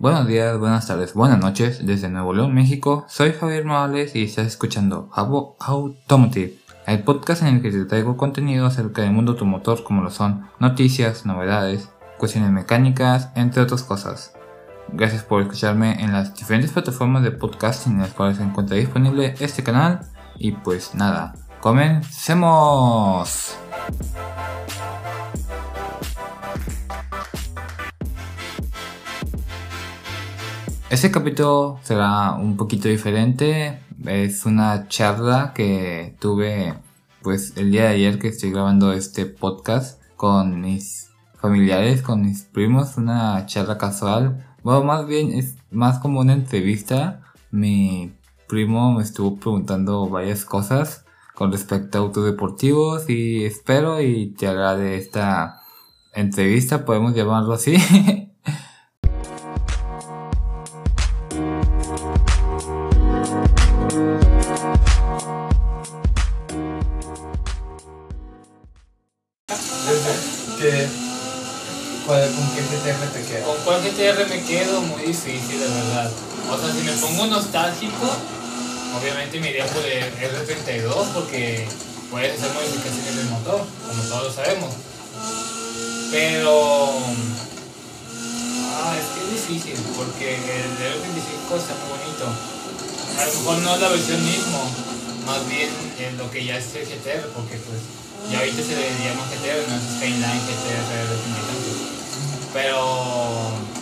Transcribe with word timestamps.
Buenos 0.00 0.28
días, 0.28 0.56
buenas 0.60 0.86
tardes, 0.86 1.12
buenas 1.12 1.40
noches 1.40 1.84
desde 1.84 2.08
Nuevo 2.08 2.32
León, 2.32 2.54
México. 2.54 3.04
Soy 3.08 3.32
Javier 3.32 3.64
Morales 3.64 4.14
y 4.14 4.22
estás 4.22 4.46
escuchando 4.46 5.08
Jabo 5.10 5.56
Automotive, 5.58 6.54
el 6.86 7.02
podcast 7.02 7.42
en 7.42 7.56
el 7.56 7.62
que 7.62 7.72
te 7.72 7.84
traigo 7.84 8.16
contenido 8.16 8.64
acerca 8.66 9.02
del 9.02 9.10
mundo 9.10 9.32
automotor 9.32 9.82
como 9.82 10.02
lo 10.02 10.10
son 10.10 10.46
noticias, 10.60 11.26
novedades, 11.26 11.90
cuestiones 12.16 12.52
mecánicas, 12.52 13.30
entre 13.34 13.60
otras 13.60 13.82
cosas. 13.82 14.34
Gracias 14.92 15.24
por 15.24 15.42
escucharme 15.42 16.00
en 16.00 16.12
las 16.12 16.32
diferentes 16.32 16.70
plataformas 16.70 17.24
de 17.24 17.32
podcasting 17.32 17.94
en 17.94 18.02
las 18.02 18.12
cuales 18.12 18.36
se 18.36 18.44
encuentra 18.44 18.76
disponible 18.76 19.34
este 19.40 19.64
canal. 19.64 20.02
Y 20.38 20.52
pues 20.52 20.94
nada, 20.94 21.34
comencemos. 21.60 23.56
Este 30.90 31.10
capítulo 31.10 31.78
será 31.82 32.32
un 32.32 32.56
poquito 32.56 32.88
diferente. 32.88 33.78
Es 34.06 34.46
una 34.46 34.88
charla 34.88 35.52
que 35.54 36.16
tuve 36.18 36.78
pues 37.22 37.54
el 37.58 37.72
día 37.72 37.82
de 37.82 37.88
ayer 37.88 38.18
que 38.18 38.28
estoy 38.28 38.52
grabando 38.52 38.94
este 38.94 39.26
podcast 39.26 40.00
con 40.16 40.62
mis 40.62 41.10
familiares, 41.34 42.00
con 42.00 42.22
mis 42.22 42.44
primos, 42.44 42.96
una 42.96 43.44
charla 43.44 43.76
casual. 43.76 44.46
Bueno, 44.62 44.82
más 44.82 45.06
bien 45.06 45.32
es 45.32 45.56
más 45.70 45.98
como 45.98 46.20
una 46.20 46.32
entrevista. 46.32 47.20
Mi 47.50 48.14
primo 48.48 48.94
me 48.94 49.02
estuvo 49.02 49.36
preguntando 49.36 50.08
varias 50.08 50.46
cosas 50.46 51.04
con 51.34 51.52
respecto 51.52 51.98
a 51.98 52.00
autos 52.00 52.24
deportivos 52.24 53.10
y 53.10 53.44
espero 53.44 54.00
y 54.00 54.28
te 54.28 54.48
agrade 54.48 54.96
esta 54.96 55.60
entrevista, 56.14 56.86
podemos 56.86 57.14
llamarlo 57.14 57.52
así. 57.52 57.76
GTR 73.88 74.28
me 74.28 74.42
quedo? 74.44 74.82
Muy 74.82 75.02
difícil, 75.02 75.60
de 75.60 75.66
verdad. 75.66 76.10
O 76.50 76.58
sea, 76.58 76.72
si 76.72 76.82
me 76.82 76.92
pongo 76.92 77.26
nostálgico, 77.26 78.06
obviamente 78.98 79.40
me 79.40 79.50
iría 79.50 79.66
por 79.66 79.84
el 79.84 80.04
R32 80.12 81.06
porque 81.14 81.66
puedes 82.10 82.38
hacer 82.38 82.52
modificaciones 82.52 83.16
del 83.16 83.26
motor, 83.30 83.64
como 83.86 84.02
todos 84.02 84.24
lo 84.24 84.32
sabemos. 84.32 84.74
Pero. 86.10 86.90
Ah, 88.76 88.94
es 88.98 89.06
que 89.08 89.20
es 89.24 89.48
difícil 89.48 89.76
porque 89.96 90.34
el 90.36 90.72
R35 90.76 91.56
está 91.56 91.74
muy 91.80 91.96
bonito. 91.96 92.28
A 93.18 93.24
lo 93.24 93.32
mejor 93.32 93.58
no 93.58 93.74
es 93.74 93.80
la 93.80 93.88
versión 93.88 94.24
mismo, 94.24 94.70
más 95.26 95.48
bien 95.48 95.70
en 95.98 96.18
lo 96.18 96.30
que 96.30 96.44
ya 96.44 96.58
es 96.58 96.74
el 96.74 96.84
GTR, 96.84 97.26
porque 97.34 97.56
pues 97.56 97.80
ya 98.30 98.38
ahorita 98.38 98.62
se 98.62 98.76
le 98.76 98.84
llama 99.00 99.24
GTR, 99.32 99.64
no 99.68 99.76
es 99.76 99.82
Skyline 99.96 100.44
GTR 100.44 100.88
R35. 101.08 101.98
Pero. 102.52 103.77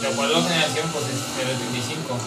De 0.00 0.06
acuerdo 0.08 0.36
a 0.36 0.40
la 0.40 0.48
generación, 0.48 0.88
pues 0.92 1.04
es 1.06 1.48
el 1.50 1.58
35. 1.58 2.18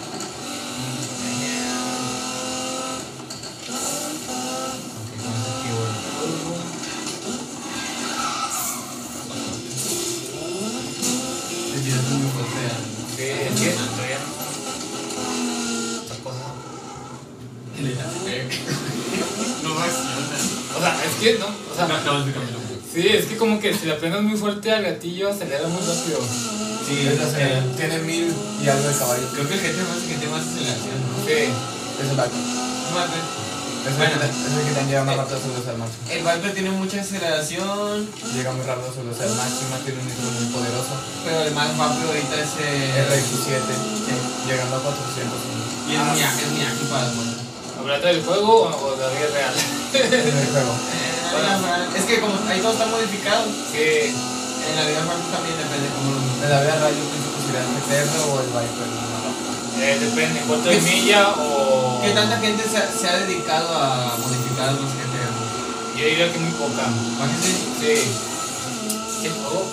Te 10.52 11.80
tiras 11.80 12.04
muy 12.10 12.30
fuerte 12.32 12.60
al- 12.66 12.90
Sí, 13.16 13.24
es 13.24 13.60
que 13.62 13.70
todavía. 13.78 14.18
Otra 16.04 16.18
cosa. 16.24 16.46
No 19.64 19.74
reacciona. 19.80 20.12
O 20.76 20.80
sea, 20.80 21.04
es 21.06 21.14
que 21.22 21.40
no. 21.40 21.46
O 21.48 21.76
sea, 21.76 21.88
No 21.88 22.34
cambiar. 22.34 22.61
Sí, 22.94 23.08
es 23.08 23.26
que 23.26 23.38
como 23.38 23.60
que 23.60 23.74
si 23.74 23.86
le 23.86 23.94
apretas 23.94 24.22
muy 24.22 24.38
fuerte 24.38 24.72
al 24.72 24.84
gatillo, 24.84 25.30
acelera 25.30 25.68
muy 25.68 25.82
rápido. 25.82 26.20
Sí, 26.88 27.08
es. 27.08 27.78
Tiene 27.78 28.00
mil 28.00 28.34
y 28.64 28.68
algo 28.68 28.88
de 28.88 28.96
caballos. 28.98 29.30
Creo 29.34 29.48
que 29.48 29.54
el 29.56 29.62
GT 29.62 29.78
más 29.88 30.00
GT 30.04 30.24
más 30.32 30.42
aceleración, 30.42 30.98
¿no? 31.08 31.16
Sí. 31.26 31.48
Es 32.02 32.10
el 32.10 32.16
Viper. 32.18 32.42
Es 33.82 33.88
el, 33.88 33.98
Bueno. 33.98 34.14
que, 34.20 34.28
es 34.30 34.54
el 34.54 34.64
que 34.68 34.74
te 34.78 34.86
lleva 34.92 35.04
más 35.06 35.18
rápido 35.18 35.38
a 35.38 35.42
su 35.42 35.48
velocidad 35.50 35.78
máxima. 35.78 36.04
El 36.12 36.22
Viper 36.22 36.54
tiene 36.54 36.70
mucha 36.72 37.02
aceleración, 37.02 37.96
Llega 38.36 38.52
muy 38.52 38.66
rápido 38.66 38.90
a 38.90 38.94
su 38.94 39.00
velocidad 39.02 39.34
máxima, 39.40 39.74
tiene 39.86 39.98
un 40.02 40.08
nitro 40.12 40.28
muy 40.38 40.48
poderoso. 40.54 40.94
pero 41.26 41.38
el 41.48 41.54
más 41.56 41.70
rápido 41.78 42.06
ahorita 42.12 42.36
es 42.44 42.52
el 42.62 42.94
RX7, 43.10 43.66
llegando 44.46 44.76
a 44.76 44.82
400. 44.86 45.34
Y 45.88 45.96
es 45.96 46.02
Miyagi, 46.02 46.42
es 46.46 46.52
Miyagi 46.52 46.86
para 46.92 47.08
el. 47.08 47.14
¿Hablando 47.80 48.06
del 48.08 48.22
juego 48.22 48.54
o 48.62 48.70
o 48.70 48.96
de 48.96 49.02
la 49.02 49.10
vida 49.10 49.28
real? 49.34 49.56
En 49.94 50.38
el 50.38 50.48
Es 51.96 52.04
que 52.06 52.20
como 52.20 52.34
ahí 52.50 52.60
todo 52.62 52.72
está 52.74 52.86
modificado, 52.88 53.46
Sí. 53.72 54.12
en 54.12 54.76
la 54.76 54.86
vida 54.86 55.02
real 55.06 55.22
también 55.32 55.58
depende 55.58 55.88
cómo 55.96 56.12
lo 56.12 56.20
En 56.44 56.50
la 56.50 56.62
vida 56.62 56.76
real 56.76 56.94
yo 56.96 57.06
pienso 57.10 57.30
que 57.32 57.42
sería 57.46 57.62
el 57.62 57.68
GTR 57.76 58.20
o 58.30 58.40
el 58.42 58.48
Viper. 58.48 58.88
no. 58.88 59.82
Eh, 59.82 59.98
depende, 60.00 60.42
cuánto 60.48 60.70
de 60.70 60.82
milla 60.82 61.30
o. 61.38 62.02
¿Qué 62.04 62.12
tanta 62.12 62.38
gente 62.40 62.64
se, 62.70 62.78
ha- 62.78 62.92
se 62.92 63.08
ha 63.10 63.18
dedicado 63.20 63.70
a 63.76 64.18
modificar 64.18 64.74
los 64.74 64.82
GT? 64.82 65.98
Yo 66.00 66.06
diría 66.06 66.32
que 66.32 66.40
muy 66.40 66.52
poca. 66.52 66.84
¿Para 67.18 67.32
qué 67.32 67.38
se- 67.42 67.52
Sí. 67.80 68.12
¿Qué 69.24 69.30
juego? 69.30 69.66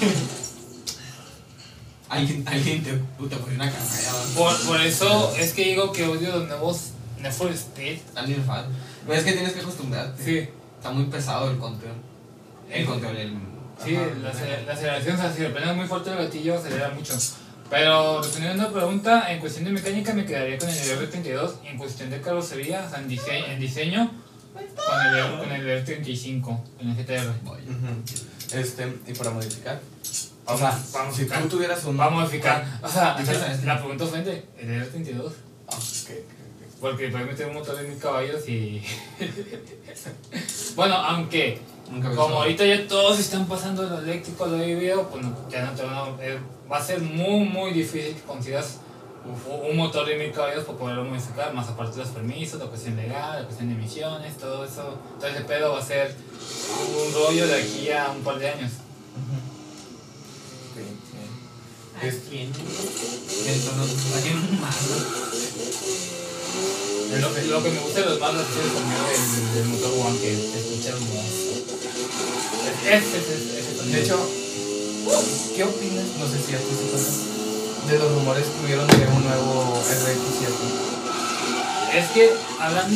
Alguien, 2.08 2.44
alguien 2.48 2.82
te, 2.82 2.92
puta, 3.18 3.36
pone 3.38 3.54
una 3.54 3.70
carrera. 3.70 4.12
Por, 4.36 4.56
por 4.62 4.80
eso 4.80 5.32
es 5.38 5.52
que 5.52 5.64
digo 5.64 5.92
que 5.92 6.06
odio 6.08 6.30
los 6.38 6.48
nuevos 6.48 6.76
Need 7.22 7.32
for 7.32 7.52
Speed. 7.52 7.98
Alguien 8.16 8.44
fan. 8.44 8.64
Pero 9.10 9.20
es 9.20 9.24
que 9.26 9.32
tienes 9.32 9.52
que 9.52 9.60
acostumbrarte. 9.60 10.24
Sí. 10.24 10.48
Está 10.78 10.90
muy 10.90 11.04
pesado 11.04 11.50
el 11.50 11.58
control. 11.58 11.92
El 12.70 12.86
control, 12.86 13.16
el. 13.16 13.34
Sí, 13.84 13.96
Ajá. 13.96 14.06
la, 14.22 14.32
la 14.66 14.72
aceleración, 14.72 15.16
o 15.16 15.18
sea, 15.20 15.32
si 15.32 15.40
le 15.42 15.50
pones 15.50 15.74
muy 15.74 15.86
fuerte 15.86 16.10
el 16.10 16.16
gatillo, 16.18 16.56
acelera 16.58 16.90
mucho. 16.90 17.14
Pero 17.70 18.20
respondiendo 18.22 18.64
a 18.64 18.66
la 18.66 18.72
pregunta, 18.72 19.32
en 19.32 19.38
cuestión 19.40 19.64
de 19.64 19.70
mecánica 19.72 20.12
me 20.12 20.24
quedaría 20.26 20.58
con 20.58 20.68
el 20.68 20.74
R32 20.76 21.52
y 21.64 21.68
en 21.68 21.78
cuestión 21.78 22.10
de 22.10 22.20
carrocería, 22.20 22.84
o 22.86 22.90
sea, 22.90 22.98
en, 23.00 23.08
dise- 23.08 23.44
en 23.48 23.60
diseño, 23.60 24.10
con 24.52 25.06
el, 25.06 25.14
R- 25.18 25.38
con 25.38 25.52
el 25.52 25.84
R35, 25.86 26.42
con 26.42 26.62
el 26.80 26.96
GTR. 26.96 27.32
Este, 28.52 28.98
y 29.06 29.12
para 29.14 29.30
modificar. 29.30 29.80
O 30.46 30.58
sea, 30.58 30.70
Vamos 30.70 30.94
a 30.94 31.16
si 31.16 31.22
modificar. 31.22 31.42
tú 31.42 31.48
tuvieras 31.48 31.84
un. 31.84 31.96
Vamos 31.96 32.18
a 32.18 32.24
modificar. 32.24 32.78
O 32.82 32.88
sea, 32.88 33.16
¿Y 33.20 33.24
qué 33.24 33.64
la, 33.66 33.78
pregunta 33.78 34.04
ofende, 34.04 34.44
el 34.58 34.68
R32. 34.92 35.32
Ah, 35.68 35.76
ok, 35.76 36.10
ok, 36.10 36.39
Porque 36.80 37.08
puedes 37.08 37.26
meter 37.26 37.46
un 37.48 37.54
motor 37.54 37.76
de 37.76 37.88
mil 37.88 37.98
caballos 37.98 38.48
y. 38.48 38.82
bueno, 40.76 40.94
aunque. 40.94 41.60
Nunca 41.90 42.14
Como 42.14 42.36
ahorita 42.36 42.64
ya 42.64 42.86
todos 42.86 43.18
están 43.18 43.46
pasando 43.48 43.82
lo 43.82 43.98
eléctrico 43.98 44.44
a 44.44 44.46
lo 44.46 44.64
híbrido, 44.64 45.08
pues 45.08 45.24
no, 45.24 45.36
ya 45.50 45.64
no 45.64 45.72
te 45.72 45.82
van 45.82 45.94
a, 45.94 46.06
eh, 46.24 46.38
va 46.70 46.76
a 46.76 46.84
ser 46.84 47.00
muy 47.00 47.40
muy 47.40 47.72
difícil 47.72 48.14
que 48.14 48.20
consigas 48.20 48.78
un, 49.24 49.34
un 49.70 49.76
motor 49.76 50.06
de 50.06 50.16
mil 50.16 50.30
caballos 50.30 50.64
para 50.64 50.78
poderlo 50.78 51.04
modificar, 51.04 51.52
más 51.52 51.68
aparte 51.68 51.96
de 51.96 52.04
los 52.04 52.10
permisos, 52.10 52.60
la 52.60 52.66
cuestión 52.66 52.94
legal, 52.94 53.40
la 53.40 53.44
cuestión 53.44 53.70
de 53.70 53.74
emisiones, 53.74 54.36
todo 54.36 54.64
eso, 54.64 55.00
todo 55.18 55.28
ese 55.28 55.40
pedo 55.40 55.72
va 55.72 55.80
a 55.80 55.84
ser 55.84 56.14
un 56.96 57.12
rollo 57.12 57.48
de 57.48 57.60
aquí 57.60 57.90
a 57.90 58.10
un 58.10 58.22
par 58.22 58.38
de 58.38 58.50
años. 58.50 58.70
ok, 60.70 60.78
ok. 60.80 62.04
Este, 62.04 62.42
Entonces, 62.42 64.00
no 67.18 67.30
más. 67.30 67.42
Lo, 67.44 67.50
lo 67.58 67.62
que 67.62 67.70
me 67.70 67.80
gusta 67.80 68.00
de 68.00 68.06
los 68.06 68.20
más 68.20 68.34
es 68.34 68.40
el 68.56 68.70
sonido 68.70 69.02
del, 69.54 69.64
motor 69.68 69.92
One 70.06 70.18
que 70.20 70.30
se 70.36 70.58
escucha 70.60 70.88
hermoso. 70.90 71.50
Ese. 72.86 73.18
De 73.90 73.98
hecho, 74.02 74.18
¿qué 75.56 75.62
opinas? 75.64 76.06
No 76.18 76.26
sé 76.28 76.36
si 76.46 76.54
a 76.54 76.58
se 76.76 76.84
pasa. 76.92 77.12
De 77.90 77.98
los 77.98 78.08
rumores 78.12 78.44
que 78.46 78.60
hubieron 78.64 78.86
de 78.86 79.06
un 79.08 79.24
nuevo 79.24 79.82
RX7. 79.82 81.98
Es 81.98 82.06
que 82.12 82.30
hablan 82.60 82.88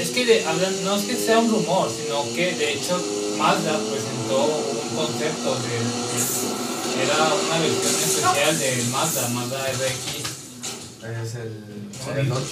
Es 0.00 0.10
que 0.10 0.24
de- 0.26 0.44
hablan, 0.44 0.74
no 0.84 0.96
es 0.96 1.04
que 1.04 1.14
sea 1.16 1.38
un 1.38 1.48
rumor, 1.50 1.88
sino 1.94 2.24
que 2.34 2.54
de 2.54 2.72
hecho 2.72 3.00
Mazda 3.38 3.78
presentó 3.78 4.46
un 4.46 4.96
concepto 4.96 5.54
de, 5.54 5.78
de- 5.78 7.04
era 7.04 7.14
una 7.14 7.58
versión 7.60 7.94
especial 7.94 8.58
del 8.58 8.84
Mazda, 8.88 9.28
Mazda 9.28 9.64
RX. 9.72 10.33
Es 11.04 11.34
el. 11.34 11.62
el 12.18 12.32
8, 12.32 12.42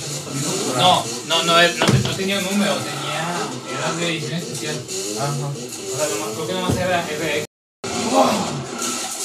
No, 0.76 1.04
no, 1.26 1.42
no, 1.44 1.60
es- 1.60 1.76
no, 1.78 1.86
no 1.86 2.16
tenía 2.16 2.38
un 2.38 2.44
número, 2.44 2.74
tenía, 2.76 3.38
era 3.78 3.92
de 3.94 4.08
edición 4.08 4.32
especial. 4.34 4.76
Ajá. 5.18 5.46
O 5.48 5.96
sea, 5.96 6.08
nomás- 6.08 6.34
creo 6.34 6.46
que 6.46 6.52
nomás 6.52 6.76
era 6.76 7.02
RX. 7.02 7.46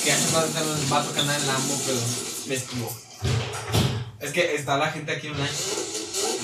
Que 0.04 0.12
hace 0.14 0.28
falta 0.28 0.62
nos 0.62 0.92
va 0.94 1.02
a 1.02 1.06
tocar 1.06 1.26
nada 1.26 1.38
el 1.38 1.48
Lambo, 1.48 1.78
pero 1.86 1.98
me 2.48 2.56
esquivo. 2.56 2.98
Es 4.22 4.32
que 4.32 4.56
está 4.56 4.78
la 4.78 4.92
gente 4.92 5.12
aquí 5.12 5.28
online. 5.28 5.50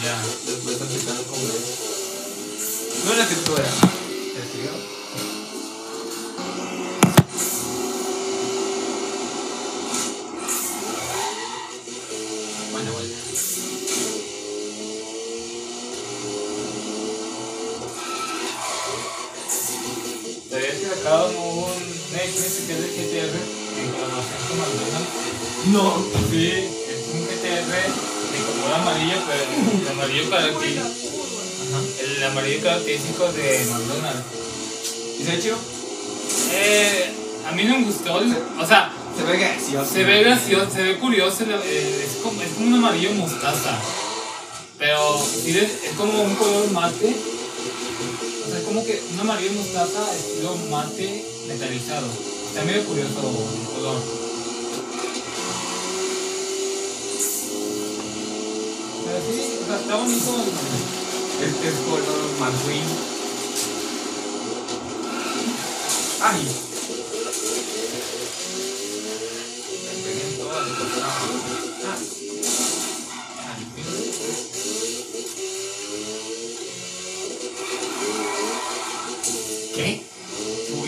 Ya. 0.04 0.18
Después 0.46 0.74
está 0.74 0.84
explicando 0.86 1.24
cómo 1.24 1.42
es. 1.44 3.06
No 3.06 3.12
es 3.12 3.18
la 3.18 3.24
escritura. 3.24 3.64
¿Te 3.64 4.42
escribió? 4.44 4.93
Sacaron 20.86 21.36
un 21.36 21.72
Netflix 22.14 22.54
que 22.68 22.74
es 22.74 22.82
de 22.82 22.88
GTR 22.88 23.36
en 23.80 23.92
colaboración 23.92 24.40
con 24.48 24.58
McDonald's. 24.60 25.12
No. 25.72 25.84
Sí, 26.30 26.48
es 26.52 27.14
un 27.14 27.22
GTR 27.26 27.72
de 27.72 28.40
color 28.46 28.74
amarillo, 28.80 29.18
pero 29.28 29.44
el 29.82 29.88
amarillo 29.88 30.30
característico, 30.30 30.88
el 32.04 32.24
amarillo 32.24 32.62
característico 32.64 33.32
de 33.32 33.66
McDonald's. 33.70 34.24
¿Y 35.20 35.24
se 35.24 35.40
chido? 35.42 35.58
Eh, 36.52 37.12
a 37.48 37.52
mí 37.54 37.64
no 37.64 37.78
me 37.80 37.86
gustó, 37.86 38.20
el- 38.20 38.36
o 38.60 38.66
sea, 38.66 38.92
Se 39.18 39.24
ve 39.24 39.38
gracioso. 39.38 39.94
se 39.94 40.04
ve 40.04 40.24
gracioso, 40.24 40.72
se 40.72 40.82
ve 40.84 40.98
curioso, 41.00 41.44
eh, 41.44 42.06
es 42.08 42.22
como, 42.24 42.42
es 42.42 42.50
como 42.50 42.68
un 42.68 42.74
amarillo 42.76 43.12
mostaza. 43.14 43.78
Pero 44.80 45.20
sí 45.24 45.58
es, 45.58 45.84
es 45.86 45.96
como 45.96 46.22
un 46.24 46.36
color 46.36 46.72
mate. 46.72 47.16
Como 48.74 48.88
que 48.88 49.04
un 49.14 49.20
amarillo 49.20 49.52
mostaza 49.54 50.16
estilo 50.16 50.56
mate 50.72 51.24
metalizado. 51.48 52.08
Está 52.48 52.64
medio 52.66 52.84
curioso 52.86 53.20
el 53.20 53.68
color. 53.70 54.02
Pero 59.06 59.20
sí, 59.30 59.60
o 59.62 59.66
sea, 59.68 59.80
está 59.80 59.96
bonito. 59.96 60.36
el- 60.36 61.46
Este 61.46 61.68
es 61.68 61.74
color 61.86 62.30
McQueen. 62.40 62.84
Ay. 66.22 66.48
Ah. 71.86 71.98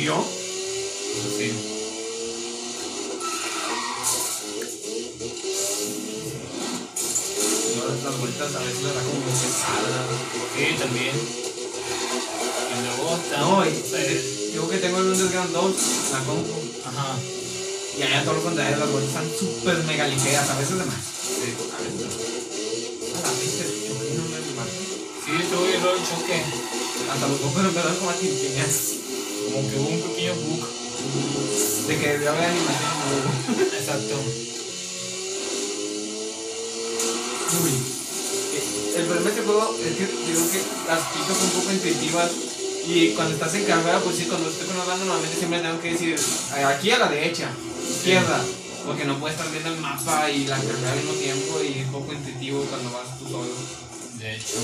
¿Subió? 0.05 0.23
Sí. 1.37 1.51
Y 6.45 7.79
ahora 7.79 7.95
las 8.03 8.19
vueltas 8.19 8.55
a 8.55 8.59
veces 8.59 8.83
le 8.83 8.93
da 8.93 9.01
como 9.01 9.19
pesada. 9.25 10.05
Sí, 10.55 10.65
también. 10.77 11.15
Y 12.69 12.85
luego 12.85 13.15
está. 13.17 13.39
No, 13.39 13.65
y- 13.65 13.69
eh, 13.69 14.31
Digo 14.53 14.69
que 14.69 14.77
tengo 14.77 14.97
el 14.99 15.07
Underground 15.11 15.51
2, 15.51 15.75
la 16.13 16.19
compu. 16.23 16.53
Ajá. 16.85 17.17
Y 17.97 18.01
allá 18.03 18.21
todos 18.23 18.35
los 18.37 18.45
contrarios, 18.45 18.79
las 18.79 18.89
vueltas 18.91 19.09
están 19.11 19.27
súper 19.37 19.83
mega 19.83 20.07
ligeras, 20.07 20.49
a 20.49 20.57
veces 20.59 20.77
de 20.77 20.85
más. 20.85 20.95
Sí. 20.95 21.51
A 21.75 21.79
veces. 21.83 22.07
A 23.11 23.19
la 23.19 23.31
el 23.35 23.51
choque 23.83 24.15
no 24.15 24.23
me 24.31 24.39
mata. 24.55 24.71
Sí, 25.25 25.31
tuve 25.51 25.75
error 25.75 25.99
de 25.99 26.07
choque. 26.07 26.39
Hasta 27.11 27.27
los 27.27 27.41
bomberos 27.41 27.73
me 27.73 27.81
dan 27.83 27.95
como 27.97 28.11
a 28.11 28.13
tintinear. 28.13 28.69
Como 29.55 29.69
que 29.69 29.77
hubo 29.77 29.87
un 29.87 30.01
pequeño 30.01 30.35
bug. 30.35 30.67
De 31.87 31.97
que 31.97 32.07
debió 32.09 32.29
haber 32.29 32.43
animación. 32.43 33.71
Exacto. 33.71 34.15
Uy. 37.63 37.71
El 38.97 39.05
problema 39.05 39.23
de 39.23 39.29
este 39.29 39.41
juego 39.43 39.77
es 39.79 39.95
que 39.95 40.07
digo 40.07 40.51
que 40.51 40.61
las 40.89 40.99
pistas 41.07 41.37
son 41.37 41.45
un 41.45 41.51
poco 41.51 41.71
intuitivas. 41.71 42.31
Y 42.85 43.09
cuando 43.11 43.33
estás 43.35 43.55
en 43.55 43.63
carrera, 43.63 44.01
pues 44.01 44.17
sí, 44.17 44.25
cuando 44.25 44.49
estoy 44.49 44.67
con 44.67 44.77
banda, 44.77 44.97
normalmente 44.97 45.37
siempre 45.37 45.59
tengo 45.61 45.79
que 45.79 45.91
decir 45.93 46.19
eh, 46.57 46.63
aquí 46.65 46.91
a 46.91 46.99
la 46.99 47.07
derecha, 47.07 47.49
izquierda. 47.89 48.43
Porque 48.85 49.05
no 49.05 49.17
puedes 49.19 49.37
estar 49.37 49.49
viendo 49.53 49.69
el 49.69 49.79
mapa 49.79 50.29
y 50.29 50.47
la 50.47 50.57
carrera 50.57 50.91
al 50.91 50.97
mismo 50.97 51.13
tiempo 51.13 51.61
y 51.63 51.79
es 51.79 51.87
poco 51.87 52.11
intuitivo 52.11 52.61
cuando 52.65 52.91
vas 52.91 53.17
tú 53.19 53.29
solo. 53.29 53.53
De 54.17 54.35
hecho. 54.35 54.57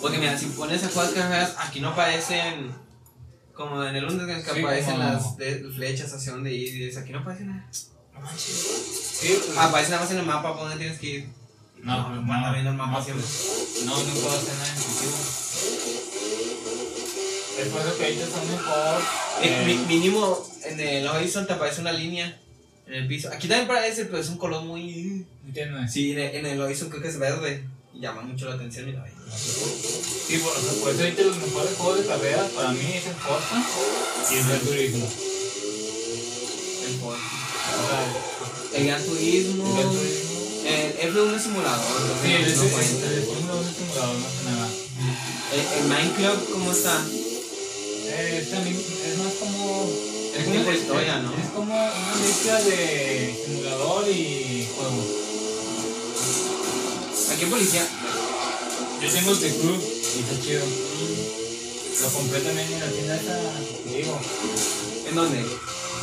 Porque 0.00 0.16
mira, 0.16 0.38
si 0.38 0.46
pones 0.46 0.82
a 0.82 0.88
jugar 0.88 1.12
carreras, 1.12 1.52
aquí 1.58 1.80
no 1.80 1.90
aparecen 1.90 2.72
como 3.54 3.82
en 3.84 3.94
el 3.96 4.04
Underground 4.04 4.44
que 4.44 4.52
Sí, 4.52 4.60
aparecen 4.60 4.92
como- 4.96 5.04
las 5.04 5.36
de- 5.36 5.64
flechas 5.74 6.12
hacia 6.12 6.32
donde 6.32 6.52
ir 6.52 6.74
y 6.76 6.84
eso. 6.88 7.00
Aquí 7.00 7.12
no 7.12 7.20
aparece 7.20 7.44
nada. 7.44 7.68
No 8.12 8.20
manches. 8.20 8.44
Sí, 9.20 9.38
pues. 9.46 9.58
Aparece 9.58 9.90
nada 9.90 10.02
más 10.02 10.10
en 10.12 10.18
el 10.18 10.26
mapa 10.26 10.52
por 10.54 10.62
donde 10.68 10.76
tienes 10.78 10.98
que 10.98 11.06
ir. 11.06 11.28
No, 11.82 12.08
no, 12.08 12.22
no, 12.22 12.32
anda 12.32 12.52
viendo 12.52 12.70
el 12.70 12.76
mapa 12.76 12.98
no, 12.98 13.04
siempre. 13.04 13.24
pues, 13.26 13.82
No, 13.84 13.96
no 13.96 14.14
puedo 14.14 14.30
hacer 14.36 14.54
nada 14.54 14.68
intuitivo. 14.68 15.12
Es 17.58 17.68
por 17.68 17.80
eso 17.82 17.96
que 17.96 18.04
ahorita 18.04 18.24
está 18.24 18.40
mejor. 18.42 19.00
Eh, 19.42 19.42
eh, 19.42 19.64
mi- 19.66 19.86
mínimo 19.98 20.46
en 20.64 20.80
el 20.80 21.06
Horizon 21.06 21.46
te 21.46 21.52
aparece 21.52 21.80
una 21.82 21.92
línea 21.92 22.40
en 22.86 22.94
el 22.94 23.06
piso. 23.06 23.28
Aquí 23.32 23.46
también 23.48 23.68
parece, 23.68 24.06
pero 24.06 24.18
es 24.18 24.28
un 24.28 24.38
color 24.38 24.62
muy. 24.64 25.24
¿Entiendes? 25.46 25.92
Sí, 25.92 26.12
en 26.12 26.18
el, 26.18 26.34
en 26.36 26.46
el 26.46 26.60
Horizon 26.60 26.88
creo 26.90 27.02
que 27.02 27.08
es 27.08 27.18
verde. 27.18 27.64
Y 27.94 28.00
llama 28.00 28.22
mucho 28.22 28.48
la 28.48 28.54
atención. 28.56 28.86
Mira 28.86 29.02
ahí. 29.04 29.12
Sí, 30.26 30.38
por, 30.38 30.52
o 30.52 30.60
sea, 30.60 30.72
por 30.80 30.90
eso 30.90 31.02
ahorita 31.02 31.22
los 31.22 31.36
mejores 31.38 31.76
juegos 31.76 31.98
de 31.98 32.06
carrera 32.06 32.48
para 32.54 32.70
mí 32.72 32.92
es 32.94 33.06
el 33.06 33.14
Forza 33.14 33.62
y 34.30 34.34
el 34.36 34.48
Gran 34.48 34.60
Turismo. 34.60 35.06
El, 36.86 36.98
sea, 36.98 37.18
el 38.74 38.86
Gran 38.86 39.04
Turismo. 39.04 39.64
el 39.66 39.74
Gran 39.74 39.92
Turismo. 39.92 40.34
El 40.64 41.12
F1 41.12 41.36
es 41.36 41.42
simulador. 41.42 42.02
Sí, 42.22 42.32
el, 42.32 42.44
entonces 42.44 42.62
el, 42.62 42.64
no 42.64 42.74
cuenta. 42.74 43.06
el, 43.06 43.12
el 43.14 43.24
Fórmula 43.24 43.54
1 43.54 43.68
es 43.68 43.76
simulador, 43.76 44.16
más 44.16 44.32
que 44.32 44.44
nada. 44.50 44.68
El, 45.52 45.60
el 45.78 45.84
Minecraft, 45.88 46.50
¿cómo 46.50 46.72
está? 46.72 47.06
Eh, 48.06 48.38
es, 48.42 48.50
también, 48.50 48.76
es 48.76 49.18
más 49.18 49.34
como. 49.34 49.90
Es 50.34 50.50
tipo 50.50 50.72
historia, 50.72 51.18
¿no? 51.20 51.30
Es 51.32 51.50
como 51.54 51.74
una 51.74 52.14
mezcla 52.20 52.60
de 52.62 53.44
simulador 53.46 54.08
y 54.08 54.66
juego. 54.74 55.23
Aquí 57.32 57.44
en 57.44 57.50
policía. 57.50 57.86
Yo 59.02 59.10
tengo 59.12 59.34
The 59.36 59.50
Crew 59.50 59.76
y 59.76 60.20
está 60.20 60.40
chido. 60.42 60.64
Lo 62.00 62.08
compré 62.10 62.40
también 62.40 62.72
en 62.72 62.80
la 62.80 62.86
tienda 62.90 63.16
esa, 63.16 63.38
digo, 63.86 64.20
¿En 65.08 65.14
dónde? 65.14 65.38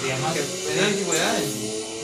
se 0.01 0.07
llama. 0.07 0.33
Que 0.33 0.41
venden 0.67 0.85
antigüedades. 0.85 1.49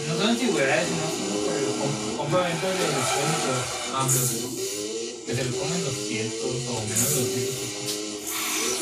No 0.08 0.18
son 0.18 0.30
antigüedades, 0.30 0.88
sino 0.88 1.06
como 1.08 1.40
por 1.46 1.56
el 1.58 1.66
com- 1.80 2.18
compra-venta 2.18 2.68
de 2.68 2.76
electrónicos. 2.76 3.60
Ah, 3.94 4.08
pero. 4.08 4.48
Que 5.28 5.36
se 5.36 5.44
lo 5.44 5.52
comen 5.58 5.84
200 5.84 6.46
o 6.46 6.82
menos 6.88 7.10
de 7.10 7.16
200. 7.20 7.56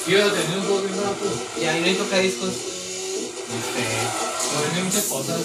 Y 0.08 0.14
vas 0.14 0.30
a 0.30 0.34
tener 0.34 0.58
un 0.60 0.66
juego 0.66 0.82
bien 0.82 0.96
barato. 0.98 1.26
Y 1.60 1.66
ahí 1.66 1.80
no 1.82 1.86
hay 1.88 1.96
tocadiscos. 1.96 2.50
No 2.50 3.58
sé, 3.74 3.84
lo 4.54 4.62
venden 4.62 4.86
muchas 4.86 5.06
cosas. 5.06 5.42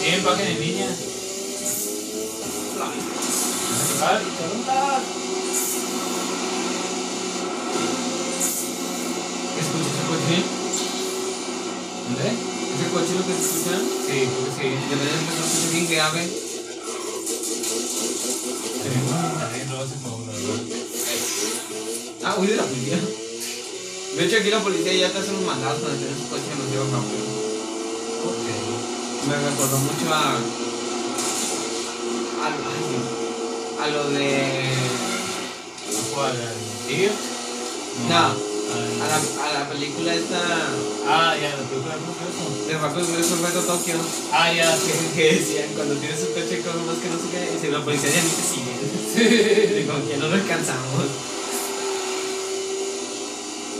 Tienen 0.00 0.22
página 0.24 0.48
en 0.50 0.60
línea. 0.60 0.88
Vas 4.02 4.10
a 4.10 4.18
tocar 4.18 4.22
y 4.22 4.30
preguntar. 4.34 5.00
¿Escuchas 9.62 9.92
ese 9.94 10.02
coche? 10.10 10.36
¿Dónde? 12.02 12.28
¿Ese 12.74 12.86
coche 12.90 13.12
lo 13.14 13.22
que 13.22 13.34
se 13.38 13.42
escucha? 13.46 13.78
Sí, 13.78 14.16
creo 14.26 14.42
que 14.42 14.50
sí. 14.58 14.66
De 14.90 14.96
verdad 14.98 15.22
que 15.22 15.30
se 15.30 15.42
escucha 15.46 15.70
bien 15.70 15.86
grave. 15.86 16.22
Ah, 22.24 22.36
huye 22.38 22.50
de 22.50 22.56
la 22.56 22.64
policía. 22.64 22.98
De 24.16 24.24
hecho, 24.24 24.36
aquí 24.36 24.50
la 24.50 24.62
policía 24.62 24.94
ya 24.94 25.12
te 25.12 25.18
hace 25.18 25.30
unos 25.30 25.44
mandados 25.44 25.78
cuando 25.80 25.98
tienes 25.98 26.18
un 26.18 26.26
coche 26.26 26.50
demasiado 26.50 26.84
rápido. 26.90 27.22
Ok. 28.26 28.46
Me 29.28 29.34
recordó 29.48 29.78
mucho. 29.78 30.12
A, 30.12 30.36
ay, 32.42 32.52
a 33.82 33.88
lo 33.88 34.10
de. 34.10 34.64
¿Cuál? 36.14 36.32
¿El 36.36 36.86
Tigre? 36.88 37.10
No, 38.08 38.16
a 38.16 38.26
Al- 38.30 39.08
la, 39.08 39.16
a 39.44 39.52
la 39.60 39.68
película 39.68 40.14
esta 40.14 40.38
Ah, 41.06 41.34
ya, 41.36 41.50
la 41.50 41.64
película 41.68 41.94
de 41.96 42.72
de 42.72 42.78
Rápido 42.78 43.00
y 43.02 43.04
Furioso 43.04 43.36
Reto 43.44 43.60
Tokio. 43.62 43.94
Ah, 44.32 44.52
ya. 44.52 44.74
Que, 44.76 44.92
que 45.16 45.34
decían 45.36 45.68
cuando 45.74 45.94
tienes 45.96 46.20
un 46.20 46.32
coche 46.32 46.62
con 46.62 46.86
más 46.86 46.96
que 46.96 47.08
no 47.08 47.16
sé 47.16 47.28
qué, 47.32 47.52
dice 47.54 47.70
la 47.70 47.84
policía 47.84 48.10
ya 48.10 48.22
ni 48.22 48.30
te 48.30 48.42
sigue. 48.42 49.80
Y 49.82 49.84
como 49.86 50.06
que 50.08 50.16
no 50.16 50.28
lo 50.28 50.34
alcanzamos. 50.34 51.04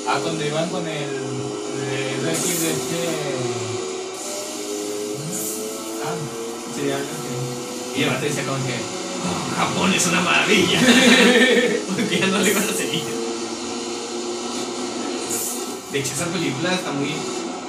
Ah, 0.09 0.19
cuando 0.23 0.45
iban 0.45 0.69
con 0.69 0.87
el. 0.87 1.11
El 1.93 2.25
de 2.25 2.33
este. 2.33 3.01
Ah, 6.05 6.17
Sí, 6.75 6.91
algo 6.91 7.07
así. 7.07 8.01
Y 8.01 8.05
vato 8.05 8.25
decía 8.25 8.45
como 8.45 8.59
que. 8.67 9.02
"Oh, 9.23 9.57
Japón 9.57 9.93
es 9.95 10.07
una 10.07 10.21
maravilla. 10.21 10.81
Porque 11.89 12.19
ya 12.19 12.27
no 12.27 12.39
le 12.39 12.51
iban 12.51 12.69
a 12.69 12.73
seguir. 12.73 13.05
De 15.93 15.99
hecho, 16.01 16.13
esa 16.15 16.27
película 16.27 16.75
está 16.75 16.91
muy. 16.93 17.13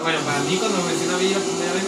Bueno, 0.01 0.19
para 0.21 0.39
mí, 0.39 0.55
cuando 0.57 0.77
la 0.77 1.17
vi 1.17 1.29
la 1.29 1.39
primera 1.39 1.73
vez, 1.73 1.83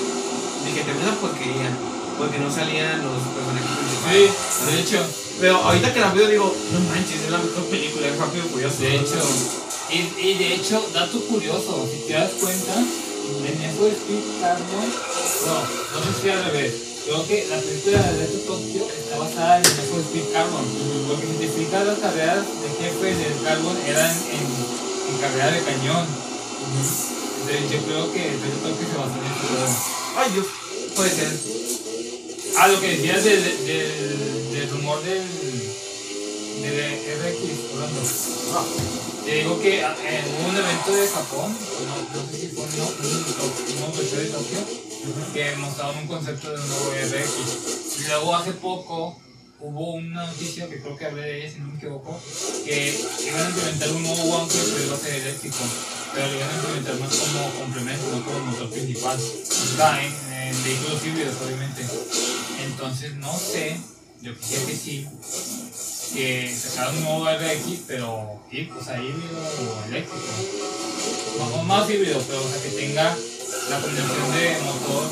dije, 0.66 0.82
también 0.84 1.08
una 1.08 1.18
porquería. 1.20 1.72
Porque 2.18 2.40
no 2.40 2.50
salían 2.50 3.04
los 3.04 3.20
personajes 3.36 3.72
principales. 3.76 4.32
sí, 4.32 4.72
de 4.72 4.82
hecho. 4.82 5.06
Pero 5.40 5.56
ahorita 5.58 5.94
que 5.94 6.00
la 6.00 6.14
veo, 6.14 6.28
digo, 6.28 6.56
no 6.72 6.80
manches, 6.92 7.22
es 7.24 7.32
la 7.32 7.40
mejor 7.40 7.66
película 7.66 8.08
de 8.08 8.16
Rápido 8.16 8.46
y 8.46 8.50
Furioso. 8.50 8.80
De 8.80 8.96
hecho. 8.96 9.20
Y, 9.92 10.28
y 10.28 10.34
de 10.36 10.56
hecho, 10.56 10.82
dato 10.94 11.20
curioso, 11.28 11.88
si 11.92 12.08
te 12.08 12.14
das 12.14 12.32
cuenta, 12.40 12.74
en 12.76 13.62
eso 13.62 13.84
de 13.86 13.96
Carbon. 14.42 14.88
No, 15.46 16.00
no 16.00 16.06
sé 16.06 16.22
si 16.22 16.30
al 16.30 16.46
revés. 16.46 16.95
Creo 17.06 17.28
que 17.28 17.46
la 17.52 17.62
película 17.62 18.02
de 18.02 18.18
Reto 18.18 18.40
Tokio 18.50 18.82
está 18.90 19.20
basada 19.20 19.60
en 19.60 19.66
el 19.66 19.78
de 19.78 19.84
Speed 19.84 20.34
Carbon. 20.34 20.66
Porque 21.08 21.28
si 21.28 21.34
te 21.38 21.48
fijas, 21.50 21.86
las 21.86 22.00
carreras 22.00 22.42
de 22.42 22.70
jefe 22.82 23.14
del 23.14 23.44
Carbon 23.44 23.78
eran 23.86 24.10
en, 24.10 25.14
en 25.14 25.18
carrera 25.22 25.52
de 25.52 25.62
cañón. 25.62 26.08
Entonces 27.46 27.72
yo 27.72 27.78
creo 27.86 28.12
que 28.12 28.22
Toyota 28.42 28.70
Tokyo 28.70 28.88
se 28.90 28.98
basó 28.98 29.18
en 29.22 29.26
eso. 29.30 29.86
Ay, 30.18 30.32
Dios. 30.32 30.48
Puede 30.96 31.10
ser. 31.12 31.30
Ah, 32.58 32.68
lo 32.70 32.82
que 32.82 32.88
decías 32.98 33.24
del, 33.24 33.44
del, 33.44 34.50
del 34.52 34.70
rumor 34.72 35.04
del, 35.04 35.22
del 36.62 36.96
RX, 37.22 37.74
Orlando. 37.74 38.02
Ah. 38.56 38.66
Te 39.26 39.36
digo 39.36 39.60
que 39.60 39.80
en 39.82 40.26
un 40.48 40.56
evento 40.56 40.92
de 40.92 41.08
Japón, 41.08 41.58
no, 41.86 42.20
no 42.22 42.32
sé 42.32 42.40
si 42.40 42.48
fue 42.48 42.64
un, 42.64 42.70
un, 42.70 43.84
autoshow 43.84 44.20
de 44.20 44.26
Tokio, 44.26 44.85
que 45.34 45.56
mostraron 45.58 45.98
un 45.98 46.08
concepto 46.08 46.50
de 46.50 46.62
un 46.62 46.68
nuevo 46.68 46.92
RX. 46.92 48.00
Y 48.00 48.08
luego 48.08 48.36
hace 48.36 48.52
poco 48.54 49.20
hubo 49.60 49.94
una 49.94 50.26
noticia 50.26 50.68
que 50.70 50.82
creo 50.82 50.98
que 50.98 51.06
hablé 51.06 51.22
de 51.22 51.40
ella, 51.40 51.54
si 51.54 51.60
no 51.60 51.68
me 51.68 51.78
equivoco, 51.78 52.20
que 52.66 53.00
iban 53.26 53.46
a 53.46 53.50
implementar 53.50 53.90
un 53.92 54.04
nuevo 54.04 54.24
Wanker, 54.24 54.62
pero 54.64 54.86
iba 54.86 54.96
a 54.96 55.00
ser 55.00 55.16
eléctrico. 55.16 55.58
Pero 56.14 56.28
lo 56.28 56.36
iban 56.36 56.50
a 56.50 56.56
implementar 56.56 57.00
más 57.00 57.16
como 57.16 57.50
complemento, 57.60 58.12
no 58.12 58.26
como 58.26 58.40
motor 58.52 58.70
principal. 58.70 59.20
Sea, 59.20 60.04
en, 60.04 60.14
en 60.32 60.64
vehículos 60.64 61.06
híbridos, 61.06 61.36
obviamente. 61.42 61.86
Entonces, 62.66 63.16
no 63.16 63.38
sé, 63.38 63.78
yo 64.22 64.38
quisiera 64.38 64.66
que 64.66 64.76
sí, 64.76 65.08
que 66.14 66.56
sacaran 66.56 66.98
un 66.98 67.04
nuevo 67.04 67.26
RX, 67.26 67.80
pero 67.88 68.42
sí, 68.50 68.70
sea, 68.84 69.02
híbrido 69.02 69.38
o 69.38 69.88
eléctrico. 69.88 70.26
No, 71.40 71.64
más 71.64 71.90
híbrido, 71.90 72.22
pero 72.28 72.44
o 72.44 72.50
sea, 72.50 72.62
que 72.62 72.70
tenga 72.70 73.16
la 73.70 73.82
combinación 73.82 74.32
de 74.34 74.58
motor 74.62 75.10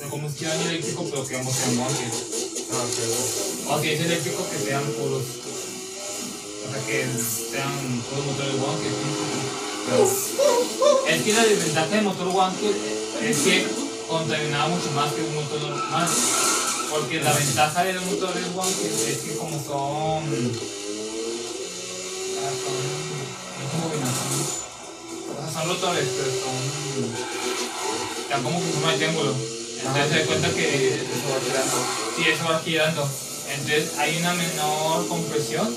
de 0.00 0.08
combustión 0.08 0.52
eléctrico, 0.62 1.06
pero 1.10 1.26
que 1.26 1.36
ambos 1.36 1.54
sean 1.54 1.78
Wankers. 1.78 2.16
Ah, 2.72 2.84
ok. 2.84 3.76
O 3.76 3.80
si 3.82 3.90
es 3.90 4.00
eléctrico, 4.00 4.46
que 4.50 4.58
sean 4.58 4.84
puros. 4.84 5.22
O 6.64 6.72
sea, 6.72 6.86
que 6.86 7.04
sean 7.04 8.02
puros 8.08 8.26
motores 8.26 8.54
Wankel. 8.54 8.92
Pero 9.86 10.08
es 11.08 11.22
que 11.22 11.32
la 11.34 11.44
desventaja 11.44 11.94
del 11.94 12.04
motor 12.04 12.28
Wankel 12.28 12.74
es 13.22 13.36
que 13.38 13.66
contaminaba 14.08 14.68
mucho 14.68 14.90
más 14.92 15.12
que 15.12 15.22
un 15.22 15.34
motor 15.34 15.60
normal. 15.60 16.08
Porque 16.90 17.20
la 17.20 17.32
ventaja 17.32 17.84
de 17.84 17.92
los 17.92 18.04
motores 18.06 18.44
Wankel 18.54 18.92
es 19.08 19.18
que 19.18 19.36
como 19.36 19.62
son. 19.62 20.24
ah, 22.40 22.52
son. 22.62 22.76
No 23.60 23.68
son 24.50 24.63
bobinas, 25.54 25.62
son. 25.62 25.62
O 25.62 25.62
sea, 25.62 25.62
son 25.62 25.68
rotores, 25.68 26.08
pero 26.16 26.30
son. 26.30 26.56
Están 28.22 28.42
como 28.42 28.60
que 28.60 28.66
forma 28.72 28.92
de 28.92 28.98
triángulo. 28.98 29.34
Entonces 29.84 30.12
se 30.12 30.18
da 30.18 30.26
cuenta 30.26 30.48
que 30.50 30.94
Eso 30.94 31.28
va 31.28 31.40
girando. 31.40 31.76
Sí, 32.16 32.22
eso 32.28 32.44
va 32.44 32.62
girando. 32.64 33.10
Entonces 33.48 33.98
hay 33.98 34.16
una 34.16 34.34
menor 34.34 35.08
compresión 35.08 35.68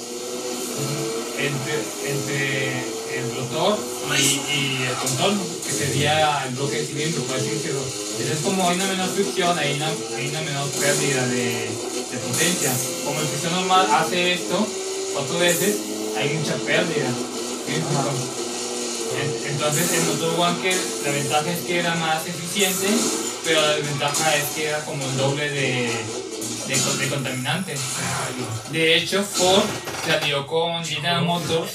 entre, 1.38 1.76
entre 2.10 2.80
el 3.18 3.36
rotor 3.36 3.78
y, 4.18 4.22
y 4.22 4.84
el 4.88 4.96
contorno, 4.96 5.44
que 5.66 5.72
sería 5.72 6.46
el 6.48 6.56
bloque 6.56 6.78
de 6.78 6.86
cilindro, 6.86 7.24
por 7.24 7.36
así 7.36 7.50
decirlo. 7.50 7.82
Entonces 8.20 8.40
como 8.44 8.70
hay 8.70 8.76
una 8.76 8.88
menor 8.88 9.10
fricción, 9.10 9.60
hay 9.60 9.76
una, 9.76 9.90
hay 10.16 10.30
una 10.30 10.42
menor 10.42 10.70
pérdida 10.72 11.28
de, 11.28 11.70
de 12.10 12.18
potencia. 12.18 12.74
Como 13.06 13.20
el 13.20 13.28
fricción 13.28 13.54
normal 13.54 13.88
hace 13.92 14.34
esto 14.34 14.66
cuatro 15.14 15.38
veces, 15.40 15.76
hay 16.18 16.34
mucha 16.34 16.56
pérdida. 16.56 17.10
¿sí? 17.68 18.47
En- 19.48 19.54
Entonces 19.54 19.94
el 19.94 20.06
motor 20.14 20.40
Wankel, 20.40 20.78
la 21.06 21.12
ventaja 21.12 21.50
es 21.52 21.60
que 21.62 21.80
era 21.80 21.96
más 21.96 22.26
eficiente, 22.28 22.88
pero 23.44 23.62
la 23.62 23.70
desventaja 23.76 24.36
es 24.36 24.44
que 24.56 24.68
era 24.68 24.80
como 24.86 25.04
el 25.06 25.18
doble 25.18 25.50
de, 25.50 25.90
de, 26.68 26.76
de 27.00 27.08
contaminante. 27.10 27.76
De 28.72 28.96
hecho, 28.98 29.24
Ford 29.24 29.64
salió 30.06 30.46
con 30.48 30.84
General 30.84 31.24
Motors, 31.24 31.72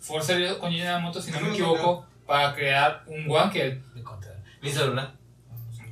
Ford 0.00 0.22
salió 0.22 0.58
con 0.58 0.70
General 0.72 1.00
Motors, 1.02 1.24
si 1.24 1.30
no 1.30 1.40
me 1.40 1.50
equivoco, 1.50 2.06
para 2.26 2.54
crear 2.54 3.02
un 3.06 3.28
Wankel. 3.28 3.82
Mi 4.62 4.70
celular. 4.70 5.12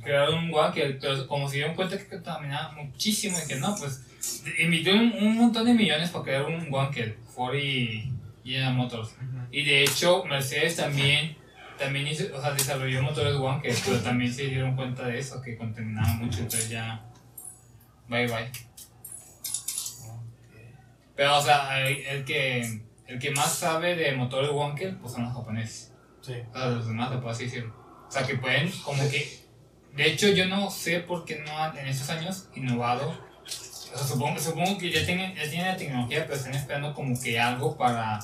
Crearon 0.03 0.35
un 0.45 0.53
Wankel, 0.53 0.97
pero 0.99 1.27
como 1.27 1.47
se 1.47 1.55
dieron 1.57 1.75
cuenta 1.75 1.97
que 1.97 2.07
contaminaba 2.07 2.73
muchísimo, 2.73 3.37
y 3.43 3.47
que 3.47 3.55
no, 3.55 3.75
pues 3.75 4.01
invirtieron 4.59 5.01
un, 5.13 5.13
un 5.27 5.37
montón 5.37 5.65
de 5.65 5.73
millones 5.73 6.09
para 6.09 6.23
crear 6.25 6.43
un 6.45 6.67
Wankel, 6.71 7.15
Ford 7.35 7.55
y 7.55 8.11
General 8.43 8.73
Motors. 8.73 9.15
Y 9.51 9.63
de 9.63 9.83
hecho, 9.83 10.23
Mercedes 10.25 10.75
también, 10.75 11.37
también 11.77 12.07
hizo, 12.07 12.25
o 12.35 12.41
sea, 12.41 12.51
desarrolló 12.51 13.01
motores 13.01 13.35
Wankel, 13.35 13.75
pero 13.85 13.99
también 13.99 14.33
se 14.33 14.47
dieron 14.47 14.75
cuenta 14.75 15.07
de 15.07 15.19
eso, 15.19 15.41
que 15.41 15.57
contaminaban 15.57 16.19
mucho, 16.19 16.39
entonces 16.39 16.69
ya. 16.69 17.05
Bye 18.07 18.27
bye. 18.27 18.51
Pero, 21.15 21.37
o 21.37 21.41
sea, 21.41 21.87
el, 21.87 21.97
el 22.05 22.25
que, 22.25 22.81
el 23.07 23.19
que 23.19 23.31
más 23.31 23.53
sabe 23.53 23.95
de 23.95 24.13
motores 24.13 24.51
Wankel, 24.51 24.97
pues 24.97 25.13
son 25.13 25.23
los 25.23 25.33
japoneses. 25.33 25.93
Sí. 26.21 26.33
O 26.51 26.57
sea, 26.57 26.67
los 26.67 26.87
demás, 26.87 27.11
por 27.17 27.31
así 27.31 27.45
decirlo. 27.45 27.75
O 28.07 28.11
sea, 28.11 28.25
que 28.25 28.35
pueden, 28.35 28.71
como 28.83 29.01
que. 29.09 29.43
De 29.95 30.07
hecho, 30.07 30.27
yo 30.29 30.47
no 30.47 30.71
sé 30.71 31.01
por 31.01 31.23
qué 31.23 31.39
no 31.39 31.55
han 31.57 31.77
en 31.77 31.87
estos 31.87 32.09
años 32.09 32.49
innovado. 32.55 33.13
O 33.93 33.97
sea, 33.97 34.07
supongo, 34.07 34.39
supongo 34.39 34.77
que 34.77 34.91
ya 34.91 35.05
tienen, 35.05 35.35
ya 35.35 35.49
tienen 35.49 35.67
la 35.67 35.77
tecnología, 35.77 36.23
pero 36.25 36.35
están 36.35 36.55
esperando 36.55 36.93
como 36.93 37.19
que 37.19 37.39
algo 37.39 37.77
para 37.77 38.19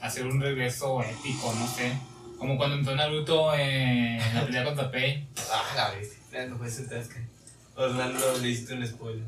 hacer 0.00 0.26
un 0.26 0.40
regreso 0.40 1.02
épico, 1.02 1.54
no 1.54 1.66
sé. 1.66 1.92
Como 2.38 2.58
cuando 2.58 2.76
entró 2.76 2.94
Naruto 2.94 3.54
en 3.54 4.18
la 4.34 4.44
pelea 4.44 4.64
contra 4.64 4.90
Pain. 4.90 5.26
Ah, 5.50 5.72
la 5.74 5.90
vez. 5.92 6.18
No 6.48 6.58
que. 6.60 7.26
Orlando 7.76 8.38
le 8.38 8.48
hiciste 8.48 8.74
un 8.74 8.86
spoiler. 8.86 9.24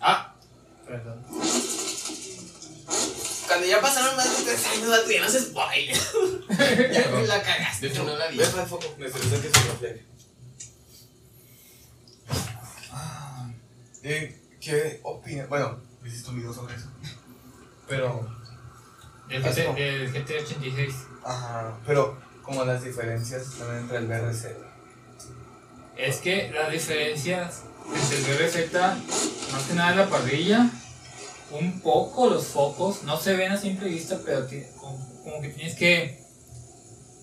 Ah, 0.00 0.34
perdón. 0.86 1.22
Cuando 3.46 3.66
ya 3.66 3.80
pasaron 3.80 4.16
más 4.16 4.38
de 4.38 4.44
tres 4.44 4.66
años, 4.68 4.88
vato, 4.88 5.10
ya 5.10 5.20
no 5.20 5.28
se 5.28 5.40
spoiler. 5.40 5.96
ya 6.92 7.10
me 7.10 7.26
la 7.26 7.42
cagaste. 7.42 7.86
De 7.86 7.92
hecho, 7.92 8.04
no 8.04 8.16
la 8.16 8.28
vi. 8.28 8.38
Para 8.38 8.62
el 8.62 8.68
foco. 8.68 8.86
Necesito 8.98 9.42
que 9.42 9.50
se 9.50 9.68
refleje. 9.68 10.04
Eh, 14.02 14.47
¿Qué 14.68 15.00
opinas? 15.02 15.48
Bueno, 15.48 15.80
hiciste 16.04 16.28
un 16.28 16.36
video 16.36 16.52
sobre 16.52 16.74
eso. 16.74 16.90
Pero, 17.88 18.28
Del 19.26 19.42
GT, 19.42 19.74
del 19.74 20.12
GT 20.12 20.42
86. 20.42 20.94
ajá, 21.24 21.78
pero 21.86 22.18
como 22.42 22.66
las 22.66 22.84
diferencias 22.84 23.54
también 23.58 23.84
entre 23.84 23.96
el 23.96 24.06
BRC. 24.06 24.56
Es 25.96 26.18
que 26.18 26.50
las 26.50 26.70
diferencias 26.70 27.62
entre 27.86 28.18
el 28.18 28.24
BRZ, 28.24 28.72
más 29.52 29.62
que 29.62 29.72
nada 29.72 29.96
la 29.96 30.10
parrilla, 30.10 30.70
un 31.50 31.80
poco 31.80 32.28
los 32.28 32.48
focos, 32.48 33.04
no 33.04 33.16
se 33.16 33.36
ven 33.36 33.52
a 33.52 33.56
simple 33.56 33.88
vista, 33.88 34.20
pero 34.22 34.46
como, 34.76 35.22
como 35.24 35.40
que 35.40 35.48
tienes 35.48 35.76
que 35.76 36.22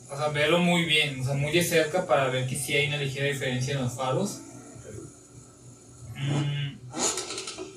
o 0.09 0.17
sea, 0.17 0.29
verlo 0.29 0.57
muy 0.57 0.85
bien, 0.85 1.19
o 1.19 1.23
sea, 1.23 1.35
muy 1.35 1.51
de 1.51 1.63
cerca 1.63 2.07
para 2.07 2.27
ver 2.29 2.47
que 2.47 2.55
sí 2.55 2.73
hay 2.73 2.87
una 2.87 2.97
ligera 2.97 3.27
diferencia 3.27 3.75
en 3.75 3.83
los 3.83 3.93
faros. 3.93 4.41
Mm, 6.15 6.65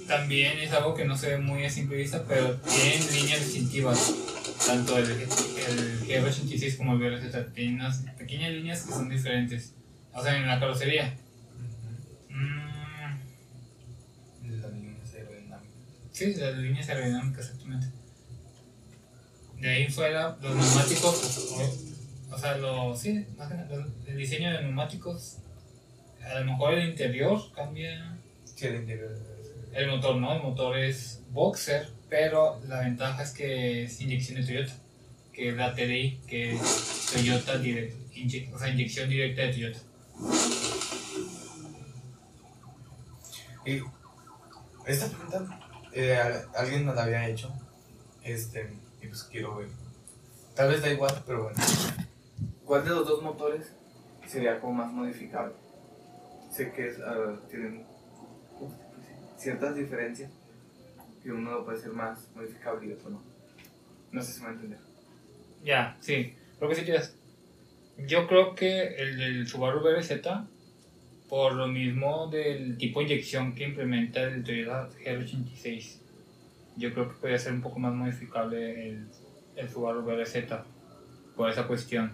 también 0.09 0.59
es 0.59 0.73
algo 0.73 0.95
que 0.95 1.05
no 1.05 1.17
se 1.17 1.29
ve 1.29 1.38
muy 1.38 1.65
a 1.65 1.71
simple 1.71 1.97
vista, 1.99 2.25
pero 2.27 2.57
tienen 2.57 3.07
líneas 3.15 3.45
distintivas. 3.45 4.15
Tanto 4.67 4.99
el, 4.99 5.05
el 5.11 6.00
GR86 6.07 6.77
como 6.77 6.95
el 6.95 6.99
BRZ 6.99 7.53
tienen 7.55 7.77
unas 7.77 7.99
pequeñas 8.19 8.50
líneas 8.53 8.83
que 8.83 8.93
son 8.93 9.09
diferentes. 9.09 9.75
O 10.12 10.23
sea, 10.23 10.37
en 10.37 10.47
la 10.49 10.59
carrocería. 10.59 11.15
Mm, 12.29 13.19
Las 14.50 14.73
líneas 14.73 15.15
aerodinámicas. 15.15 15.62
sí, 16.12 16.35
las 16.35 16.57
líneas 16.59 16.88
aerodinámicas, 16.88 17.45
exactamente. 17.47 17.87
De 19.61 19.69
ahí 19.71 19.88
fuera, 19.88 20.37
los 20.41 20.55
neumáticos, 20.55 21.49
o, 21.53 22.35
o 22.35 22.38
sea, 22.38 22.57
los, 22.59 22.99
sí, 23.00 23.27
más 23.37 23.49
que 23.49 23.55
nada, 23.55 23.77
los- 23.77 23.88
el 24.09 24.17
diseño 24.17 24.53
de 24.53 24.62
neumáticos, 24.62 25.38
a 26.23 26.41
lo 26.41 26.47
mejor 26.47 26.75
el 26.75 26.91
interior 26.91 27.41
cambia. 27.55 28.17
Sí, 28.55 28.67
el 28.67 28.77
interior. 28.77 29.17
El 29.73 29.89
motor 29.91 30.17
no, 30.17 30.33
el 30.35 30.43
motor 30.43 30.77
es 30.79 31.23
boxer, 31.31 31.89
pero 32.09 32.61
la 32.67 32.81
ventaja 32.81 33.23
es 33.23 33.31
que 33.33 33.85
es 33.85 34.01
inyección 34.01 34.41
de 34.41 34.47
Toyota, 34.47 34.73
que 35.33 35.51
es 35.51 35.57
la 35.57 35.75
TDI, 35.75 36.21
que 36.27 36.55
es 36.55 37.11
Toyota 37.13 37.59
direct, 37.59 37.95
inye- 38.15 38.53
o 38.53 38.59
sea, 38.59 38.69
inyección 38.69 39.09
directa 39.09 39.43
de 39.43 39.53
Toyota. 39.53 39.79
Y 43.65 43.81
esta 44.87 45.07
pregunta 45.09 45.61
eh, 45.93 46.17
al- 46.17 46.49
alguien 46.57 46.87
nos 46.87 46.95
la 46.97 47.05
había 47.05 47.29
hecho. 47.29 47.53
Este, 48.25 48.73
y 49.03 49.07
pues 49.09 49.25
quiero 49.25 49.57
ver. 49.57 49.69
Tal 50.55 50.71
vez 50.71 50.83
da 50.83 50.91
igual, 50.91 51.23
pero 51.27 51.45
bueno. 51.45 51.59
¿Cuál 52.65 52.85
de 52.85 52.91
los 52.91 53.07
dos 53.07 53.23
motores 53.23 53.73
sería 54.27 54.61
como 54.61 54.73
más 54.75 54.93
modificable? 54.93 55.55
Sé 56.51 56.73
que 56.73 56.91
ah, 57.07 57.37
tienen 57.51 57.85
¿cómo 58.59 58.71
se 58.71 58.77
puede 58.77 59.01
decir? 59.01 59.17
Ciertas 59.38 59.76
diferencias 59.76 60.30
que 61.23 61.33
uno 61.33 61.64
puede 61.64 61.78
ser 61.78 61.92
más 61.92 62.28
modificable 62.35 62.88
y 62.88 62.92
otro 62.92 63.11
no. 63.11 63.23
No 64.12 64.23
sé 64.23 64.33
si 64.33 64.40
me 64.40 64.47
va 64.47 64.50
a 64.50 64.54
entender. 64.54 64.78
Ya, 65.64 65.97
sí, 66.00 66.35
creo 66.59 66.68
que 66.68 66.76
sí 66.76 66.83
quieres. 66.83 67.14
Yo 68.07 68.26
creo 68.26 68.54
que 68.54 68.95
el 68.97 69.18
del 69.18 69.49
Subaru 69.49 69.80
BRZ, 69.80 70.12
por 71.28 71.54
lo 71.54 71.66
mismo 71.66 72.28
del 72.28 72.78
tipo 72.78 73.00
de 73.00 73.07
inyección 73.07 73.54
que 73.54 73.64
implementa 73.64 74.23
el 74.23 74.45
Toyota 74.45 74.88
GR86, 75.04 75.99
yo 76.76 76.92
creo 76.92 77.09
que 77.09 77.16
podría 77.16 77.38
ser 77.38 77.52
un 77.52 77.61
poco 77.61 77.80
más 77.80 77.92
modificable 77.92 78.88
el, 78.88 79.09
el 79.57 79.68
Subaru 79.68 80.02
BRZ 80.02 80.37
por 81.37 81.50
esa 81.50 81.66
cuestión. 81.66 82.12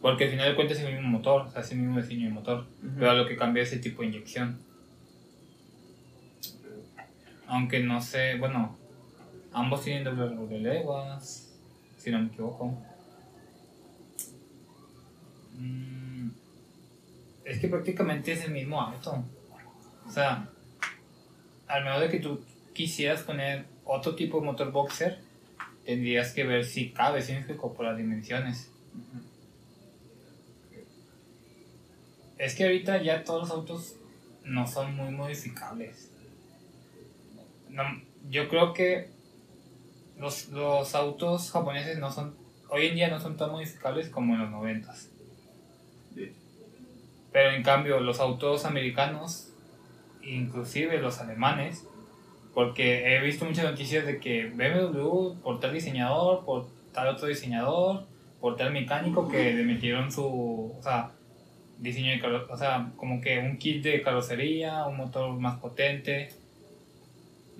Porque 0.00 0.24
al 0.24 0.30
final 0.30 0.48
de 0.48 0.56
cuentas 0.56 0.78
es 0.78 0.84
el 0.84 0.94
mismo 0.94 1.08
motor, 1.08 1.42
o 1.42 1.50
sea, 1.50 1.60
es 1.60 1.70
el 1.70 1.78
mismo 1.78 2.00
diseño 2.00 2.26
de 2.26 2.34
motor. 2.34 2.66
Pero 2.98 3.14
lo 3.14 3.28
que 3.28 3.36
cambia 3.36 3.62
es 3.62 3.72
el 3.72 3.80
tipo 3.80 4.02
de 4.02 4.08
inyección. 4.08 4.58
Aunque 7.52 7.80
no 7.80 8.00
sé, 8.00 8.38
bueno, 8.38 8.78
ambos 9.52 9.84
tienen 9.84 10.04
doble 10.04 10.58
leguas, 10.58 11.52
si 11.98 12.10
no 12.10 12.18
me 12.18 12.28
equivoco. 12.28 12.78
Mm, 15.58 16.30
Es 17.44 17.58
que 17.58 17.68
prácticamente 17.68 18.32
es 18.32 18.44
el 18.44 18.52
mismo 18.52 18.80
auto. 18.80 19.22
O 20.06 20.10
sea, 20.10 20.48
al 21.66 21.84
menos 21.84 22.00
de 22.00 22.08
que 22.08 22.20
tú 22.20 22.42
quisieras 22.72 23.20
poner 23.20 23.66
otro 23.84 24.14
tipo 24.14 24.40
de 24.40 24.46
motor 24.46 24.72
boxer, 24.72 25.20
tendrías 25.84 26.32
que 26.32 26.44
ver 26.44 26.64
si 26.64 26.90
cabe, 26.90 27.20
si 27.20 27.32
explico, 27.32 27.74
por 27.74 27.84
las 27.84 27.98
dimensiones. 27.98 28.70
Es 32.38 32.54
que 32.54 32.64
ahorita 32.64 33.02
ya 33.02 33.24
todos 33.24 33.42
los 33.42 33.50
autos 33.50 33.96
no 34.42 34.66
son 34.66 34.96
muy 34.96 35.10
modificables. 35.10 36.11
No, 37.72 37.82
yo 38.28 38.48
creo 38.48 38.72
que 38.72 39.08
los, 40.18 40.48
los 40.48 40.94
autos 40.94 41.50
japoneses 41.50 41.98
no 41.98 42.10
son, 42.12 42.34
hoy 42.68 42.86
en 42.86 42.94
día 42.94 43.08
no 43.08 43.18
son 43.20 43.36
tan 43.36 43.50
modificables 43.50 44.08
como 44.10 44.34
en 44.34 44.40
los 44.42 44.50
noventas. 44.50 45.08
Pero 47.32 47.50
en 47.52 47.62
cambio 47.62 47.98
los 48.00 48.20
autos 48.20 48.64
americanos, 48.64 49.48
inclusive 50.22 50.98
los 50.98 51.18
alemanes, 51.20 51.86
porque 52.54 53.16
he 53.16 53.20
visto 53.22 53.46
muchas 53.46 53.64
noticias 53.64 54.04
de 54.04 54.20
que 54.20 54.46
BMW 54.50 55.40
por 55.42 55.58
tal 55.60 55.72
diseñador, 55.72 56.44
por 56.44 56.66
tal 56.92 57.08
otro 57.08 57.26
diseñador, 57.28 58.04
por 58.40 58.56
tal 58.56 58.72
mecánico 58.72 59.28
que 59.28 59.54
le 59.54 59.64
metieron 59.64 60.12
su, 60.12 60.74
o 60.78 60.82
sea, 60.82 61.12
diseño 61.78 62.10
de 62.10 62.20
caro- 62.20 62.46
o 62.50 62.56
sea, 62.56 62.92
como 62.96 63.20
que 63.22 63.38
un 63.38 63.56
kit 63.56 63.82
de 63.82 64.02
carrocería, 64.02 64.84
un 64.84 64.98
motor 64.98 65.32
más 65.40 65.58
potente. 65.58 66.28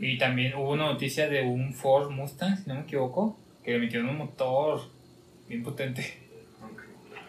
Y 0.02 0.18
también 0.18 0.54
hubo 0.56 0.72
una 0.72 0.86
noticia 0.86 1.28
de 1.28 1.42
un 1.42 1.72
Ford 1.72 2.10
Mustang, 2.10 2.56
si 2.56 2.68
no 2.68 2.74
me 2.74 2.80
equivoco, 2.80 3.38
que 3.62 3.70
le 3.70 3.78
metieron 3.78 4.08
un 4.08 4.18
motor 4.18 4.80
bien 5.48 5.62
potente. 5.62 6.18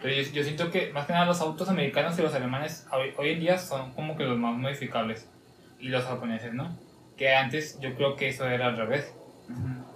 Pero 0.02 0.14
yo, 0.14 0.22
yo 0.32 0.42
siento 0.42 0.72
que 0.72 0.92
más 0.92 1.06
que 1.06 1.12
nada 1.12 1.24
los 1.24 1.40
autos 1.40 1.68
americanos 1.68 2.18
y 2.18 2.22
los 2.22 2.34
alemanes 2.34 2.86
hoy, 2.92 3.14
hoy 3.16 3.30
en 3.30 3.40
día 3.40 3.58
son 3.58 3.92
como 3.92 4.16
que 4.16 4.24
los 4.24 4.36
más 4.36 4.56
modificables. 4.58 5.30
Y 5.78 5.88
los 5.88 6.04
japoneses, 6.04 6.52
¿no? 6.52 6.76
Que 7.16 7.34
antes 7.34 7.78
yo 7.80 7.94
creo 7.94 8.16
que 8.16 8.28
eso 8.28 8.46
era 8.48 8.66
al 8.66 8.76
revés. 8.76 9.14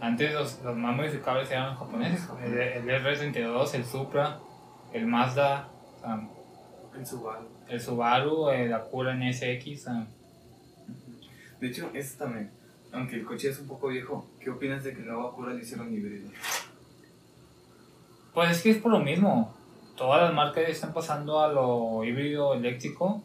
Antes 0.00 0.32
los, 0.32 0.62
los 0.62 0.76
más 0.76 0.94
modificables 0.94 1.50
eran 1.50 1.70
los 1.70 1.78
japoneses. 1.78 2.28
El, 2.44 2.58
el 2.58 3.04
R32, 3.04 3.75
el 3.75 3.85
Supra, 3.85 4.38
el 4.92 5.06
Mazda, 5.06 5.68
sea, 6.00 6.28
En 6.97 7.04
Subaru. 7.04 7.49
el 7.68 7.80
Subaru, 7.80 8.50
el 8.50 8.73
Acura 8.73 9.14
NSX. 9.14 9.82
sea, 9.82 10.06
De 11.61 11.66
hecho, 11.66 11.90
eso 11.92 12.18
también. 12.18 12.56
Aunque 12.92 13.16
el 13.16 13.25
coche 13.25 13.50
es 13.50 13.59
un 13.59 13.68
poco 13.68 13.88
viejo, 13.88 14.28
¿qué 14.40 14.50
opinas 14.50 14.83
de 14.85 14.95
que 14.95 15.00
nuevo 15.00 15.28
Acura 15.28 15.52
lo 15.52 15.59
hicieron 15.59 15.92
híbrido? 15.92 16.30
Pues 18.33 18.50
es 18.50 18.62
que 18.62 18.71
es 18.71 18.78
por 18.78 18.92
lo 18.92 19.00
mismo. 19.00 19.54
Todas 19.97 20.23
las 20.23 20.33
marcas 20.33 20.68
están 20.68 20.92
pasando 20.92 21.40
a 21.40 21.49
lo 21.52 22.04
híbrido 22.04 22.55
eléctrico. 22.55 23.22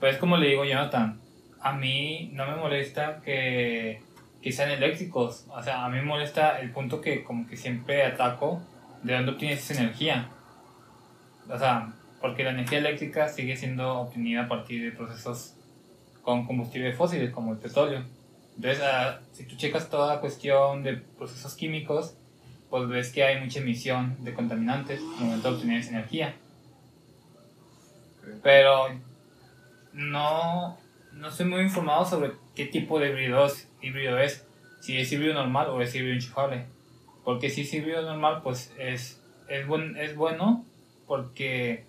Pero 0.00 0.18
como 0.18 0.36
le 0.36 0.48
digo 0.48 0.64
Jonathan, 0.64 1.20
a 1.60 1.72
mí 1.72 2.30
no 2.32 2.46
me 2.46 2.56
molesta 2.56 3.20
que, 3.22 4.02
que 4.42 4.52
sean 4.52 4.70
eléctricos. 4.70 5.46
O 5.50 5.62
sea, 5.62 5.84
a 5.84 5.88
mí 5.88 5.96
me 5.96 6.04
molesta 6.04 6.60
el 6.60 6.72
punto 6.72 7.00
que 7.00 7.22
como 7.22 7.46
que 7.46 7.56
siempre 7.56 8.04
ataco 8.04 8.62
de 9.02 9.14
dónde 9.14 9.32
obtienes 9.32 9.70
esa 9.70 9.82
energía. 9.82 10.28
O 11.48 11.58
sea, 11.58 11.92
porque 12.20 12.44
la 12.44 12.50
energía 12.50 12.78
eléctrica 12.78 13.28
sigue 13.28 13.56
siendo 13.56 14.00
obtenida 14.00 14.44
a 14.44 14.48
partir 14.48 14.82
de 14.82 14.96
procesos 14.96 15.54
con 16.22 16.46
combustibles 16.46 16.96
fósiles 16.96 17.30
como 17.30 17.52
el 17.52 17.58
petróleo. 17.58 18.04
Entonces, 18.56 18.82
ah, 18.82 19.20
si 19.32 19.44
tú 19.44 19.56
checas 19.56 19.90
toda 19.90 20.14
la 20.14 20.20
cuestión 20.20 20.82
de 20.82 20.96
procesos 20.96 21.54
químicos, 21.54 22.16
pues 22.70 22.88
ves 22.88 23.12
que 23.12 23.22
hay 23.22 23.40
mucha 23.40 23.60
emisión 23.60 24.16
de 24.24 24.34
contaminantes 24.34 25.00
al 25.00 25.24
momento 25.26 25.48
de 25.48 25.54
obtener 25.54 25.80
esa 25.80 25.90
energía. 25.90 26.34
Pero 28.42 28.88
no, 29.92 30.78
no 31.12 31.28
estoy 31.28 31.46
muy 31.46 31.60
informado 31.60 32.04
sobre 32.04 32.32
qué 32.54 32.66
tipo 32.66 32.98
de 32.98 33.10
híbrido 33.10 33.46
es, 33.46 33.68
híbrido 33.80 34.18
es, 34.18 34.44
si 34.80 34.96
es 34.96 35.12
híbrido 35.12 35.34
normal 35.34 35.68
o 35.68 35.80
es 35.80 35.94
híbrido 35.94 36.14
enchufable. 36.14 36.66
Porque 37.24 37.50
si 37.50 37.62
es 37.62 37.74
híbrido 37.74 38.02
normal, 38.02 38.40
pues 38.42 38.72
es, 38.78 39.20
es, 39.48 39.66
buen, 39.66 39.96
es 39.96 40.16
bueno 40.16 40.64
porque 41.06 41.84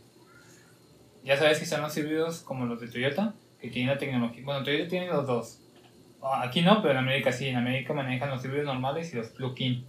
ya 1.23 1.37
sabes 1.37 1.57
que 1.57 1.63
están 1.63 1.81
los 1.81 1.95
híbridos 1.97 2.39
como 2.41 2.65
los 2.65 2.79
de 2.79 2.87
Toyota, 2.87 3.33
que 3.59 3.69
tienen 3.69 3.93
la 3.93 3.97
tecnología. 3.97 4.43
Bueno, 4.43 4.63
Toyota 4.63 4.89
tiene 4.89 5.07
los 5.07 5.25
dos. 5.25 5.59
Ah, 6.21 6.43
Aquí 6.43 6.61
no, 6.61 6.81
pero 6.81 6.93
en 6.93 6.97
América 6.99 7.31
sí. 7.31 7.47
En 7.47 7.55
América 7.57 7.93
manejan 7.93 8.29
los 8.29 8.43
híbridos 8.43 8.65
normales 8.65 9.13
y 9.13 9.17
los 9.17 9.27
plug-in. 9.29 9.85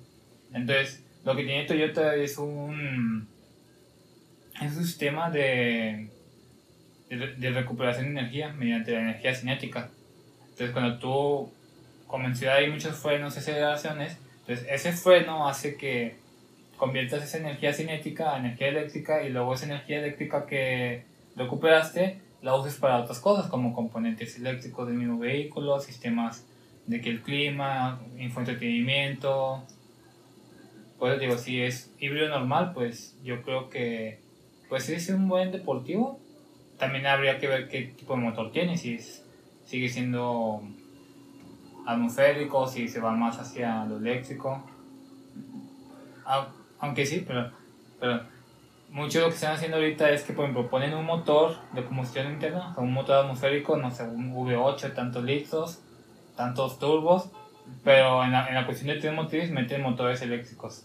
Entonces, 0.53 1.05
lo 1.25 1.37
que 1.37 1.45
tiene 1.45 1.65
Toyota 1.65 2.15
es 2.15 2.39
un, 2.39 3.29
es 4.63 4.77
un 4.77 4.85
sistema 4.85 5.31
de, 5.31 6.09
de, 7.11 7.35
de 7.35 7.51
recuperación 7.51 8.07
de 8.07 8.21
energía 8.21 8.53
mediante 8.53 8.93
la 8.93 9.01
energía 9.01 9.35
cinética. 9.35 9.91
Entonces, 10.43 10.71
cuando 10.71 10.99
tú, 10.99 11.53
como 12.07 12.27
en 12.27 12.37
ciudad 12.37 12.57
hay 12.57 12.71
muchos 12.71 12.97
frenos 12.97 13.37
y 13.37 13.39
aceleraciones, 13.39 14.19
entonces 14.41 14.67
ese 14.71 14.93
freno 14.93 15.49
hace 15.49 15.77
que 15.77 16.17
conviertas 16.79 17.23
esa 17.25 17.39
energía 17.39 17.73
cinética 17.73 18.35
a 18.35 18.39
energía 18.39 18.69
eléctrica 18.69 19.23
y 19.23 19.31
luego 19.31 19.55
esa 19.55 19.67
energía 19.67 19.99
eléctrica 19.99 20.47
que 20.47 21.03
recuperaste 21.37 22.21
la 22.43 22.55
uses 22.57 22.77
para 22.77 22.99
otras 22.99 23.19
cosas 23.21 23.49
como 23.51 23.75
componentes 23.75 24.37
eléctricos 24.39 24.87
del 24.87 24.97
mismo 24.97 25.19
vehículo, 25.19 25.81
sistemas 25.81 26.45
de 26.87 27.01
que 27.01 27.11
el 27.11 27.23
clima, 27.23 28.01
infoentretenimiento. 28.19 29.63
Pues 30.99 31.21
digo, 31.21 31.37
si 31.39 31.61
es 31.63 31.93
híbrido 32.01 32.29
normal, 32.29 32.73
pues 32.75 33.17
yo 33.23 33.43
creo 33.43 33.69
que 33.69 34.21
pues 34.69 34.89
es 34.89 35.09
un 35.11 35.29
buen 35.29 35.53
deportivo. 35.53 36.19
También 36.79 37.07
habría 37.07 37.39
que 37.39 37.49
ver 37.49 37.69
qué 37.69 37.83
tipo 37.97 38.15
de 38.15 38.21
motor 38.21 38.53
tiene, 38.53 38.77
si 38.77 38.95
es- 38.95 39.25
sigue 39.65 39.89
siendo 39.89 40.63
atmosférico, 41.87 42.67
si 42.69 42.89
se 42.89 43.01
va 43.01 43.13
más 43.13 43.39
hacia 43.39 43.85
lo 43.85 43.97
eléctrico. 43.99 44.63
Au- 46.25 46.49
Aunque 46.81 47.05
sí, 47.07 47.25
pero, 47.27 47.51
pero 47.99 48.23
mucho 48.91 49.21
lo 49.21 49.29
que 49.29 49.35
están 49.35 49.53
haciendo 49.55 49.77
ahorita 49.77 50.11
es 50.11 50.23
que, 50.23 50.33
por 50.33 50.45
ejemplo, 50.45 50.69
ponen 50.71 50.95
un 50.95 51.05
motor 51.05 51.57
de 51.73 51.85
combustión 51.85 52.33
interna, 52.33 52.71
o 52.71 52.75
sea, 52.75 52.83
un 52.83 52.93
motor 52.93 53.25
atmosférico, 53.25 53.77
no 53.77 53.91
sé, 53.91 54.05
un 54.05 54.35
V8, 54.35 54.95
tantos 54.95 55.25
litros, 55.25 55.81
tantos 56.37 56.79
turbos, 56.79 57.31
pero 57.85 58.25
en 58.25 58.33
la, 58.33 58.49
en 58.49 58.55
la 58.55 58.65
cuestión 58.65 58.89
de 58.95 59.01
tren 59.01 59.15
motriz 59.15 59.51
meten 59.51 59.83
motores 59.83 60.23
eléctricos. 60.23 60.85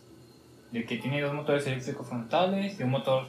De 0.72 0.86
que 0.86 0.98
tiene 0.98 1.22
dos 1.22 1.34
motores 1.34 1.66
eléctricos 1.68 2.08
frontales 2.08 2.80
y 2.80 2.84
un 2.84 2.90
motor 2.92 3.28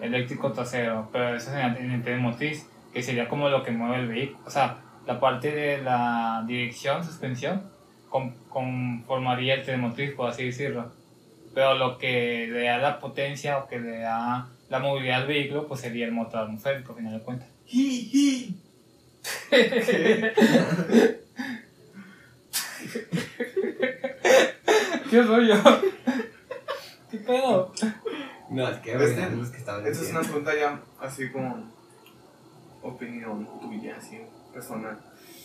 eléctrico 0.00 0.52
trasero, 0.52 1.08
pero 1.12 1.36
eso 1.36 1.50
es 1.50 1.56
en, 1.56 1.76
en 1.76 1.90
el 1.92 2.02
tren 2.02 2.20
motriz, 2.20 2.68
que 2.92 3.02
sería 3.02 3.28
como 3.28 3.48
lo 3.48 3.62
que 3.62 3.70
mueve 3.70 4.02
el 4.02 4.08
vehículo. 4.08 4.40
O 4.46 4.50
sea, 4.50 4.78
la 5.06 5.20
parte 5.20 5.52
de 5.54 5.82
la 5.82 6.42
dirección, 6.46 7.04
suspensión, 7.04 7.62
con- 8.08 8.34
conformaría 8.48 9.54
el 9.54 9.62
tren 9.62 9.80
motriz, 9.80 10.12
por 10.14 10.30
así 10.30 10.44
decirlo. 10.46 10.90
Pero 11.56 11.72
lo 11.74 11.96
que 11.96 12.46
le 12.52 12.64
da 12.64 12.76
la 12.76 13.00
potencia 13.00 13.56
o 13.56 13.66
que 13.66 13.78
le 13.80 14.00
da 14.00 14.46
la 14.68 14.78
movilidad 14.78 15.22
al 15.22 15.26
vehículo, 15.26 15.66
pues 15.66 15.80
sería 15.80 16.04
el 16.04 16.12
motor 16.12 16.42
atmosférico, 16.42 16.92
al 16.92 16.98
final 16.98 17.14
de 17.14 17.20
cuentas. 17.24 17.48
¿Qué 25.10 25.22
rollo? 25.22 25.54
¿Qué 27.10 27.18
pedo? 27.18 27.72
No, 28.50 28.68
es 28.68 28.76
que 28.78 28.92
Este- 28.92 29.04
arruinando 29.04 29.36
los 29.42 29.50
que 29.50 29.58
Esta 29.58 29.88
es 29.88 30.10
una 30.10 30.20
pregunta 30.20 30.52
ya 30.54 30.80
así 31.00 31.30
como 31.30 31.72
opinión 32.82 33.48
tuya, 33.60 33.96
así 33.96 34.20
personal. 34.52 34.98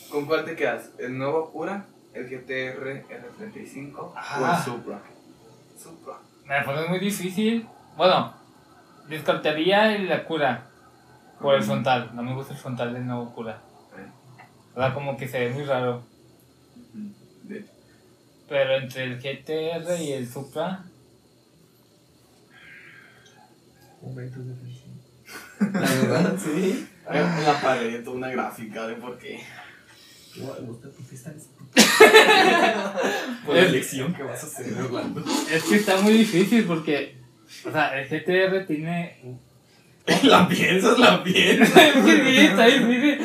¿Con 0.10 0.26
cuál 0.26 0.45
te 0.45 0.56
quedas? 0.56 0.91
¿El 1.00 1.17
nuevo 1.17 1.45
Acura, 1.47 1.86
el 2.13 2.28
GTR 2.30 3.06
R35 3.08 3.95
o 3.97 4.13
Ah. 4.15 4.58
el 4.58 4.63
Supra? 4.71 5.02
Supra. 5.81 6.15
Me 6.45 6.55
la 6.55 6.65
pones 6.65 6.89
muy 6.89 6.99
difícil. 6.99 7.67
Bueno, 7.97 8.33
descartaría 9.07 9.95
el 9.95 10.11
Acura 10.11 10.67
por 11.39 11.55
el 11.55 11.63
frontal. 11.63 12.11
No 12.13 12.23
me 12.23 12.33
gusta 12.33 12.53
el 12.53 12.59
frontal 12.59 12.93
del 12.93 13.05
nuevo. 13.05 13.33
O 13.35 13.43
sea, 14.79 14.93
como 14.93 15.17
que 15.17 15.27
se 15.27 15.39
ve 15.39 15.53
muy 15.53 15.63
raro. 15.63 16.03
Pero 18.47 18.75
entre 18.75 19.03
el 19.03 19.17
GTR 19.17 20.01
y 20.01 20.11
el 20.13 20.27
Supra, 20.27 20.83
Momentos 24.01 24.47
de 24.47 24.55
felicidad. 24.55 24.91
La 25.59 25.79
verdad, 25.79 26.37
sí. 26.43 26.87
En 27.07 27.43
la 27.43 27.61
pared, 27.61 28.07
una 28.07 28.29
gráfica 28.29 28.87
de 28.87 28.95
por 28.95 29.17
qué. 29.19 29.43
No, 30.37 30.53
me 30.53 30.67
gusta 30.67 30.89
fiesta. 30.89 31.31
Por 33.45 33.55
la 33.55 33.62
elección 33.62 34.13
que 34.13 34.23
vas 34.23 34.43
a 34.43 34.47
hacer, 34.47 34.73
Orlando. 34.81 35.23
es 35.51 35.63
que 35.63 35.75
está 35.75 35.99
muy 36.01 36.13
difícil 36.13 36.65
porque 36.65 37.15
O 37.65 37.71
sea, 37.71 37.99
el 37.99 38.07
GTR 38.07 38.65
tiene. 38.65 39.17
La 40.23 40.47
piensas, 40.47 40.97
la 40.97 41.23
piensas. 41.23 41.77
es 41.77 41.93
que 41.93 42.23
sí, 42.25 42.38
está 42.38 42.65
difícil. 42.65 43.19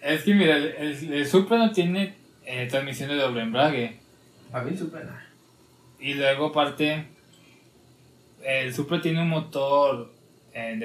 Es 0.00 0.22
que 0.22 0.34
mira, 0.34 0.56
el, 0.56 0.74
el, 0.78 1.12
el 1.12 1.26
Supra 1.26 1.58
no 1.58 1.70
tiene 1.70 2.14
eh, 2.46 2.66
transmisión 2.68 3.10
de 3.10 3.16
doble 3.16 3.42
embrague. 3.42 4.00
A 4.52 4.62
mí 4.62 4.76
súper 4.76 5.04
nada. 5.04 5.26
Y 6.00 6.14
luego, 6.14 6.46
aparte, 6.46 7.04
el 8.42 8.72
Supra 8.74 9.00
tiene 9.00 9.20
un 9.22 9.28
motor 9.28 10.12
eh, 10.54 10.76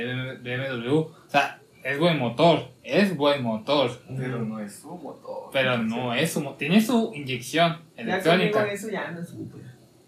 de 0.41 0.57
BMW. 0.57 0.93
O 0.93 1.15
sea, 1.29 1.59
es 1.85 1.99
buen 1.99 2.17
motor. 2.17 2.67
Es 2.83 3.15
buen 3.15 3.43
motor. 3.43 3.91
Pero 4.17 4.39
no 4.39 4.59
es 4.59 4.79
su 4.79 4.89
motor. 4.97 5.49
Pero 5.53 5.77
no 5.77 6.15
es 6.15 6.33
su 6.33 6.41
motor. 6.41 6.57
Tiene 6.57 6.81
su 6.81 7.11
inyección 7.13 7.79
Ya 7.95 8.01
electrónica. 8.01 8.59
conmigo 8.59 8.75
eso 8.75 8.89
ya 8.89 9.11
no 9.11 9.21
es 9.21 9.29
súper. 9.29 9.61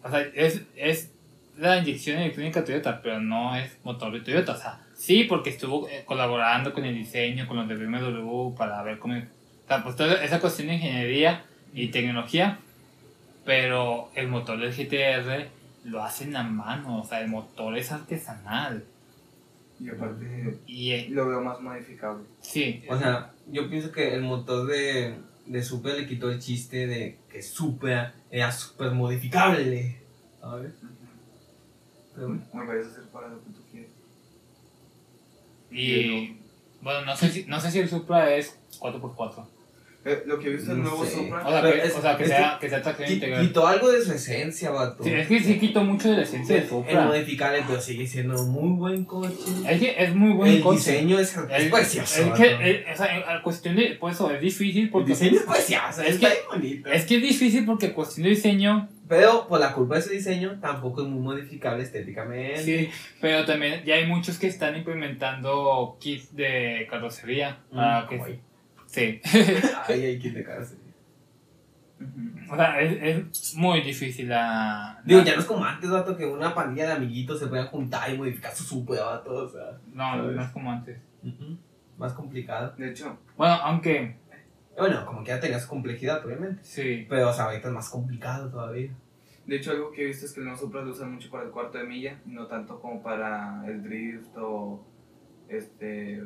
O 0.03 0.09
sea, 0.09 0.21
es, 0.33 0.63
es 0.75 1.13
la 1.55 1.77
inyección 1.77 2.17
electrónica 2.17 2.65
Toyota, 2.65 2.99
pero 3.03 3.19
no 3.19 3.55
es 3.55 3.77
motor 3.83 4.11
de 4.11 4.21
Toyota. 4.21 4.53
O 4.53 4.57
sea, 4.57 4.79
sí, 4.95 5.25
porque 5.25 5.51
estuvo 5.51 5.87
eh, 5.87 6.01
colaborando 6.03 6.73
con 6.73 6.83
el 6.83 6.95
diseño, 6.95 7.47
con 7.47 7.57
los 7.57 7.67
de 7.67 7.75
BMW 7.75 8.55
para 8.55 8.81
ver 8.81 8.97
cómo. 8.97 9.13
O 9.15 9.67
sea, 9.67 9.83
pues 9.83 9.95
toda 9.95 10.23
esa 10.23 10.39
cuestión 10.39 10.69
de 10.69 10.75
ingeniería 10.75 11.45
y 11.75 11.89
tecnología, 11.89 12.57
pero 13.45 14.09
el 14.15 14.29
motor 14.29 14.59
del 14.59 14.73
GTR 14.73 15.47
lo 15.83 16.03
hacen 16.03 16.35
a 16.35 16.41
mano, 16.41 17.01
o 17.01 17.05
sea, 17.05 17.21
el 17.21 17.27
motor 17.27 17.77
es 17.77 17.91
artesanal. 17.91 18.83
Y 19.79 19.89
aparte, 19.89 20.57
Y 20.65 20.91
eh, 20.91 21.07
lo 21.09 21.27
veo 21.27 21.41
más 21.41 21.59
modificable. 21.61 22.23
sí, 22.41 22.83
O 22.89 22.97
sea, 22.97 23.33
yo 23.47 23.69
pienso 23.69 23.91
que 23.91 24.13
el 24.15 24.23
motor 24.23 24.65
de, 24.67 25.15
de 25.45 25.63
Supra 25.63 25.93
le 25.93 26.07
quitó 26.07 26.31
el 26.31 26.39
chiste 26.39 26.87
de 26.87 27.19
que 27.29 27.41
Supra 27.43 28.15
era 28.31 28.51
súper 28.51 28.91
modificable. 28.91 30.01
¿Sabes? 30.41 30.73
Pero 32.15 32.27
bueno. 32.29 32.43
Me 32.53 32.65
puedes 32.65 32.87
hacer 32.87 33.03
para 33.09 33.27
lo 33.29 33.43
que 33.43 33.51
tú 33.51 33.61
quieras. 33.71 33.91
y 35.71 36.37
bueno, 36.81 37.05
no 37.05 37.15
sé 37.15 37.29
si, 37.29 37.45
no 37.45 37.59
sé 37.59 37.71
si 37.71 37.79
el 37.79 37.89
Supra 37.89 38.33
es 38.35 38.57
4x4. 38.79 39.45
Eh, 40.07 40.23
lo 40.25 40.39
que 40.39 40.47
he 40.47 40.53
visto 40.53 40.71
el 40.71 40.77
No 40.77 40.83
nuevo 40.85 41.05
sé. 41.05 41.11
Supra. 41.15 41.45
O 41.45 41.51
sea, 41.51 41.61
que, 41.61 41.77
es- 41.83 41.95
o 41.95 42.01
sea, 42.01 42.17
que 42.17 42.23
es 42.23 42.29
sea, 42.29 42.57
que 42.61 42.69
sea 42.69 43.09
integral. 43.09 43.41
Quitó 43.47 43.67
algo 43.67 43.91
de 43.91 44.01
su 44.01 44.13
esencia, 44.13 44.69
vato. 44.71 45.03
Sí, 45.03 45.11
es 45.11 45.27
que 45.27 45.39
sí 45.41 45.59
quitó 45.59 45.83
mucho 45.83 46.09
de 46.09 46.17
la 46.17 46.23
esencia 46.23 46.55
del 46.55 46.63
Es 46.63 46.69
Supra. 46.69 47.05
modificable, 47.05 47.63
pero 47.67 47.81
sigue 47.81 48.07
siendo 48.07 48.41
muy 48.45 48.77
buen 48.77 49.03
coche. 49.05 49.35
Es 49.69 49.79
que 49.79 49.95
es 50.03 50.15
muy 50.15 50.31
buen 50.33 50.53
el 50.53 50.61
coche. 50.61 50.77
diseño 50.91 51.19
es, 51.19 51.35
es 51.35 51.63
El- 51.63 51.69
precioso. 51.69 52.21
Es 52.21 52.31
que, 52.39 52.45
eh, 52.71 52.85
o 52.93 52.95
sea, 52.97 53.17
en- 53.17 53.23
a 53.29 53.41
cuestión 53.43 53.75
de, 53.75 53.97
por 53.99 54.11
eso 54.11 54.31
es 54.31 54.39
difícil 54.41 54.83
el 54.85 54.89
porque... 54.89 55.09
diseño 55.11 55.39
es 55.39 55.45
precioso, 55.45 56.01
Es 56.03 56.17
que- 56.19 56.27
bonito. 56.51 56.89
Es 56.89 57.05
que 57.05 57.15
es 57.17 57.21
difícil 57.21 57.65
porque 57.65 57.91
cuestión 57.91 58.23
de 58.23 58.29
diseño, 58.29 58.89
Pero 59.09 59.47
por 59.47 59.59
la 59.61 59.71
culpa 59.73 59.95
de 59.95 60.01
ese 60.01 60.13
diseño, 60.13 60.59
tampoco 60.61 61.01
es 61.01 61.07
muy 61.07 61.21
modificable 61.21 61.81
estéticamente. 61.83 62.57
sí, 62.61 62.89
pero 63.21 63.45
también 63.45 63.81
ya 63.85 63.95
hay 63.95 64.05
muchos 64.05 64.37
que 64.37 64.47
están 64.47 64.75
implementando 64.75 65.97
kits 65.99 66.35
de 66.35 66.87
carrocería 66.89 67.59
Mm, 67.71 67.75
para 67.75 68.07
que... 68.09 68.39
ahí. 69.01 69.21
Sí, 69.23 69.45
Ay, 69.87 70.05
ay, 70.05 70.19
qué 70.19 70.29
te 70.31 70.43
cagas. 70.43 70.75
o 72.49 72.55
sea, 72.55 72.79
es, 72.79 73.29
es 73.31 73.55
muy 73.55 73.81
difícil 73.81 74.29
la... 74.29 75.01
Digo, 75.05 75.19
la- 75.19 75.25
ya 75.25 75.33
no 75.35 75.41
es 75.41 75.45
como 75.47 75.65
antes, 75.65 75.89
vato, 75.89 76.15
que 76.15 76.25
una 76.25 76.53
pandilla 76.53 76.87
de 76.87 76.93
amiguitos 76.93 77.39
se 77.39 77.47
podían 77.47 77.67
juntar 77.67 78.09
y 78.13 78.17
modificar 78.17 78.53
su 78.53 78.63
super, 78.63 78.99
vato, 78.99 79.33
o 79.33 79.49
sea. 79.49 79.77
No, 79.93 80.15
no 80.31 80.41
es 80.41 80.49
como 80.51 80.71
antes. 80.71 80.99
Más 81.97 82.13
complicado. 82.13 82.73
De 82.77 82.89
hecho, 82.91 83.17
Bueno, 83.35 83.55
aunque, 83.55 84.15
Bueno, 84.77 85.05
como 85.05 85.23
que 85.23 85.29
ya 85.29 85.39
tenía 85.39 85.59
su 85.59 85.67
complejidad, 85.67 86.23
obviamente. 86.25 86.63
sí, 86.63 87.05
Pero, 87.09 87.29
o 87.29 87.33
sea, 87.33 87.45
ahorita 87.45 87.67
es 87.69 87.73
más 87.73 87.89
complicado 87.89 88.49
todavía. 88.49 88.91
de 89.47 89.55
hecho 89.55 89.71
algo 89.71 89.91
que 89.91 90.03
he 90.03 90.05
visto 90.07 90.25
es 90.27 90.33
que 90.33 90.39
el 90.41 90.45
nuevo 90.45 90.59
Supra 90.59 90.83
lo 90.83 90.91
usan 90.91 91.11
mucho 91.13 91.29
para 91.31 91.43
el 91.45 91.49
cuarto 91.51 91.77
de 91.79 91.85
milla, 91.85 92.19
no 92.25 92.45
tanto 92.47 92.79
como 92.79 93.01
para 93.01 93.63
el 93.65 93.81
drift 93.81 94.37
o 94.37 94.85
este, 95.49 96.21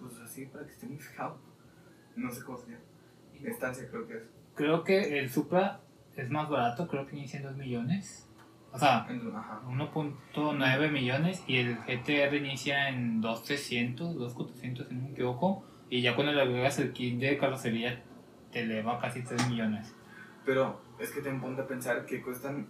pues 0.00 0.12
así 0.24 0.46
para 0.46 0.64
que 0.66 0.72
esté 0.72 0.86
muy 0.86 0.98
fijado. 0.98 1.38
No 2.16 2.30
sé 2.30 2.42
cómo 2.44 2.58
se 2.58 2.66
llama. 2.72 2.82
Estancia 3.44 3.88
creo 3.90 4.06
que 4.06 4.16
es. 4.16 4.22
creo 4.54 4.84
que 4.84 5.18
el 5.18 5.28
Supra 5.30 5.80
es 6.16 6.30
más 6.30 6.48
barato, 6.48 6.86
creo 6.88 7.06
que 7.06 7.16
inicia 7.16 7.38
en 7.40 7.46
2 7.46 7.56
millones. 7.56 8.28
O 8.72 8.78
sea, 8.78 9.06
En- 9.08 9.34
Ajá. 9.36 9.60
1.9 9.68 10.90
millones 10.90 11.42
y 11.46 11.58
el 11.58 11.76
GTR 11.76 12.34
inicia 12.36 12.88
en 12.88 13.20
2.300, 13.22 14.14
2.400 14.16 14.88
si 14.88 14.94
no 14.94 15.02
me 15.02 15.10
equivoco. 15.10 15.64
Y 15.90 16.02
ya 16.02 16.14
cuando 16.14 16.32
le 16.32 16.42
agregas 16.42 16.78
el 16.78 16.92
kit 16.92 17.18
de 17.20 17.36
carrocería 17.38 18.02
te 18.52 18.60
eleva 18.62 19.00
casi 19.00 19.22
3 19.22 19.48
millones. 19.48 19.94
Pero 20.44 20.80
es 20.98 21.10
que 21.10 21.20
te 21.20 21.30
ponte 21.34 21.62
a 21.62 21.66
pensar 21.66 22.04
que 22.06 22.22
cuestan 22.22 22.66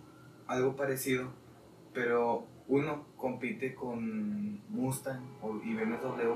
algo 0.47 0.77
parecido, 0.77 1.33
pero 1.93 2.47
uno 2.69 3.07
compite 3.17 3.75
con 3.75 4.61
Mustang 4.71 5.21
o- 5.43 5.61
y 5.63 5.75
BMW 5.75 6.35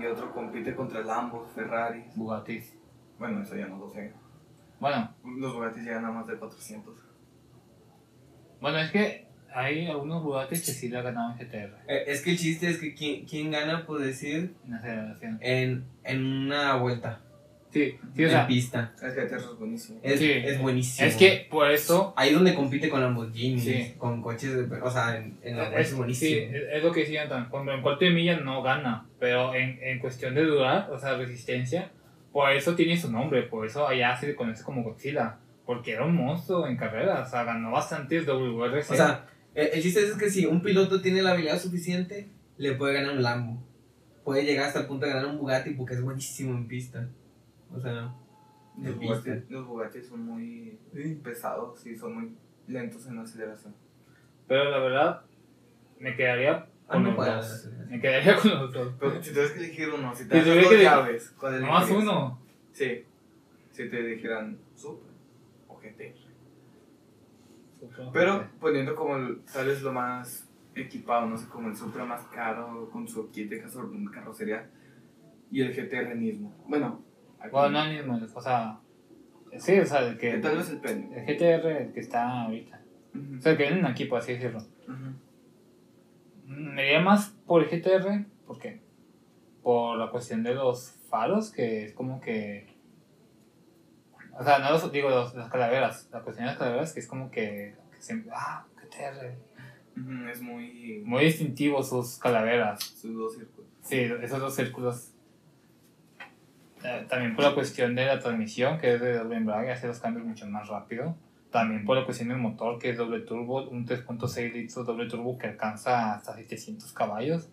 y 0.00 0.06
otro 0.06 0.32
compite 0.32 0.74
contra 0.74 1.00
Lambo, 1.02 1.46
Ferrari. 1.54 2.04
Bugattis. 2.16 2.74
Bueno, 3.18 3.42
eso 3.42 3.56
ya 3.56 3.66
no 3.66 3.78
lo 3.78 3.88
sé. 3.90 4.12
Bueno, 4.80 5.12
Los 5.24 5.54
Bugatti 5.54 5.80
llegan 5.80 6.04
a 6.04 6.10
más 6.12 6.26
de 6.26 6.36
400. 6.36 6.94
bueno, 8.60 8.78
es 8.78 8.90
que 8.90 9.26
hay 9.54 9.86
algunos 9.86 10.22
Bugattis 10.22 10.64
que 10.66 10.72
sí 10.72 10.88
le 10.88 10.98
han 10.98 11.04
ganado 11.04 11.32
en 11.32 11.38
GTR 11.38 11.74
Eh, 11.88 12.04
es 12.08 12.22
que 12.22 12.30
el 12.32 12.38
chiste 12.38 12.68
es 12.68 12.78
que 12.78 12.94
quién, 12.94 13.24
quién 13.26 13.50
gana, 13.50 13.86
por 13.86 13.98
decir, 14.00 14.54
en 14.66 14.74
aceleración. 14.74 15.38
en, 15.40 15.84
en 16.04 16.24
una 16.24 16.76
vuelta. 16.76 17.20
Sí, 17.78 17.98
sí, 18.14 18.22
o 18.22 18.26
en 18.26 18.30
sea, 18.30 18.46
pista. 18.46 18.92
El 19.02 19.10
GTR 19.12 19.36
es 19.36 19.58
buenísimo. 19.58 20.00
Es, 20.02 20.18
Sí. 20.20 20.30
es 20.32 20.60
buenísimo. 20.60 21.08
es 21.08 21.16
que 21.16 21.46
por 21.50 21.70
eso 21.70 22.12
Ahí 22.16 22.32
donde 22.32 22.54
compite 22.54 22.88
con 22.88 23.00
Lamborghini, 23.00 23.60
Sí. 23.60 23.94
con 23.98 24.20
coches, 24.22 24.54
de, 24.70 24.76
o 24.80 24.90
sea, 24.90 25.16
en, 25.16 25.38
en 25.42 25.56
la 25.56 25.68
es 25.78 25.88
es, 25.90 25.96
buenísimo. 25.96 26.30
sí, 26.30 26.38
es, 26.56 26.62
es 26.74 26.82
lo 26.82 26.92
que 26.92 27.00
decían 27.00 27.28
tan- 27.28 27.48
cuando 27.48 27.72
en 27.72 27.82
cuarto 27.82 28.04
de 28.04 28.10
milla 28.10 28.38
no 28.40 28.62
gana, 28.62 29.06
pero 29.20 29.54
en, 29.54 29.78
en 29.82 29.98
cuestión 29.98 30.34
de 30.34 30.44
durar, 30.44 30.90
o 30.90 30.98
sea, 30.98 31.16
resistencia, 31.16 31.90
por 32.32 32.50
eso 32.52 32.74
tiene 32.74 32.96
su 32.96 33.10
nombre, 33.10 33.42
por 33.42 33.66
eso 33.66 33.86
allá 33.88 34.16
se 34.16 34.26
le 34.28 34.34
conoce 34.34 34.62
como 34.62 34.82
Godzilla, 34.82 35.36
porque 35.66 35.92
era 35.92 36.04
un 36.04 36.14
monstruo 36.14 36.66
en 36.66 36.76
carrera, 36.76 37.22
o 37.26 37.28
sea, 37.28 37.44
ganó 37.44 37.70
bastantes 37.72 38.24
WRC. 38.26 38.92
O 38.92 38.96
sea, 38.96 39.26
el, 39.54 39.68
el 39.74 39.82
chiste 39.82 40.00
es 40.02 40.12
que 40.14 40.30
si 40.30 40.46
un 40.46 40.62
piloto 40.62 41.00
tiene 41.00 41.22
la 41.22 41.32
habilidad 41.32 41.58
suficiente, 41.60 42.28
le 42.56 42.72
puede 42.74 42.94
ganar 42.94 43.16
un 43.16 43.22
Lambo. 43.22 43.62
Puede 44.24 44.44
llegar 44.44 44.66
hasta 44.66 44.80
el 44.80 44.86
punto 44.86 45.06
de 45.06 45.12
ganar 45.12 45.26
un 45.30 45.38
Bugatti 45.38 45.70
porque 45.70 45.94
es 45.94 46.02
buenísimo 46.02 46.52
en 46.56 46.68
pista. 46.68 47.08
O 47.74 47.80
sea, 47.80 48.12
Los. 48.80 48.96
Bugatti, 48.96 49.30
los 49.50 49.66
Bugatti 49.66 50.02
son 50.02 50.20
muy 50.22 50.78
pesados 51.22 51.84
y 51.86 51.96
son 51.96 52.14
muy 52.14 52.36
lentos 52.66 53.06
en 53.06 53.16
la 53.16 53.22
aceleración. 53.22 53.74
pero 54.46 54.70
la 54.70 54.78
verdad, 54.78 55.22
me 55.98 56.14
quedaría 56.16 56.66
Ah, 56.90 56.94
con 56.94 57.04
los 57.04 57.16
dos. 57.16 57.68
Me 57.90 58.00
quedaría 58.00 58.36
con 58.36 58.50
los 58.50 58.72
dos. 58.72 58.94
Pero 58.98 59.22
si 59.22 59.30
tuvieras 59.30 59.52
que 59.52 59.58
elegir 59.58 59.90
uno, 59.90 60.14
si 60.14 60.26
te 60.26 60.36
das 60.36 60.46
dos 60.46 60.72
llaves, 60.80 61.30
¿cuál 61.38 61.54
elegirías? 61.56 61.90
uno. 61.90 62.38
Sí. 62.72 63.04
Si 63.72 63.88
te 63.90 64.02
dijeran 64.02 64.58
Supra 64.74 65.10
o 65.68 65.76
GT. 65.78 66.14
Pero 68.12 68.48
poniendo 68.60 68.94
como 68.94 69.16
el- 69.16 69.40
tal 69.52 69.66
vez 69.66 69.82
lo 69.82 69.92
más 69.92 70.48
equipado, 70.74 71.26
no 71.26 71.36
sé, 71.36 71.48
como 71.48 71.68
el 71.68 71.76
Supra 71.76 72.04
más 72.04 72.22
caro 72.26 72.88
con 72.90 73.06
su 73.06 73.30
kit 73.30 73.50
de 73.50 73.60
carro- 73.60 73.90
carrocería 74.12 74.68
y 75.50 75.60
el 75.60 75.72
GTR 75.74 76.14
mismo. 76.14 76.54
Bueno, 76.66 77.02
Bueno, 77.50 77.84
no 78.04 78.26
o 78.34 78.40
sea, 78.40 78.80
sí, 79.58 79.78
o 79.78 79.86
sea, 79.86 80.00
el 80.00 80.18
que... 80.18 80.38
tal 80.38 80.56
vez 80.56 80.70
el 80.70 80.80
premio. 80.80 81.16
El 81.16 81.24
GTR, 81.24 81.66
el 81.66 81.92
que 81.92 82.00
está 82.00 82.42
ahorita. 82.42 82.80
O 83.38 83.40
sea, 83.40 83.52
el 83.52 83.58
que 83.58 83.64
vienen 83.64 83.86
aquí, 83.86 84.04
por 84.04 84.18
así 84.18 84.34
decirlo. 84.34 84.60
Me 86.44 86.86
iría 86.86 87.00
más 87.00 87.34
por 87.46 87.62
el 87.62 87.68
GTR, 87.68 88.26
¿por 88.46 88.58
qué? 88.58 88.80
Por 89.62 89.98
la 89.98 90.10
cuestión 90.10 90.42
de 90.42 90.54
los 90.54 90.92
faros, 91.08 91.50
que 91.50 91.84
es 91.84 91.92
como 91.92 92.20
que. 92.20 92.76
O 94.38 94.44
sea, 94.44 94.58
no 94.58 94.70
los, 94.70 94.90
digo 94.92 95.10
los, 95.10 95.34
las 95.34 95.50
calaveras, 95.50 96.08
la 96.12 96.20
cuestión 96.22 96.46
de 96.46 96.52
las 96.52 96.58
calaveras, 96.58 96.92
que 96.92 97.00
es 97.00 97.06
como 97.06 97.30
que. 97.30 97.74
que 97.92 98.02
siempre, 98.02 98.32
ah, 98.34 98.64
GTR. 98.76 99.48
Es 100.30 100.40
muy... 100.40 101.02
Muy 101.04 101.24
distintivo 101.24 101.82
sus 101.82 102.18
calaveras. 102.18 102.82
sus 102.82 103.16
dos 103.16 103.34
círculos. 103.34 103.68
Sí, 103.82 103.96
esos 104.22 104.40
dos 104.40 104.54
círculos. 104.54 105.12
Eh, 106.84 107.06
también 107.08 107.34
por 107.34 107.44
la 107.44 107.54
cuestión 107.54 107.94
de 107.94 108.06
la 108.06 108.18
transmisión, 108.18 108.78
que 108.78 108.94
es 108.94 109.00
de 109.00 109.18
doble 109.18 109.36
embrague, 109.36 109.72
hace 109.72 109.86
los 109.86 109.98
cambios 109.98 110.26
mucho 110.26 110.46
más 110.46 110.68
rápido. 110.68 111.16
También 111.50 111.84
por 111.84 111.96
la 111.96 112.04
cuestión 112.04 112.28
del 112.28 112.38
motor, 112.38 112.78
que 112.78 112.90
es 112.90 112.96
doble 112.96 113.20
turbo, 113.20 113.68
un 113.68 113.86
3.6 113.86 114.52
litros 114.52 114.86
doble 114.86 115.08
turbo 115.08 115.38
que 115.38 115.48
alcanza 115.48 116.14
hasta 116.14 116.34
700 116.34 116.92
caballos. 116.92 117.48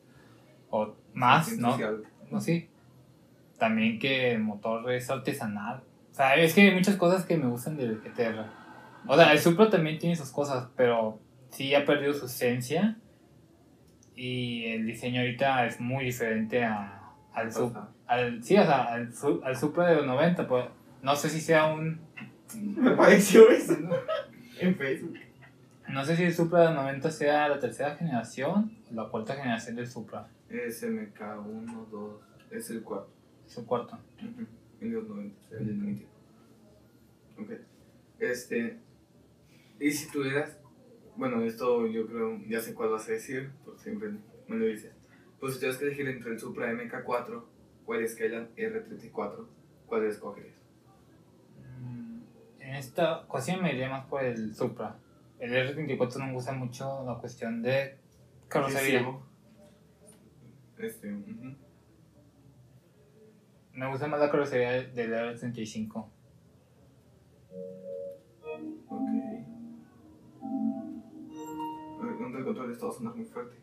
O 0.69 0.95
más, 1.13 1.47
Sí, 1.47 1.57
¿no? 1.57 1.77
No, 2.29 2.41
sí. 2.41 2.69
También 3.57 3.99
que 3.99 4.33
el 4.33 4.39
motor 4.39 4.91
es 4.91 5.09
artesanal. 5.09 5.81
O 6.11 6.13
sea, 6.13 6.35
es 6.35 6.53
que 6.53 6.61
hay 6.61 6.71
muchas 6.71 6.97
cosas 6.97 7.25
que 7.25 7.37
me 7.37 7.47
gustan 7.47 7.77
del 7.77 7.99
GTR. 8.01 8.45
O 9.07 9.15
sea, 9.15 9.31
el 9.31 9.39
Supra 9.39 9.69
también 9.69 9.97
tiene 9.97 10.15
sus 10.15 10.31
cosas, 10.31 10.67
pero 10.75 11.19
sí 11.51 11.73
ha 11.73 11.85
perdido 11.85 12.13
su 12.13 12.25
esencia. 12.25 12.97
Y 14.15 14.65
el 14.65 14.85
diseño 14.85 15.21
ahorita 15.21 15.65
es 15.67 15.79
muy 15.79 16.05
diferente 16.05 16.63
a, 16.63 17.04
al 17.35 17.51
Supra. 17.53 17.89
Al, 18.07 18.43
sí, 18.43 18.57
o 18.57 18.63
sea, 18.63 18.83
al, 18.93 19.13
Su- 19.13 19.41
al 19.43 19.55
Supra 19.55 19.87
de 19.87 19.95
los 19.97 20.05
90. 20.07 20.47
Pues, 20.47 20.65
no 21.01 21.15
sé 21.15 21.29
si 21.29 21.39
sea 21.41 21.67
un... 21.73 21.99
Me 22.55 22.91
pareció 22.91 23.49
eso 23.49 23.75
en 24.59 24.75
Facebook. 24.75 25.15
No 25.89 26.03
sé 26.05 26.15
si 26.15 26.23
el 26.23 26.33
Supra 26.33 26.61
del 26.67 26.75
90 26.75 27.11
sea 27.11 27.47
la 27.47 27.59
tercera 27.59 27.95
generación 27.95 28.71
o 28.91 28.93
la 28.95 29.09
cuarta 29.09 29.35
generación 29.35 29.75
del 29.75 29.87
Supra. 29.87 30.27
Es 30.49 30.83
MK1, 30.83 31.87
2, 31.89 32.21
es 32.51 32.69
el 32.71 32.81
cuarto. 32.83 33.09
Es 33.47 33.57
el 33.57 33.65
cuarto. 33.65 33.99
Ujú, 34.19 34.45
En 34.81 34.93
los 34.93 35.07
90, 35.07 35.35
el 35.59 35.65
del 35.67 35.79
90. 35.79 36.05
Ok. 37.39 37.51
Este. 38.19 38.79
Y 39.79 39.91
si 39.91 40.09
tuvieras. 40.11 40.57
Bueno, 41.17 41.41
esto 41.43 41.85
yo 41.87 42.07
creo, 42.07 42.39
ya 42.47 42.59
sé 42.59 42.73
cuál 42.73 42.89
vas 42.89 43.07
a 43.07 43.11
decir, 43.13 43.51
porque 43.63 43.81
siempre 43.83 44.09
me 44.47 44.55
lo 44.57 44.65
dices. 44.65 44.91
Pues 45.45 45.53
si 45.53 45.59
tuvieras 45.59 45.77
que 45.77 45.85
elegir 45.85 46.07
entre 46.07 46.31
el 46.31 46.39
Supra 46.39 46.71
MK4 46.73 47.43
o 47.85 47.93
el 47.93 48.09
Skyline 48.09 48.55
R34, 48.55 49.45
¿cuál 49.85 50.05
escogerías? 50.05 50.55
Mm, 51.83 52.21
En 52.61 52.73
esta 52.73 53.19
ocasión 53.19 53.61
me 53.61 53.71
iría 53.71 53.87
más 53.87 54.07
por 54.07 54.23
el 54.23 54.55
Supra. 54.55 54.97
El 55.37 55.51
R34 55.51 56.15
no 56.17 56.25
me 56.25 56.33
gusta 56.33 56.51
mucho 56.53 57.05
la 57.05 57.19
cuestión 57.19 57.61
de 57.61 57.95
carrocería. 58.47 59.07
Este. 60.79 61.11
Me 63.73 63.87
gusta 63.87 64.07
más 64.07 64.19
la 64.19 64.31
carrocería 64.31 64.71
del 64.81 65.13
R35. 65.13 66.09
Ok. 68.87 69.09
El 72.01 72.17
control 72.17 72.33
de 72.33 72.43
control 72.43 72.71
está 72.71 72.91
sonando 72.91 73.15
muy 73.17 73.25
fuerte. 73.25 73.57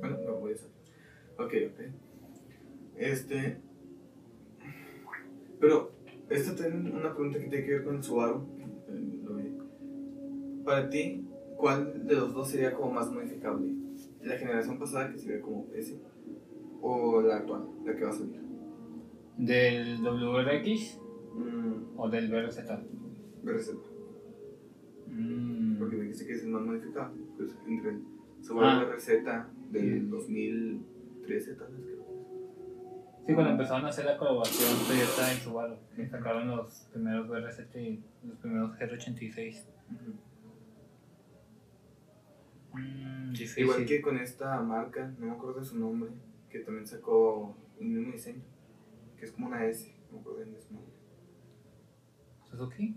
Bueno, 0.00 0.18
no 0.26 0.32
voy 0.40 0.54
a 0.54 0.56
salir. 0.56 0.77
Ok, 1.38 1.52
ok. 1.72 1.80
Este. 2.96 3.58
Pero, 5.60 5.92
esta 6.28 6.54
tiene 6.54 6.90
una 6.90 7.14
pregunta 7.14 7.38
que 7.38 7.46
tiene 7.46 7.64
que 7.64 7.72
ver 7.72 7.84
con 7.84 7.96
el 7.96 8.02
Subaru. 8.02 8.46
Para 10.64 10.90
ti, 10.90 11.24
¿cuál 11.56 12.06
de 12.06 12.14
los 12.14 12.34
dos 12.34 12.50
sería 12.50 12.74
como 12.74 12.92
más 12.92 13.10
modificable? 13.10 13.72
¿La 14.22 14.36
generación 14.36 14.78
pasada 14.78 15.10
que 15.10 15.18
sería 15.18 15.40
como 15.40 15.66
ese? 15.74 15.98
¿O 16.82 17.22
la 17.22 17.38
actual, 17.38 17.66
la 17.84 17.96
que 17.96 18.04
va 18.04 18.10
a 18.10 18.12
salir? 18.12 18.40
¿Del 19.38 20.00
WRX 20.02 21.00
Mm, 21.34 21.96
o 21.96 22.08
del 22.10 22.28
BRZ? 22.30 22.58
BRZ. 23.44 23.70
Mm, 25.06 25.78
Porque 25.78 25.96
me 25.96 26.02
dijiste 26.04 26.26
que 26.26 26.32
es 26.32 26.42
el 26.42 26.50
más 26.50 26.62
modificado. 26.66 27.12
Pues 27.36 27.56
entre 27.66 27.90
el 27.90 28.02
Subaru 28.42 28.66
Ah. 28.66 28.92
RZ 28.96 29.46
del 29.70 30.08
2013, 31.28 31.54
tal 31.54 31.72
vez 31.72 31.82
creo. 31.84 32.08
Sí, 33.26 33.34
cuando 33.34 33.52
empezaron 33.52 33.84
a 33.84 33.88
hacer 33.88 34.06
la 34.06 34.16
colaboración 34.16 34.70
Toyota 34.86 35.32
y 35.32 35.36
Subaru, 35.36 35.76
que 35.94 36.08
sacaron 36.08 36.48
los 36.48 36.88
primeros 36.90 37.28
BRZ 37.28 37.76
y 37.76 38.02
los 38.26 38.38
primeros 38.38 38.78
R86. 38.78 39.64
Mm, 42.72 43.32
difícil. 43.32 43.64
Igual 43.64 43.84
que 43.84 44.00
con 44.00 44.16
esta 44.16 44.60
marca, 44.62 45.12
no 45.18 45.26
me 45.26 45.32
acuerdo 45.32 45.60
de 45.60 45.66
su 45.66 45.78
nombre, 45.78 46.10
que 46.48 46.60
también 46.60 46.86
sacó 46.86 47.54
el 47.78 47.88
mismo 47.88 48.12
diseño, 48.12 48.42
que 49.18 49.26
es 49.26 49.32
como 49.32 49.48
una 49.48 49.66
S, 49.66 49.94
no 50.10 50.14
me 50.14 50.20
acuerdo 50.20 50.40
de 50.40 50.60
su 50.60 50.72
nombre. 50.72 50.92
¿Suzuki? 52.44 52.96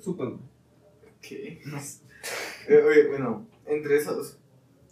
Super. 0.00 0.34
¿Qué? 1.20 1.60
Eh, 2.66 2.82
oye, 2.82 3.08
bueno, 3.08 3.46
entre 3.66 3.98
esos, 3.98 4.38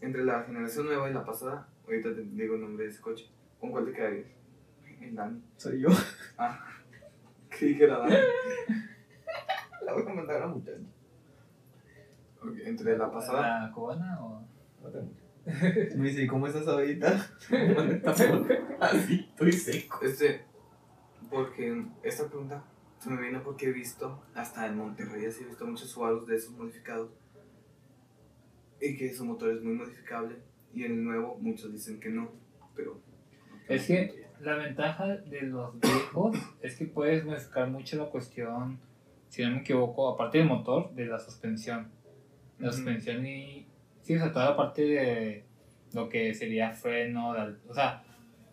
entre 0.03 0.27
la 0.27 0.43
generación 0.43 0.85
nueva 0.85 1.09
y 1.09 1.15
la 1.15 1.25
pasada, 1.25 1.72
ahorita 1.87 2.15
te 2.15 2.23
digo 2.23 2.55
el 2.55 2.61
nombre 2.61 2.85
de 2.85 2.91
ese 2.91 3.01
coche, 3.01 3.29
¿con 3.61 3.71
cuál 3.71 3.87
te 3.87 3.93
quedarías? 3.93 4.27
En 5.01 5.15
Dani. 5.15 5.43
Soy 5.57 5.81
yo. 5.81 5.89
Creí 7.49 7.77
que 7.79 7.85
era 7.85 7.99
Dani. 7.99 8.15
La 9.85 9.93
voy 9.93 10.03
a 10.03 10.05
comentar 10.05 10.37
a 10.37 10.41
la 10.41 10.47
muchacha. 10.47 10.79
Entre 12.65 12.97
la 12.97 13.11
pasada. 13.11 13.67
¿La 13.67 13.73
cubana 13.73 14.25
o...? 14.25 14.47
Me 15.97 16.09
dice, 16.09 16.23
¿y 16.23 16.27
cómo 16.27 16.47
estás 16.47 16.69
ahorita? 16.69 17.31
Así, 18.81 19.27
estoy 19.31 19.53
seco. 19.53 20.01
Este, 20.03 20.45
porque 21.31 21.85
esta 22.05 22.29
pregunta 22.29 22.65
se 22.99 23.11
me 23.11 23.21
viene 23.21 23.41
porque 23.41 23.67
he 23.67 23.73
visto, 23.73 24.23
hasta 24.33 24.67
en 24.67 24.77
Monterrey, 24.77 25.27
así 25.27 25.43
he 25.43 25.47
visto 25.47 25.67
muchos 25.67 25.91
Subarus 25.91 26.27
de 26.27 26.37
esos 26.37 26.53
modificados. 26.53 27.11
Y 28.81 28.97
que 28.97 29.13
su 29.13 29.25
motor 29.25 29.51
es 29.51 29.63
muy 29.63 29.75
modificable. 29.75 30.37
Y 30.75 30.85
en 30.85 30.93
el 30.93 31.05
nuevo 31.05 31.37
muchos 31.41 31.73
dicen 31.73 32.01
que 32.01 32.09
no, 32.09 32.31
pero... 32.75 32.99
Es 33.69 33.87
que 33.87 34.25
la 34.41 34.57
ventaja 34.57 35.07
de 35.07 35.43
los 35.43 35.79
viejos 35.81 36.37
es 36.63 36.77
que 36.77 36.87
puedes 36.87 37.25
modificar 37.25 37.69
mucho 37.69 37.97
la 37.97 38.07
cuestión, 38.07 38.79
si 39.29 39.43
no 39.45 39.51
me 39.53 39.59
equivoco, 39.59 40.09
aparte 40.09 40.39
del 40.39 40.47
motor, 40.49 40.93
de 40.95 41.07
la 41.07 41.19
suspensión. 41.19 41.91
La 42.59 42.73
suspensión 42.73 43.25
y... 43.27 43.67
Sí, 44.03 44.17
o 44.17 44.19
sea, 44.19 44.33
toda 44.33 44.51
la 44.51 44.57
parte 44.57 44.83
de 44.83 45.45
lo 45.95 46.09
que 46.09 46.35
sería 46.35 46.73
freno, 46.73 47.35
la- 47.35 47.55
o 47.69 47.75
sea, 47.75 48.03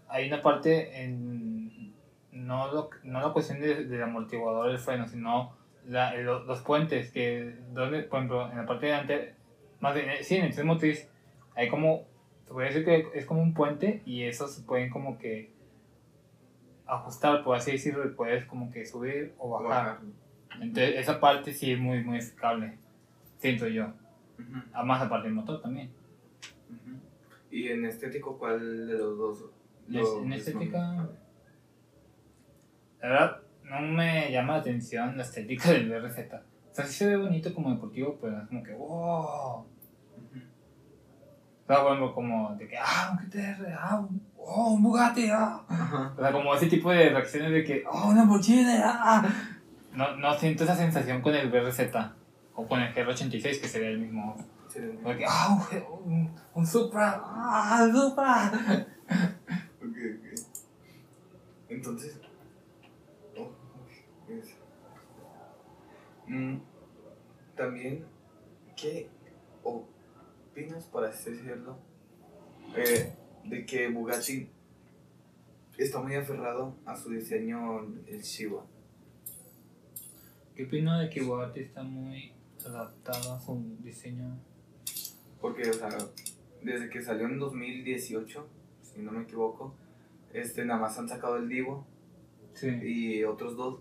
hay 0.08 0.28
una 0.28 0.42
parte 0.42 1.04
en... 1.04 1.94
No, 2.32 2.72
lo, 2.72 2.90
no 3.04 3.20
la 3.22 3.34
cuestión 3.34 3.60
de- 3.60 3.86
del 3.86 4.04
amortiguador 4.04 4.68
del 4.70 4.78
freno, 4.78 5.08
sino 5.08 5.56
la, 5.88 6.14
el- 6.16 6.26
los 6.26 6.62
puentes, 6.62 7.12
que 7.12 7.56
donde, 7.74 8.04
por 8.04 8.20
ejemplo, 8.20 8.52
en 8.52 8.58
la 8.58 8.66
parte 8.66 8.86
de 8.86 8.92
delante, 8.92 9.34
más 9.80 9.96
bien, 9.96 10.10
eh, 10.10 10.24
sí, 10.24 10.36
en 10.36 10.46
el 10.46 10.54
tren 10.54 10.68
motriz, 10.68 11.10
hay 11.56 11.68
como, 11.68 12.06
se 12.50 12.54
puede 12.54 12.68
decir 12.70 12.84
que 12.84 13.08
es 13.14 13.26
como 13.28 13.44
un 13.44 13.54
puente 13.54 14.02
y 14.08 14.24
esos 14.24 14.56
se 14.56 14.64
pueden 14.64 14.90
como 14.90 15.20
que 15.20 15.52
ajustar, 16.88 17.44
por 17.44 17.56
así 17.56 17.74
decirlo, 17.74 18.04
y 18.04 18.16
puedes 18.16 18.46
como 18.46 18.72
que 18.72 18.88
subir 18.88 19.36
o 19.38 19.52
bajar. 19.52 20.00
Entonces, 20.60 20.96
esa 20.98 21.20
parte 21.20 21.54
sí 21.54 21.72
es 21.74 21.80
muy 21.80 22.04
modificable, 22.04 22.74
siento 23.38 23.68
yo. 23.68 23.86
Ujú, 24.40 24.62
Además, 24.74 25.04
aparte 25.04 25.28
del 25.28 25.36
motor 25.36 25.62
también. 25.62 25.92
Y 27.52 27.68
en 27.68 27.86
estético, 27.86 28.40
¿cuál 28.40 28.88
de 28.88 28.94
los 28.98 29.18
dos? 29.20 29.46
En 29.88 29.94
lo- 29.94 30.24
en 30.24 30.34
es 30.34 30.48
estética-? 30.48 31.08
La 33.02 33.08
verdad, 33.10 33.42
no 33.64 33.82
me 33.82 34.32
llama 34.32 34.54
la 34.54 34.60
atención 34.62 35.16
la 35.18 35.22
estética 35.24 35.70
del 35.72 35.88
BRZ. 35.88 36.34
O 36.72 36.74
sea, 36.76 36.86
sí 36.86 36.94
se 36.94 37.08
ve 37.08 37.16
bonito 37.18 37.54
como 37.54 37.70
deportivo, 37.72 38.18
pero 38.20 38.42
es 38.42 38.48
como 38.48 38.64
que, 38.64 38.74
wow. 38.74 39.66
Sea, 41.70 41.84
ejemplo, 41.86 42.16
como 42.16 42.56
de 42.56 42.68
que, 42.68 42.78
ah, 42.80 43.12
un 43.12 43.30
GTR, 43.30 43.78
ah, 43.80 44.00
un, 44.00 44.22
oh, 44.38 44.72
un 44.72 44.82
Bugatti, 44.82 45.30
ah. 45.30 45.62
Ajá. 45.70 46.14
O 46.18 46.20
sea, 46.20 46.32
como 46.32 46.56
ese 46.56 46.66
tipo 46.66 46.90
de 46.90 47.10
reacciones 47.10 47.52
de 47.52 47.64
que, 47.64 47.84
oh, 47.88 48.08
una 48.08 48.22
Lamborghini, 48.22 48.66
ah. 48.84 49.22
No, 49.94 50.16
no 50.16 50.34
siento 50.36 50.64
esa 50.64 50.76
sensación 50.76 51.22
con 51.22 51.36
el 51.36 51.52
BRZ 51.52 51.80
o 52.56 52.68
con 52.68 52.80
el 52.82 52.92
GR86, 52.94 53.62
que 53.62 53.68
sería 53.68 53.90
el 53.90 54.00
mismo. 54.00 54.36
Sí, 54.68 54.80
Como 55.04 55.16
que, 55.16 55.26
ah, 55.30 55.50
un, 55.52 55.60
G- 55.60 55.86
un, 56.06 56.36
un 56.56 56.66
Supra, 56.66 57.22
ah, 57.24 57.82
un 57.84 57.96
Supra. 57.96 58.52
Ok, 59.82 59.98
ok. 60.18 60.40
Entonces. 61.70 62.20
Oh, 63.38 63.52
Mm, 66.28 66.58
también, 67.56 68.06
¿qué 68.76 69.08
opinas, 70.52 70.86
por 70.86 71.06
así 71.06 71.32
decirlo, 71.32 71.78
eh, 72.76 73.14
de 73.46 73.66
que 73.66 73.88
Bugatti 73.90 74.50
está 75.78 76.02
muy 76.02 76.16
aferrado 76.16 76.76
a 76.86 76.96
su 76.96 77.10
diseño, 77.10 77.82
el 78.08 78.22
Shiba? 78.22 78.66
¿Qué 80.56 80.66
opino 80.66 80.98
de 81.00 81.10
que 81.10 81.22
Bugatti 81.22 81.62
está 81.62 81.84
muy 81.84 82.34
adaptado 82.66 83.34
a 83.34 83.40
su 83.40 83.78
diseño? 83.80 84.38
Porque, 85.40 85.70
o 85.70 85.74
sea, 85.74 85.90
desde 86.62 86.90
que 86.90 87.02
salió 87.02 87.28
en 87.28 87.40
2018, 87.40 88.48
si 88.82 89.02
no 89.02 89.12
me 89.12 89.24
equivoco, 89.24 89.74
este, 90.34 90.66
nada 90.66 90.82
más 90.82 90.98
han 91.00 91.08
sacado 91.08 91.38
el 91.38 91.48
Divo 91.48 91.88
Sí. 92.54 92.68
y 92.68 93.24
otros 93.24 93.56
dos, 93.56 93.80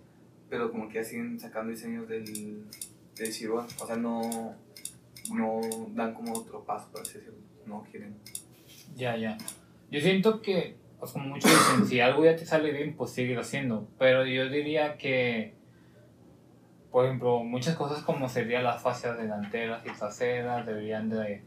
pero 0.49 0.71
como 0.71 0.89
que 0.89 0.95
ya 0.97 1.05
siguen 1.05 1.41
sacando 1.41 1.73
diseños 1.73 2.07
del, 2.09 2.65
del 3.17 3.33
Chihuahua. 3.33 3.67
O 3.81 3.87
sea, 3.87 3.97
no, 3.97 4.55
no 5.35 5.61
dan 5.95 6.15
como 6.15 6.33
otro 6.33 6.65
paso, 6.65 6.91
por 6.91 7.03
así 7.03 7.19
decirlo. 7.19 7.39
No 7.67 7.85
quieren. 7.91 8.17
Ya, 8.97 9.17
ya. 9.17 9.37
Yo 9.91 10.01
siento 10.01 10.43
que, 10.43 10.77
pues 10.99 11.13
como 11.13 11.29
muchos 11.29 11.51
dicen, 11.51 11.87
si 11.87 12.01
algo 12.01 12.25
ya 12.25 12.37
te 12.37 12.47
sale 12.47 12.73
bien, 12.73 12.95
pues 12.97 13.13
síguelo 13.13 13.41
haciendo. 13.41 13.89
Pero 13.99 14.25
yo 14.27 14.49
diría 14.49 14.97
que, 14.97 15.55
por 16.91 17.07
ejemplo, 17.07 17.43
muchas 17.45 17.77
cosas 17.77 18.03
como 18.03 18.29
serían 18.29 18.65
las 18.65 18.83
fascias 18.83 19.17
delanteras 19.19 19.85
y 19.87 19.91
traseras, 19.91 20.67
deberían 20.67 21.09
de, 21.09 21.43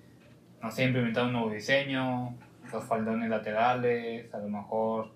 no 0.62 0.72
sé, 0.72 0.86
implementar 0.86 1.26
un 1.26 1.34
nuevo 1.34 1.52
diseño, 1.52 2.36
los 2.72 2.84
faldones 2.86 3.30
laterales, 3.30 4.34
a 4.34 4.38
lo 4.39 4.50
mejor 4.50 5.12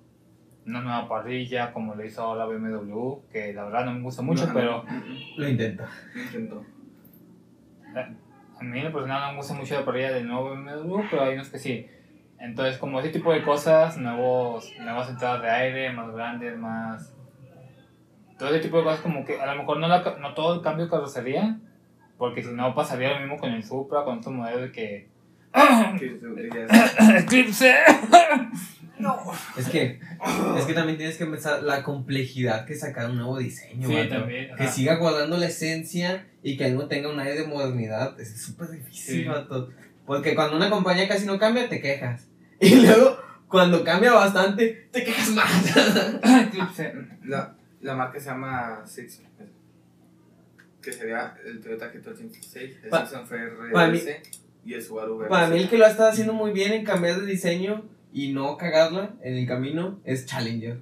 una 0.66 0.82
nueva 0.82 1.08
parrilla, 1.08 1.72
como 1.72 1.94
lo 1.94 2.04
hizo 2.04 2.24
ahora 2.24 2.46
BMW, 2.46 3.22
que 3.32 3.54
la 3.54 3.66
verdad 3.66 3.86
no 3.86 3.94
me 3.94 4.02
gusta 4.02 4.22
mucho, 4.24 4.48
No, 4.48 4.54
pero 4.54 4.84
no, 4.84 4.94
no, 4.94 5.06
Lo 5.38 5.44
no 5.44 5.50
intentó. 5.50 5.84
A 8.60 8.64
mí 8.64 8.80
en 8.80 8.92
personal 8.92 9.22
no 9.22 9.32
me 9.32 9.38
gusta 9.38 9.54
mucho 9.54 9.76
la 9.76 9.86
parrilla 9.86 10.12
del 10.14 10.28
nuevo 10.28 10.52
BMW, 10.52 11.02
pero 11.10 11.24
hay 11.24 11.34
unos 11.34 11.50
que 11.50 11.60
sí. 11.60 11.88
Entonces, 12.40 12.78
como 12.78 13.00
ese 13.00 13.10
tipo 13.10 13.32
de 13.34 13.44
cosas, 13.44 13.98
nuevos, 13.98 14.72
nuevas 14.80 15.10
entradas 15.10 15.42
de 15.42 15.50
aire, 15.50 15.92
más 15.94 16.12
grandes, 16.14 16.58
más... 16.58 17.14
Todo 18.38 18.50
ese 18.50 18.60
tipo 18.60 18.78
de 18.78 18.84
cosas 18.84 19.00
como 19.02 19.26
que 19.26 19.40
a 19.42 19.46
lo 19.46 19.60
mejor 19.60 19.80
no, 19.80 19.88
la 19.88 20.18
no 20.20 20.34
todo 20.34 20.56
el 20.56 20.62
cambio 20.62 20.86
de 20.86 20.92
carrocería, 20.92 21.58
Porque 22.18 22.44
si 22.44 22.54
no 22.54 22.76
pasaría 22.76 23.14
lo 23.14 23.20
mismo 23.20 23.38
con 23.38 23.52
el 23.52 23.64
Supra, 23.64 24.04
con 24.04 24.20
otro 24.20 24.32
modelo 24.32 24.62
de 24.62 24.72
que... 24.72 25.10
Que 27.30 27.46
¡Eclipse! 29.00 29.60
Es 29.60 29.70
que, 29.70 30.00
es 30.58 30.66
que 30.66 30.74
también 30.74 30.98
tienes 30.98 31.18
que 31.18 31.26
pensar 31.26 31.64
la 31.64 31.84
complejidad 31.84 32.66
que 32.66 32.76
sacar 32.76 33.10
un 33.10 33.18
nuevo 33.18 33.38
diseño, 33.38 33.88
Sí, 33.88 33.96
vato. 33.96 34.10
también, 34.10 34.56
Que 34.56 34.68
siga 34.68 34.96
guardando 34.96 35.38
la 35.38 35.48
esencia 35.48 36.28
y 36.44 36.58
que 36.58 36.70
no 36.72 36.88
tenga 36.88 37.10
un 37.12 37.20
aire 37.20 37.42
de 37.42 37.48
modernidad. 37.48 38.20
Es 38.20 38.42
súper 38.42 38.70
difícil, 38.70 39.22
Sí. 39.22 39.24
vato. 39.26 39.70
Porque 40.06 40.36
cuando 40.36 40.56
una 40.58 40.70
compañía 40.70 41.08
casi 41.08 41.26
no 41.26 41.38
cambia, 41.40 41.68
te 41.68 41.82
quejas. 41.82 42.28
Y 42.60 42.76
luego, 42.76 43.18
cuando 43.48 43.84
cambia 43.84 44.14
bastante, 44.14 44.88
te 44.92 45.04
quejas 45.04 45.30
más. 45.32 45.76
Eclipse. 46.48 46.94
La, 47.26 47.56
la 47.82 47.96
marca 47.96 48.20
se 48.20 48.26
llama 48.28 48.84
Six. 48.86 49.22
Que 50.82 50.94
sería 50.94 51.36
el 51.44 51.60
Toyota 51.62 51.92
GT86, 51.92 52.56
el 52.84 52.90
Pa- 52.90 53.06
Sixon 53.08 53.24
FR 53.24 53.72
pa' 53.74 53.88
mí- 53.88 54.00
y 54.66 54.74
el 54.76 54.84
Subaru 54.84 55.16
VRC. 55.18 55.30
Para 55.30 55.48
mí 55.48 55.58
el 55.60 55.68
que 55.70 55.78
lo 55.80 55.86
ha 55.86 55.90
estado 55.90 56.10
haciendo 56.10 56.34
muy 56.34 56.52
bien 56.52 56.74
en 56.74 56.86
cambiar 56.86 57.20
de 57.20 57.26
diseño 57.26 57.86
y 58.16 58.32
no 58.32 58.56
cagarla 58.58 59.14
en 59.22 59.36
el 59.36 59.46
camino 59.46 60.00
es 60.06 60.26
Challenger. 60.26 60.80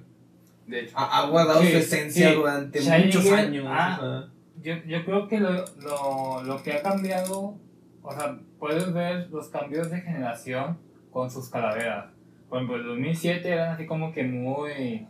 De 0.68 0.80
hecho, 0.80 0.96
Ha, 0.96 1.18
ha 1.18 1.26
guardado 1.28 1.60
Sí, 1.62 1.72
su 1.72 1.76
esencia 1.78 2.28
sí. 2.30 2.34
durante 2.36 2.78
Challenger, 2.80 3.20
muchos 3.20 3.32
años. 3.32 3.64
ah. 3.68 4.28
Yo, 4.62 4.76
yo 4.86 5.04
creo 5.04 5.26
que 5.28 5.40
lo, 5.40 5.50
lo, 5.82 6.42
lo 6.44 6.62
que 6.62 6.72
ha 6.74 6.80
cambiado, 6.82 7.58
o 8.02 8.12
sea, 8.12 8.38
puedes 8.60 8.92
ver 8.92 9.28
los 9.30 9.48
cambios 9.48 9.90
de 9.90 10.00
generación 10.00 10.78
con 11.10 11.28
sus 11.30 11.50
calaveras. 11.50 12.06
Por 12.48 12.58
ejemplo, 12.58 12.76
el 12.76 12.84
2007 12.84 13.48
eran 13.48 13.72
así 13.72 13.84
como 13.86 14.12
que 14.12 14.22
muy, 14.22 15.06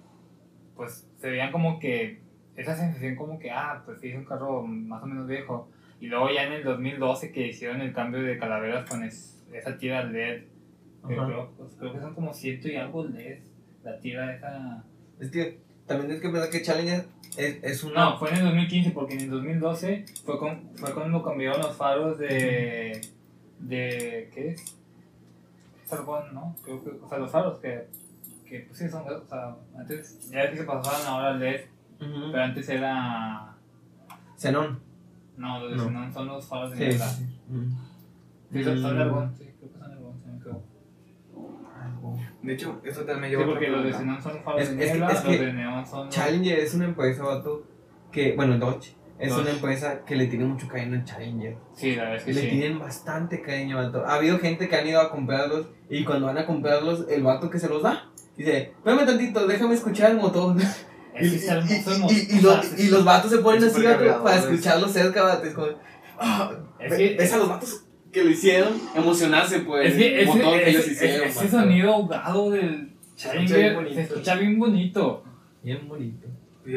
pues 0.77 1.07
se 1.21 1.29
veían 1.31 1.53
como 1.53 1.79
que 1.79 2.21
esa 2.57 2.75
sensación 2.75 3.17
como 3.17 3.39
que, 3.39 3.51
ah, 3.51 3.83
pues 3.85 4.01
sí, 4.01 4.09
es 4.09 4.17
un 4.17 4.25
carro 4.25 4.63
más 4.63 5.03
o 5.03 5.07
menos 5.07 5.27
viejo. 5.29 5.69
Y 6.01 6.07
luego 6.07 6.31
ya 6.35 6.45
en 6.45 6.53
el 6.55 6.65
2012 6.65 7.31
que 7.33 7.47
hicieron 7.49 7.81
el 7.83 7.93
cambio 7.93 8.23
de 8.23 8.39
calaveras 8.39 8.89
con 8.89 9.05
es- 9.05 9.43
esa 9.53 9.77
tira 9.77 10.03
LED, 10.05 10.45
creo, 11.09 11.51
pues, 11.57 11.75
creo 11.79 11.93
que 11.93 12.01
son 12.01 12.15
como 12.15 12.33
ciento 12.35 12.69
y 12.69 12.77
algo 12.77 13.05
LED, 13.05 13.39
la 13.83 13.99
tira 13.99 14.35
esa... 14.35 14.85
Es 15.21 15.31
que 15.31 15.61
también 15.87 16.07
tienes 16.09 16.23
que 16.23 16.31
pensar 16.31 16.51
que 16.51 16.63
Challenger 16.63 17.05
es, 17.37 17.63
es 17.63 17.85
una. 17.85 18.05
No, 18.11 18.19
fue 18.19 18.31
en 18.31 18.37
el 18.39 18.45
2015 18.45 18.91
porque 18.93 19.15
en 19.15 19.21
el 19.21 19.31
2012 19.31 20.05
fue, 20.25 20.39
con, 20.39 20.71
fue 20.77 20.95
cuando 20.95 21.23
cambiaron 21.23 21.61
los 21.61 21.77
faros 21.77 22.19
de... 22.19 23.01
de 23.59 24.31
¿Qué 24.35 24.49
es? 24.51 24.77
Es 25.85 25.93
argón, 25.93 26.33
¿no? 26.35 26.57
Creo 26.65 26.83
que, 26.83 26.91
o 26.91 27.09
sea, 27.09 27.19
los 27.19 27.31
faros 27.31 27.59
que, 27.59 27.87
que 28.49 28.61
pues 28.61 28.79
sí 28.79 28.89
son, 28.89 29.03
o 29.07 29.27
sea, 29.29 29.57
antes 29.79 30.31
ya 30.31 30.41
ves 30.43 30.51
que 30.53 30.57
se 30.59 30.65
pasaban 30.65 31.07
ahora 31.07 31.29
al 31.35 31.41
LED, 31.41 31.61
Ujú. 32.01 32.33
pero 32.33 32.43
antes 32.43 32.69
era... 32.71 33.55
Xenón. 34.39 34.81
No, 35.37 35.59
los 35.61 35.71
de 35.73 35.77
No. 35.77 35.85
xenón 35.85 36.13
son 36.15 36.27
los 36.29 36.47
faros 36.47 36.71
de 36.77 36.93
Sí. 36.93 36.99
sí. 36.99 37.25
Sí, 38.53 38.65
son, 38.65 38.81
son 38.81 38.97
de 38.99 39.05
Mm. 39.05 39.35
sí, 39.37 39.45
creo 39.59 39.73
que 39.73 39.79
son 39.79 39.89
de 39.89 39.95
argón, 39.95 40.15
sí, 40.23 40.31
me 40.31 40.37
equivoco. 40.39 40.65
De 42.45 42.53
hecho, 42.55 42.81
esto 42.85 43.05
también 43.05 43.33
Sí, 43.33 43.37
lleva 43.39 43.51
porque 43.51 43.67
otra 43.71 43.77
los 43.79 43.87
de 43.87 43.93
xenón 43.99 44.23
son 44.23 44.43
faros 44.43 44.63
Es- 44.63 44.77
de 44.77 44.85
es 44.85 44.91
que- 44.93 44.97
es 44.97 45.01
los 45.01 45.21
que 45.21 45.39
de 45.39 45.53
neón 45.53 45.87
son... 45.87 46.09
Challenger 46.09 46.59
es 46.59 46.75
una 46.75 46.85
empresa, 46.85 47.23
vato, 47.25 47.65
que, 48.13 48.35
bueno, 48.37 48.59
Dodge, 48.59 48.95
es 49.19 49.31
Dodge. 49.31 49.41
una 49.43 49.51
empresa 49.51 50.05
que 50.05 50.17
le 50.17 50.27
tiene 50.27 50.45
mucho 50.45 50.69
cariño 50.69 51.01
a 51.01 51.05
Challenger. 51.05 51.57
Sí, 51.75 51.97
la 51.97 52.03
verdad 52.03 52.19
es 52.19 52.25
que 52.25 52.33
Le 52.35 52.41
sí. 52.43 52.49
tienen 52.49 52.79
bastante 52.79 53.41
cariño, 53.43 53.77
vato. 53.77 54.05
Ha 54.07 54.15
habido 54.15 54.39
gente 54.39 54.69
que 54.69 54.77
han 54.77 54.87
ido 54.87 55.01
a 55.01 55.11
comprarlos 55.11 55.67
y 55.89 56.05
cuando 56.05 56.27
van 56.27 56.39
a 56.39 56.47
comprarlos, 56.47 57.07
el 57.09 57.23
vato 57.23 57.49
que 57.51 57.59
se 57.59 57.69
los 57.69 57.83
da, 57.83 58.11
dice, 58.37 58.73
espérame 58.77 59.07
tantito, 59.07 59.47
déjame 59.47 59.75
escuchar 59.75 60.11
el 60.13 60.19
motor. 60.19 60.57
Es 61.15 61.31
que 61.31 61.37
está 61.37 61.55
hermoso 61.59 61.93
el 61.93 62.03
y, 62.13 62.15
y- 62.35 62.39
y 62.39 62.41
los, 62.43 62.79
y 62.81 62.89
los 62.89 63.05
vatos 63.05 63.31
se 63.31 63.39
ponen 63.39 63.63
Es 63.65 63.75
así, 63.75 63.85
vato, 63.85 64.23
para 64.25 64.37
es- 64.37 64.45
escucharlo 64.45 64.89
cerca, 64.89 65.23
vato. 65.23 65.45
Es 65.47 65.55
como, 65.55 65.69
ah, 66.19 66.53
Es 66.79 66.95
que- 66.95 67.15
ves 67.19 67.33
a 67.33 67.37
los 67.39 67.49
vatos 67.49 67.84
que 68.15 68.25
lo 68.25 68.31
hicieron 68.31 68.73
emocionarse 68.95 69.57
el 69.57 69.63
Es 69.83 69.95
que 69.97 70.23
ese, 70.23 70.27
motor 70.27 70.55
que 70.55 70.61
ese- 70.63 70.71
ellos 70.71 70.89
hicieron. 70.89 71.27
ese 71.29 71.45
vato. 71.47 71.51
sonido 71.59 71.93
ahogado 71.95 72.51
del 72.51 72.93
Challenger 73.17 73.75
bonito. 73.75 73.95
se 73.95 74.01
escucha 74.03 74.35
bien 74.37 74.59
bonito. 74.59 75.25
Bien 75.63 75.89
bonito. 75.89 76.27
Y 76.67 76.73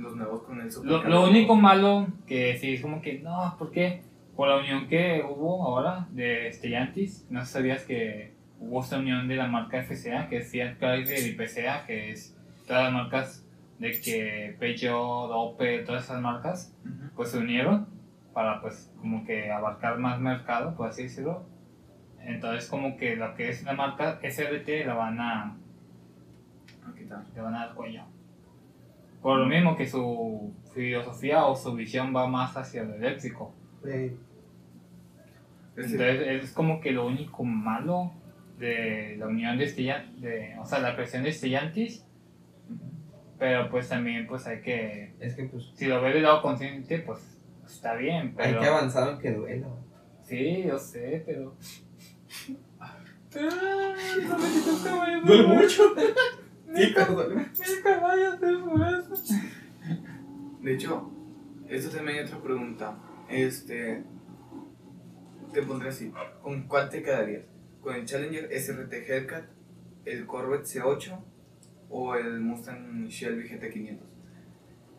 los 0.00 0.14
nuevos 0.16 0.42
con 0.44 0.60
el 0.60 0.70
super 0.70 0.90
Lo, 0.90 1.02
lo 1.04 1.24
único 1.28 1.56
malo 1.56 2.06
que 2.26 2.56
sí 2.58 2.74
es 2.74 2.80
como 2.82 3.00
que 3.02 3.18
no, 3.20 3.56
¿por 3.58 3.70
qué? 3.72 4.02
Por 4.36 4.48
la 4.48 4.56
unión 4.58 4.86
que 4.88 5.22
hubo 5.28 5.64
ahora 5.66 6.06
de 6.10 6.52
Stellantis, 6.52 7.26
no 7.30 7.44
sabías 7.44 7.82
que 7.84 8.32
hubo 8.60 8.80
esta 8.82 8.98
unión 8.98 9.26
de 9.28 9.36
la 9.36 9.46
marca 9.48 9.82
FCA, 9.82 10.28
que 10.28 10.38
es 10.38 10.50
Fiat 10.50 10.78
Chrysler 10.78 11.26
y 11.26 11.32
PSA, 11.34 11.84
que 11.86 12.12
es 12.12 12.36
todas 12.66 12.84
las 12.84 12.92
marcas 12.92 13.44
de 13.78 14.00
que 14.00 14.54
Peugeot, 14.60 15.30
Opel, 15.32 15.84
todas 15.84 16.04
esas 16.04 16.20
marcas, 16.20 16.72
pues 17.16 17.30
se 17.30 17.38
unieron 17.38 17.86
para 18.32 18.60
pues 18.60 18.92
como 19.00 19.24
que 19.24 19.50
abarcar 19.50 19.98
más 19.98 20.20
mercado, 20.20 20.74
por 20.74 20.88
así 20.88 21.04
decirlo. 21.04 21.44
Entonces 22.20 22.68
como 22.68 22.96
que 22.96 23.16
lo 23.16 23.34
que 23.34 23.48
es 23.48 23.62
la 23.64 23.72
marca 23.74 24.18
SRT 24.22 24.86
la 24.86 24.94
van 24.94 25.20
a, 25.20 25.56
Aquí 26.88 27.02
está. 27.02 27.24
le 27.34 27.40
van 27.40 27.54
a 27.54 27.66
dar 27.66 27.74
cuello. 27.74 28.02
Por 29.20 29.38
lo 29.38 29.46
mismo 29.46 29.76
que 29.76 29.86
su 29.86 30.52
filosofía 30.74 31.44
o 31.46 31.54
su 31.54 31.74
visión 31.74 32.14
va 32.14 32.26
más 32.26 32.56
hacia 32.56 32.82
lo 32.84 32.94
eléctrico. 32.94 33.54
Este- 33.84 34.16
Entonces 35.76 36.44
es 36.44 36.52
como 36.52 36.80
que 36.80 36.92
lo 36.92 37.06
único 37.06 37.44
malo 37.44 38.12
de 38.58 39.16
la 39.18 39.26
unión 39.26 39.58
de 39.58 39.68
Stellantis, 39.68 40.20
de, 40.20 40.56
o 40.58 40.64
sea, 40.64 40.78
la 40.80 40.94
creación 40.94 41.22
de 41.24 41.32
Stellantis. 41.32 42.06
Pero 43.38 43.68
pues 43.70 43.88
también 43.88 44.26
pues 44.28 44.46
hay 44.46 44.60
que, 44.60 45.14
es 45.18 45.34
que 45.34 45.44
pues 45.44 45.72
si 45.74 45.86
lo 45.86 46.00
ves 46.00 46.14
del 46.14 46.22
lado 46.22 46.42
consciente, 46.42 46.98
pues 47.00 47.31
está 47.66 47.94
bien. 47.94 48.34
Pero, 48.36 48.48
hay 48.48 48.64
que 48.64 48.70
avanzar 48.70 49.08
aunque 49.08 49.32
duela. 49.32 49.68
Sí, 50.22 50.64
yo 50.66 50.78
sé, 50.78 51.22
pero... 51.26 51.56
Duele 55.24 55.46
mucho. 55.46 55.94
Mis 56.66 56.94
caballos 57.82 58.40
de 58.40 58.58
fuerza. 58.58 59.34
De 60.60 60.74
hecho, 60.74 61.10
esto 61.68 61.96
también 61.96 62.18
hay 62.18 62.24
otra 62.24 62.40
pregunta. 62.40 62.98
Este. 63.28 64.04
Te 65.52 65.62
pondré 65.62 65.90
así: 65.90 66.12
¿con 66.42 66.66
cuál 66.66 66.88
te 66.88 67.02
quedarías? 67.02 67.44
¿Con 67.80 67.96
el 67.96 68.04
Challenger 68.04 68.48
SRT 68.52 68.92
Hellcat, 68.92 69.44
el 70.04 70.26
Corvette 70.26 70.66
C8 70.66 71.18
o 71.90 72.14
el 72.14 72.40
Mustang 72.40 73.06
Shelby 73.08 73.48
GT500? 73.48 74.11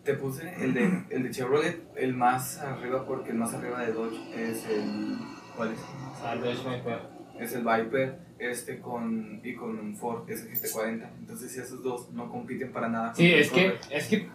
Te 0.04 0.16
puse 0.16 0.54
el 0.62 0.74
de, 0.74 1.04
el 1.10 1.24
de 1.24 1.32
Chevrolet, 1.32 1.82
el 1.96 2.14
más 2.14 2.60
arriba, 2.60 3.06
porque 3.06 3.32
el 3.32 3.38
más 3.38 3.54
arriba 3.54 3.82
de 3.82 3.94
Dodge 3.94 4.20
es 4.36 4.68
el. 4.68 5.18
¿Cuál 5.56 5.72
es? 5.72 5.80
Ah, 6.24 6.36
Dodge 6.36 6.64
Viper. 6.64 7.00
Es 7.40 7.54
el 7.54 7.64
Viper 7.64 8.20
este 8.38 8.80
con, 8.80 9.42
y 9.44 9.56
con 9.56 9.80
un 9.80 9.96
Ford, 9.96 10.30
es 10.30 10.44
el 10.44 10.52
GT40. 10.52 11.10
Entonces, 11.20 11.58
esos 11.58 11.82
dos 11.84 12.12
no 12.12 12.30
compiten 12.30 12.72
para 12.72 12.90
nada. 12.90 13.16
Sí, 13.16 13.32
el 13.32 13.40
es 13.40 13.52
que, 13.52 13.74
es 13.90 14.08
que 14.08 14.30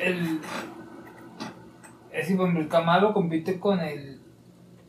el, 0.00 0.40
es 2.10 2.26
que 2.26 2.32
el 2.32 2.68
Camaro 2.68 3.12
compite 3.12 3.58
con 3.60 3.80
el, 3.80 4.20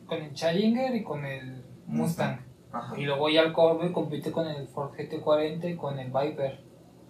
con 0.06 0.22
el 0.22 0.32
Challenger 0.32 0.94
y 0.94 1.02
con 1.02 1.24
el 1.24 1.62
Mustang. 1.86 2.40
Ajá. 2.72 2.98
Y 2.98 3.04
luego 3.04 3.28
ya 3.28 3.42
el 3.42 3.52
Corvette 3.52 3.92
compite 3.92 4.32
con 4.32 4.46
el 4.46 4.66
Ford 4.68 4.94
GT40 4.94 5.72
y 5.72 5.76
con 5.76 5.98
el 5.98 6.10
Viper. 6.10 6.65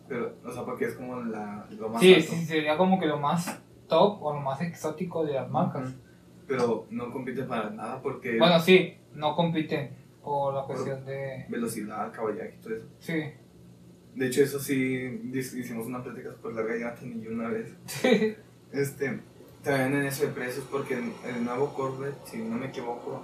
Pero, 0.09 0.35
o 0.45 0.53
sea, 0.53 0.64
porque 0.64 0.87
es 0.87 0.95
como 0.95 1.21
la, 1.23 1.66
lo 1.71 1.88
más 1.88 2.01
Sí, 2.01 2.14
alto. 2.14 2.33
sí, 2.33 2.45
sería 2.45 2.77
como 2.77 2.99
que 3.01 3.07
lo 3.07 3.19
más 3.19 3.61
top 3.89 4.22
o 4.22 4.33
lo 4.35 4.41
más 4.41 4.61
exótico 4.61 5.24
de 5.24 5.35
las 5.35 5.51
marcas. 5.51 5.95
Pero 6.47 6.87
no 6.91 7.12
compite 7.12 7.43
para 7.45 7.70
nada 7.70 8.01
porque 8.03 8.39
Bueno, 8.39 8.59
sí, 8.61 8.97
no 9.14 9.35
compiten 9.35 9.91
por 10.22 10.55
la 10.55 10.62
cuestión 10.62 11.05
de... 11.05 11.47
velocidad, 11.49 12.12
caballaje 12.12 12.57
y 12.59 12.62
todo 12.62 12.74
eso. 12.76 12.87
Sí. 12.99 13.22
De 14.14 14.26
hecho, 14.26 14.43
eso 14.43 14.59
sí, 14.61 15.20
hicimos 15.35 15.87
una 15.87 16.03
plática 16.03 16.31
súper 16.33 16.53
larga 16.55 16.76
ya 16.78 16.95
ni 17.07 17.20
yo 17.22 17.31
una 17.33 17.49
vez. 17.49 17.74
Este, 18.72 19.20
también 19.62 19.95
en 20.01 20.07
eso 20.07 20.26
de 20.26 20.33
precios 20.33 20.66
porque 20.70 20.95
el, 20.95 21.12
el 21.24 21.45
nuevo 21.45 21.72
Corvette, 21.72 22.16
si 22.26 22.39
no 22.39 22.57
me 22.57 22.66
equivoco, 22.66 23.22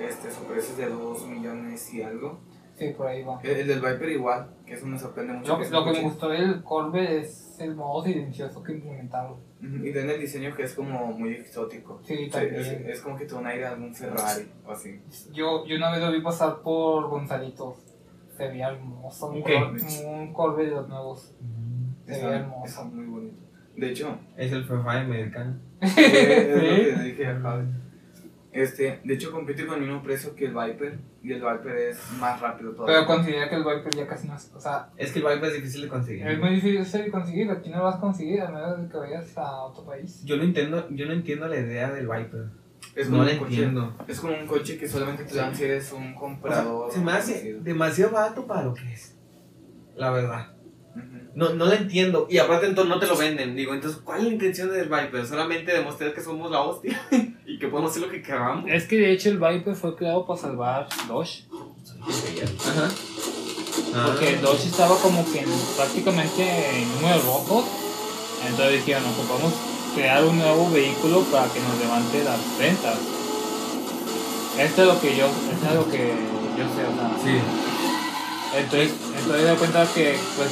este, 0.00 0.30
su 0.30 0.42
precio 0.44 0.72
es 0.72 0.76
de 0.78 0.88
2 0.88 1.26
millones 1.28 1.94
y 1.94 2.02
algo. 2.02 2.40
Sí, 2.80 2.94
por 2.96 3.06
ahí 3.06 3.22
va. 3.22 3.38
El, 3.44 3.50
el 3.50 3.66
del 3.68 3.80
Viper 3.80 4.08
igual, 4.08 4.48
que 4.66 4.74
eso 4.74 4.86
me 4.86 4.98
sorprende 4.98 5.34
mucho. 5.34 5.52
Lo 5.56 5.62
que, 5.62 5.70
lo 5.70 5.84
que 5.84 5.92
me 5.92 6.00
gustó 6.02 6.28
del 6.30 6.62
Corvette 6.64 7.10
es 7.22 7.56
el 7.60 7.76
modo 7.76 8.02
silencioso 8.02 8.62
que 8.62 8.72
implementaron. 8.72 9.36
Y 9.60 9.92
tiene 9.92 10.14
el 10.14 10.20
diseño 10.20 10.54
que 10.56 10.62
es 10.64 10.74
como 10.74 11.06
muy 11.12 11.34
exótico. 11.34 12.00
Sí, 12.02 12.16
Sí, 12.16 12.30
también. 12.30 12.54
es, 12.56 12.66
es 12.68 13.00
como 13.02 13.16
que 13.16 13.26
da 13.26 13.36
un 13.38 13.46
aire 13.46 13.66
a 13.66 13.74
un 13.74 13.94
Ferrari 13.94 14.50
o 14.66 14.72
así. 14.72 15.00
Yo, 15.32 15.64
yo 15.66 15.76
una 15.76 15.92
vez 15.92 16.00
lo 16.00 16.10
vi 16.10 16.20
pasar 16.22 16.60
por 16.62 17.08
Gonzalitos. 17.08 17.76
Se 18.36 18.48
veía 18.48 18.68
hermoso. 18.70 19.28
Un, 19.30 19.42
Ok. 19.42 19.48
Cor- 19.50 20.06
un 20.08 20.32
Corvette 20.32 20.68
de 20.70 20.74
los 20.76 20.88
nuevos. 20.88 21.34
Se 22.06 22.12
veía 22.12 22.36
hermoso. 22.38 22.64
está 22.64 22.84
muy 22.84 23.04
bonito. 23.04 23.36
De 23.76 23.90
hecho, 23.90 24.18
Es 24.36 24.50
el 24.52 24.64
Ferrari 24.64 25.04
americano. 25.04 25.56
es 25.80 25.90
lo 25.90 25.96
que 25.96 26.90
Sí. 26.90 26.96
le 26.96 27.04
dije 27.04 27.26
a 27.26 27.38
Javi. 27.40 27.66
Este, 28.52 29.00
de 29.04 29.14
hecho 29.14 29.30
compite 29.30 29.64
con 29.64 29.76
el 29.76 29.82
mismo 29.86 30.02
precio 30.02 30.34
que 30.34 30.46
el 30.46 30.50
Viper 30.54 30.98
y 31.22 31.32
el 31.32 31.40
Viper 31.40 31.76
es 31.76 32.00
más 32.18 32.40
rápido 32.40 32.72
todavía. 32.72 32.96
Pero 32.96 33.06
considera 33.06 33.48
que 33.48 33.54
el 33.54 33.62
Viper 33.64 33.94
ya 33.94 34.06
casi 34.08 34.26
no 34.26 34.34
es. 34.34 34.50
O 34.54 34.60
sea, 34.60 34.90
Es 34.96 35.12
que 35.12 35.20
el 35.20 35.24
Viper 35.24 35.44
es 35.44 35.54
difícil 35.54 35.82
de 35.82 35.88
conseguir. 35.88 36.26
es 36.26 36.38
muy 36.38 36.50
difícil 36.56 37.02
de 37.04 37.10
conseguir. 37.12 37.50
Aquí 37.50 37.70
no 37.70 37.78
lo 37.78 37.84
vas 37.84 37.96
a 37.96 38.00
conseguir 38.00 38.40
a 38.40 38.50
menos 38.50 38.82
de 38.82 38.88
que 38.88 38.96
vayas 38.96 39.38
a 39.38 39.62
otro 39.62 39.84
país. 39.84 40.24
Yo 40.24 40.36
no 40.36 40.42
entiendo, 40.42 40.88
yo 40.90 41.06
no 41.06 41.12
entiendo 41.12 41.46
la 41.46 41.56
idea 41.60 41.92
del 41.92 42.08
Viper. 42.08 42.46
Es 42.96 43.08
No 43.08 43.18
como 43.18 43.24
lo 43.28 43.32
un 43.34 43.38
coche- 43.38 43.50
entiendo. 43.54 43.96
Es 44.08 44.20
como 44.20 44.34
un 44.34 44.46
coche 44.48 44.78
que 44.78 44.88
solamente 44.88 45.24
te 45.24 45.36
dan 45.36 45.54
si 45.54 45.64
eres 45.64 45.92
un 45.92 46.02
O 46.02 46.08
sea, 46.10 46.14
comprador. 46.18 46.90
se 46.92 47.00
me 47.00 47.12
hace 47.12 47.54
demasiado 47.60 48.10
barato 48.12 48.46
para 48.48 48.64
lo 48.64 48.74
que 48.74 48.92
es. 48.92 49.16
La 49.96 50.10
verdad. 50.10 50.54
No, 51.34 51.50
no 51.50 51.64
lo 51.66 51.72
entiendo. 51.72 52.26
Y 52.28 52.38
aparte 52.38 52.66
entonces 52.66 52.88
no 52.92 52.98
te 52.98 53.06
lo 53.06 53.16
venden. 53.16 53.54
Digo, 53.54 53.72
entonces, 53.72 54.00
¿cuál 54.04 54.18
es 54.20 54.24
la 54.26 54.32
intención 54.32 54.70
del 54.70 54.88
Viper? 54.88 55.26
Solamente 55.26 55.72
demostrar 55.72 56.12
que 56.12 56.20
somos 56.20 56.50
la 56.50 56.60
hostia 56.62 57.00
y 57.46 57.58
que 57.58 57.68
podemos 57.68 57.90
hacer 57.92 58.02
lo 58.02 58.10
que 58.10 58.20
queramos. 58.22 58.64
Es 58.68 58.84
que 58.88 58.96
de 58.96 59.12
hecho 59.12 59.28
el 59.30 59.38
Viper 59.38 59.74
fue 59.74 59.94
creado 59.96 60.26
para 60.26 60.40
salvar. 60.40 60.88
Ajá. 62.68 62.88
Porque. 64.06 64.36
Dodge 64.38 64.66
estaba 64.66 64.96
como 64.98 65.24
que 65.32 65.40
en- 65.40 65.48
prácticamente 65.76 66.42
en 66.82 66.94
números 66.96 67.24
rojos. 67.24 67.64
Entonces 68.48 68.84
dijeron, 68.84 69.02
no, 69.04 69.34
vamos 69.34 69.52
a 69.52 69.94
crear 69.94 70.24
un 70.24 70.38
nuevo 70.38 70.70
vehículo 70.70 71.20
para 71.30 71.46
que 71.52 71.60
nos 71.60 71.78
levante 71.78 72.24
las 72.24 72.38
ventas. 72.58 72.98
Esto 74.58 74.82
es 74.82 74.88
lo 74.88 75.00
que 75.00 75.16
yo, 75.16 75.26
esto 75.26 75.66
es 75.68 75.74
lo 75.74 75.88
que 75.90 76.12
yo 76.58 76.64
sé, 76.74 76.84
o 76.84 76.94
sea. 76.94 77.10
Sí. 77.22 77.38
Entonces, 78.56 78.92
entonces 79.16 79.50
me 79.50 79.54
cuenta 79.56 79.86
que 79.94 80.16
pues 80.36 80.48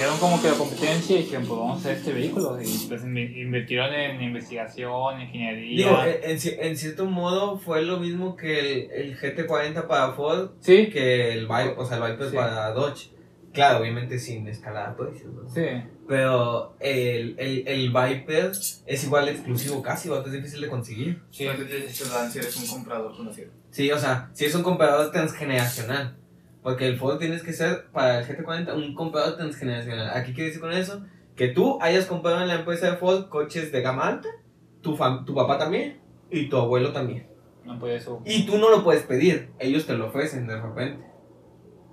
vieron 0.00 0.18
como 0.18 0.40
que 0.40 0.48
la 0.48 0.54
competencia 0.54 1.16
y 1.16 1.22
dijeron, 1.22 1.46
pues 1.46 1.58
vamos 1.60 1.76
a 1.76 1.80
hacer 1.80 1.96
este 1.98 2.12
vehículo. 2.12 2.58
Y 2.60 2.86
pues 2.88 3.04
invi- 3.04 3.36
invirtieron 3.42 3.92
en 3.94 4.20
investigación, 4.22 5.20
ingeniería. 5.20 5.86
Digo, 5.88 6.02
eh, 6.04 6.20
en, 6.24 6.30
en 6.32 6.36
ci- 6.38 6.56
en 6.58 6.76
cierto 6.76 7.04
modo 7.06 7.58
fue 7.58 7.82
lo 7.82 7.98
mismo 7.98 8.36
que 8.36 8.58
el, 8.60 8.90
el 8.90 9.18
GT40 9.18 9.86
para 9.86 10.12
Ford 10.12 10.50
sí, 10.60 10.88
que 10.88 11.32
el 11.32 11.46
Viper, 11.46 11.74
o 11.76 11.84
sea, 11.86 11.98
el 11.98 12.12
Viper 12.12 12.30
Sí. 12.30 12.36
para 12.36 12.70
Dodge. 12.72 13.10
Claro, 13.52 13.80
obviamente 13.80 14.18
sin 14.20 14.46
escalar 14.46 14.96
precios, 14.96 15.32
¿no? 15.34 15.48
sí. 15.48 15.62
Pero 16.06 16.74
el, 16.80 17.36
el, 17.38 17.68
el 17.68 17.88
Viper 17.90 18.50
es 18.86 19.04
igual 19.04 19.28
exclusivo 19.28 19.80
casi, 19.80 20.08
¿va? 20.08 20.22
es 20.26 20.32
difícil 20.32 20.60
de 20.60 20.68
conseguir. 20.68 21.22
Sí. 21.30 21.44
Dan 21.44 22.30
si 22.32 22.38
eres 22.40 22.56
un 22.56 22.66
comprador 22.66 23.16
conocido. 23.16 23.50
Sí, 23.70 23.90
o 23.92 23.98
sea, 23.98 24.28
si 24.32 24.44
es 24.46 24.54
un 24.56 24.62
comprador 24.64 25.12
transgeneracional. 25.12 26.16
Porque 26.62 26.86
el 26.86 26.98
Ford 26.98 27.18
tienes 27.18 27.42
que 27.42 27.52
ser, 27.52 27.86
para 27.92 28.20
el 28.20 28.26
GT40, 28.26 28.74
un 28.74 28.94
comprador 28.94 29.36
transgeneracional. 29.36 30.10
Aquí 30.10 30.32
quiere 30.32 30.48
decir 30.48 30.60
con 30.60 30.72
eso 30.72 31.02
que 31.36 31.48
tú 31.48 31.78
hayas 31.80 32.04
comprado 32.06 32.42
en 32.42 32.48
la 32.48 32.56
empresa 32.56 32.90
de 32.90 32.96
Ford 32.98 33.28
coches 33.28 33.72
de 33.72 33.80
gama 33.80 34.06
alta, 34.06 34.28
tu, 34.82 34.98
tu 35.24 35.34
papá 35.34 35.58
también 35.58 36.00
y 36.30 36.48
tu 36.48 36.56
abuelo 36.58 36.92
también. 36.92 37.26
No 37.64 37.78
puede 37.78 37.96
eso. 37.96 38.20
Y 38.24 38.44
tú 38.44 38.58
no 38.58 38.70
lo 38.70 38.84
puedes 38.84 39.02
pedir, 39.04 39.50
ellos 39.58 39.86
te 39.86 39.94
lo 39.94 40.08
ofrecen 40.08 40.46
de 40.46 40.60
repente. 40.60 41.06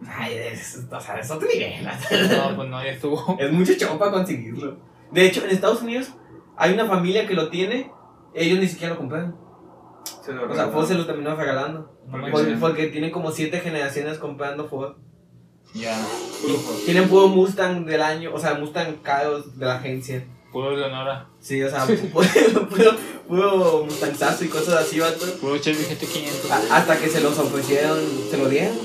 Ay, 0.05 0.35
es, 0.35 0.85
o 0.91 0.99
sea, 0.99 1.19
es 1.19 1.31
otro 1.31 1.47
nivel. 1.47 1.83
No, 1.83 1.91
pues 2.55 2.69
no, 2.69 2.83
ya 2.83 2.91
estuvo. 2.91 3.37
Es 3.39 3.51
mucho 3.51 3.73
chavo 3.77 3.97
para 3.97 4.11
conseguirlo. 4.11 4.77
De 5.11 5.25
hecho, 5.25 5.43
en 5.43 5.51
Estados 5.51 5.81
Unidos 5.81 6.13
hay 6.55 6.73
una 6.73 6.85
familia 6.85 7.25
que 7.25 7.33
lo 7.33 7.49
tiene, 7.49 7.91
ellos 8.33 8.59
ni 8.59 8.67
siquiera 8.67 8.93
lo 8.93 8.99
compraron. 8.99 9.35
Se 10.27 10.33
lo 10.33 10.51
O 10.51 10.53
sea. 10.53 10.67
Ford 10.67 10.85
se 10.87 10.93
lo 10.93 11.05
terminó 11.07 11.35
regalando. 11.35 11.91
No 12.05 12.11
Por- 12.11 12.31
manches. 12.31 12.59
porque 12.59 12.87
tienen 12.87 13.09
como 13.11 13.31
siete 13.31 13.59
generaciones 13.61 14.17
comprando 14.19 14.67
Ford. 14.67 14.93
Ya. 15.73 15.97
Tienen 16.85 17.07
puro 17.09 17.27
Mustang 17.29 17.85
del 17.85 18.01
año, 18.01 18.31
o 18.33 18.39
sea, 18.39 18.53
Mustang 18.55 18.97
caros 19.01 19.57
de 19.57 19.65
la 19.65 19.75
agencia. 19.77 20.25
Puro 20.51 20.75
Leonora. 20.75 21.27
Sí, 21.39 21.61
o 21.63 21.69
sea, 21.69 21.85
puro, 22.13 22.27
puro, 22.69 22.91
puro 23.27 23.83
Mustangzazo 23.85 24.43
y 24.45 24.47
cosas 24.49 24.75
así, 24.85 24.99
vato. 24.99 25.25
Puro 25.41 25.57
Chevy 25.57 25.83
GT500. 25.83 26.51
A- 26.51 26.77
Hasta 26.77 26.97
que 26.97 27.07
se 27.09 27.21
los 27.21 27.37
ofrecieron, 27.39 27.99
se 28.29 28.37
lo 28.37 28.47
dieron. 28.49 28.75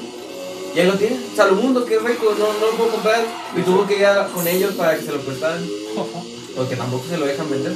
Y 0.74 0.80
ahí 0.80 0.86
lo 0.86 0.94
tienen. 0.94 1.20
Salomundo, 1.36 1.84
que 1.84 1.98
rico, 1.98 2.34
no, 2.38 2.52
no 2.52 2.66
lo 2.70 2.76
puedo 2.76 2.90
comprar. 2.92 3.20
Y 3.56 3.60
tuvo 3.62 3.86
que 3.86 3.98
ir 3.98 4.06
con 4.34 4.46
ellos 4.48 4.72
para 4.74 4.96
que 4.96 5.02
se 5.02 5.12
lo 5.12 5.18
prestaran. 5.20 5.60
Porque 6.56 6.76
tampoco 6.76 7.04
se 7.08 7.16
lo 7.18 7.26
dejan 7.26 7.48
vender. 7.50 7.72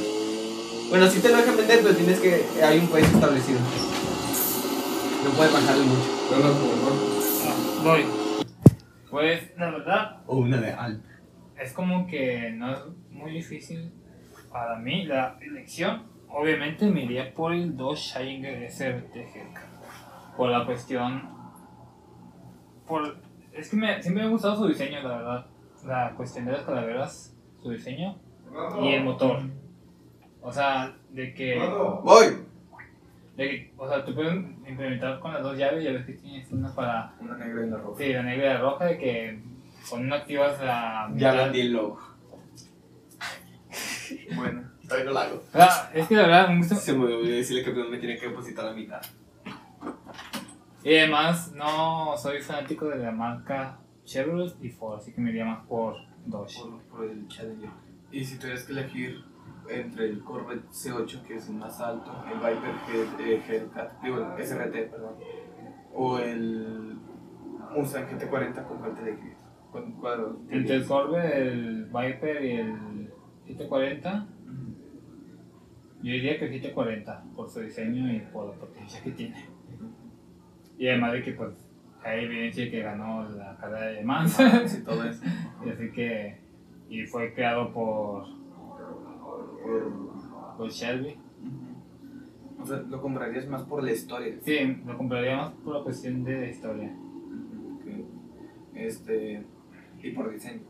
Bueno, 0.89 1.07
sí 1.09 1.20
te 1.20 1.28
lo 1.30 1.37
dejan 1.39 1.57
vender, 1.57 1.80
pero 1.82 1.95
tienes 1.95 2.20
que. 2.20 2.45
Hay 2.62 2.78
un 2.78 2.89
precio 2.89 3.14
establecido. 3.14 3.59
No 5.24 5.30
puedes 5.30 5.53
bajarle 5.53 5.84
mucho. 5.84 6.09
Ah, 7.45 7.82
voy. 7.82 8.05
Pues 9.11 9.53
la 9.57 9.70
verdad 9.70 10.20
O 10.26 10.37
una 10.39 10.59
de 10.59 10.72
alta. 10.72 11.09
es 11.59 11.72
como 11.72 12.07
que 12.07 12.51
no 12.53 12.72
es 12.72 12.80
muy 13.11 13.32
difícil 13.32 13.93
para 14.53 14.76
mí 14.78 15.05
la 15.07 15.39
elección. 15.41 16.05
Obviamente 16.28 16.87
me 16.87 17.05
iría 17.05 17.32
por 17.34 17.53
el 17.53 17.76
Dodge 17.76 18.12
Challenger 18.12 18.70
SRT 18.70 19.14
GK. 19.14 20.37
Por 20.37 20.51
la 20.51 20.66
cuestión. 20.66 21.30
Por, 22.87 23.16
es 23.53 23.70
que 23.70 23.76
me, 23.76 24.01
siempre 24.03 24.22
me 24.22 24.28
ha 24.28 24.32
gustado 24.32 24.57
su 24.57 24.68
diseño, 24.68 25.03
la 25.03 25.16
verdad. 25.16 25.47
La 25.84 26.12
cuestión 26.16 26.45
de 26.45 26.53
las 26.53 26.62
calaveras, 26.62 27.34
su 27.62 27.70
diseño 27.70 28.18
y 28.82 28.89
el 28.95 29.05
motor. 29.05 29.41
O 30.47 30.53
sea, 30.53 30.97
de 31.11 31.35
que. 31.35 31.59
¡Voy! 32.05 32.27
De 33.37 33.49
que, 33.51 33.73
o 33.77 33.89
sea, 33.89 34.05
tú 34.05 34.15
puedes 34.15 34.33
implementar 34.33 35.19
con 35.19 35.35
las 35.35 35.43
dos 35.43 35.59
llaves, 35.59 35.83
ya 35.83 35.91
ves 35.91 36.07
que 36.07 36.13
tienes 36.13 36.51
una 36.53 36.73
para, 36.73 37.13
Una 37.21 37.37
negra 37.37 37.63
y 37.63 37.65
una 37.65 37.79
roja. 37.79 37.99
sí, 37.99 38.13
la 38.13 38.23
negra 38.23 38.45
y 38.45 38.49
la 38.55 38.61
roja, 38.61 38.85
de 38.85 38.99
que 38.99 39.43
con 39.91 40.07
una 40.07 40.17
activas 40.17 40.61
la 40.63 41.51
el 41.53 41.73
logo. 41.73 42.01
Bueno. 44.37 44.71
Todavía 44.85 45.05
no 45.07 45.13
lo 45.13 45.19
hago. 45.19 45.37
O 45.37 45.53
sea, 45.53 45.91
es 45.93 46.07
que 46.07 46.15
la 46.15 46.23
verdad 46.23 46.49
me 46.49 46.59
gusta, 46.59 46.77
Se 46.77 46.93
me 46.93 47.05
olvidó 47.07 47.37
decirle 47.37 47.65
que 47.65 47.73
primero 47.73 47.91
me 47.91 47.99
tiene 47.99 48.17
que 48.17 48.29
depositar 48.29 48.67
la 48.67 48.73
mitad. 48.73 49.03
y 50.85 50.97
además 50.97 51.51
no 51.57 52.17
soy 52.17 52.41
fanático 52.41 52.87
de 52.87 52.99
la 52.99 53.11
marca 53.11 53.81
Chevrolet 54.05 54.55
y 54.63 54.71
Ford, 54.71 55.01
así 55.01 55.13
que 55.13 55.21
me 55.21 55.31
iría 55.31 55.45
más 55.45 55.67
por 55.67 55.97
Dodge. 56.25 56.61
Por, 56.61 56.81
por 56.83 57.05
el 57.05 57.27
Challenger. 57.27 57.71
Y 58.13 58.25
si 58.25 58.39
tuvieras 58.39 58.63
que 58.63 58.71
elegir 58.71 59.25
entre 59.71 60.07
el 60.07 60.23
Corvette 60.23 60.69
C8, 60.71 61.23
que 61.23 61.37
es 61.37 61.49
el 61.49 61.57
más 61.57 61.81
alto, 61.81 62.11
el 62.31 62.39
Viper 62.39 62.75
G- 62.87 63.21
eh, 63.21 63.43
Hellcat, 63.49 64.03
digo, 64.03 64.19
el 64.37 64.43
SRT, 64.45 64.91
perdón, 64.91 65.14
o 65.95 66.19
el 66.19 66.97
Mustang 67.75 68.07
GT40, 68.09 68.67
¿con 68.67 68.79
cuál 68.79 68.95
te 68.95 69.03
elegirías? 69.03 69.45
¿Con 69.73 69.95
Entre 70.51 70.77
el? 70.77 70.87
Corvette, 70.87 71.35
el 71.37 71.85
Viper 71.87 72.45
y 72.45 72.51
el 72.53 73.11
GT40, 73.49 74.27
yo 76.03 76.12
diría 76.12 76.39
que 76.39 76.45
el 76.47 76.62
GT40, 76.62 77.33
por 77.35 77.49
su 77.51 77.61
diseño 77.61 78.12
y 78.12 78.21
por 78.33 78.49
la 78.51 78.61
potencia 78.61 79.03
que 79.03 79.11
tiene. 79.12 79.45
Y 80.79 80.89
además 80.89 81.12
de 81.14 81.23
que 81.23 81.33
pues 81.33 81.53
hay 82.05 82.25
evidencia 82.27 82.71
que 82.71 82.83
ganó 82.83 83.27
la 83.31 83.57
carrera 83.57 83.87
de 83.87 84.05
Mans. 84.05 84.37
Sí, 84.67 84.85
todo 84.85 85.03
eso. 85.05 85.25
Y 85.67 85.71
así 85.71 85.91
que. 85.91 86.39
Y 86.91 87.05
fue 87.07 87.33
creado 87.35 87.73
por. 87.73 88.27
Por- 89.67 90.57
por 90.57 90.69
Shelby. 90.71 91.17
O 92.59 92.64
sea, 92.67 92.79
lo 92.79 93.01
comprarías 93.03 93.47
más 93.49 93.62
por 93.64 93.83
la 93.83 93.93
historia. 93.93 94.35
Sí, 94.43 94.83
lo 94.87 94.97
compraría 94.97 95.37
más 95.37 95.53
por 95.53 95.77
la 95.77 95.83
cuestión 95.85 96.25
de 96.25 96.41
la 96.41 96.47
historia. 96.49 96.91
Este. 98.75 99.43
Y 100.03 100.11
por 100.11 100.31
diseño. 100.33 100.62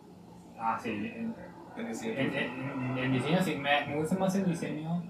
Ah, 0.59 0.79
sí. 0.81 0.91
En, 0.91 1.35
En 1.77 1.87
ese- 1.89 2.19
en, 2.21 2.33
en- 2.35 2.99
en 2.99 3.13
diseño 3.13 3.43
sí, 3.43 3.55
me, 3.57 3.87
me 3.87 3.97
gusta 4.01 4.17
más 4.19 4.35
el 4.37 4.47
diseño. 4.47 5.03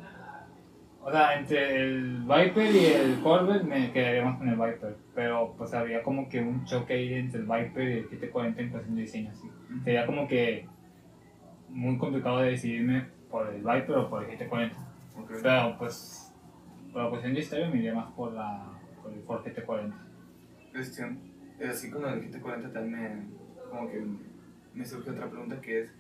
O 1.01 1.12
sea, 1.12 1.39
entre 1.39 1.76
el 1.84 2.22
Viper 2.22 2.74
y 2.74 2.84
el 2.87 3.20
Corvette 3.22 3.62
me 3.62 3.93
quedaría 3.93 4.24
más 4.24 4.39
con 4.39 4.49
el 4.49 4.57
Viper. 4.57 4.97
Pero 5.14 5.55
pues 5.57 5.72
había 5.74 6.03
como 6.03 6.28
que 6.28 6.41
un 6.41 6.64
choque 6.64 6.95
ahí 6.95 7.14
entre 7.14 7.41
el 7.41 7.47
Viper 7.47 7.89
y 7.89 7.93
el 7.99 8.09
GT40 8.11 8.59
en 8.59 8.70
cuestión 8.70 8.97
de 8.97 9.03
diseño. 9.03 9.30
Así. 9.30 9.49
Sería 9.84 10.05
como 10.07 10.26
que 10.26 10.66
muy 11.77 11.99
complicado 11.99 12.39
de 12.39 12.53
decidirme 12.53 13.07
por 13.31 13.47
el 13.49 13.59
Viper 13.59 13.99
o 13.99 14.11
por 14.11 14.24
el 14.24 14.31
GT40. 14.31 14.72
Ok. 15.18 15.33
Pero 15.43 15.79
pues, 15.79 16.33
por 16.93 17.05
la 17.05 17.11
cuestión 17.11 17.35
de 17.35 17.41
historia 17.41 17.68
me 17.68 17.77
iría 17.77 17.95
más 17.95 18.11
por, 18.12 18.33
la, 18.33 18.64
por 19.03 19.12
el 19.12 19.20
Ford 19.22 19.45
GT40. 19.45 19.93
Cuestión, 20.72 21.18
eh, 21.61 21.68
así 21.68 21.91
como 21.91 22.07
el 22.07 22.31
GT40 22.31 22.72
también 22.72 22.91
me, 22.91 23.68
como 23.70 23.91
que 23.91 24.03
me 24.74 24.85
surge 24.85 25.11
otra 25.11 25.29
pregunta 25.29 25.61
que 25.61 25.83
es 25.83 25.91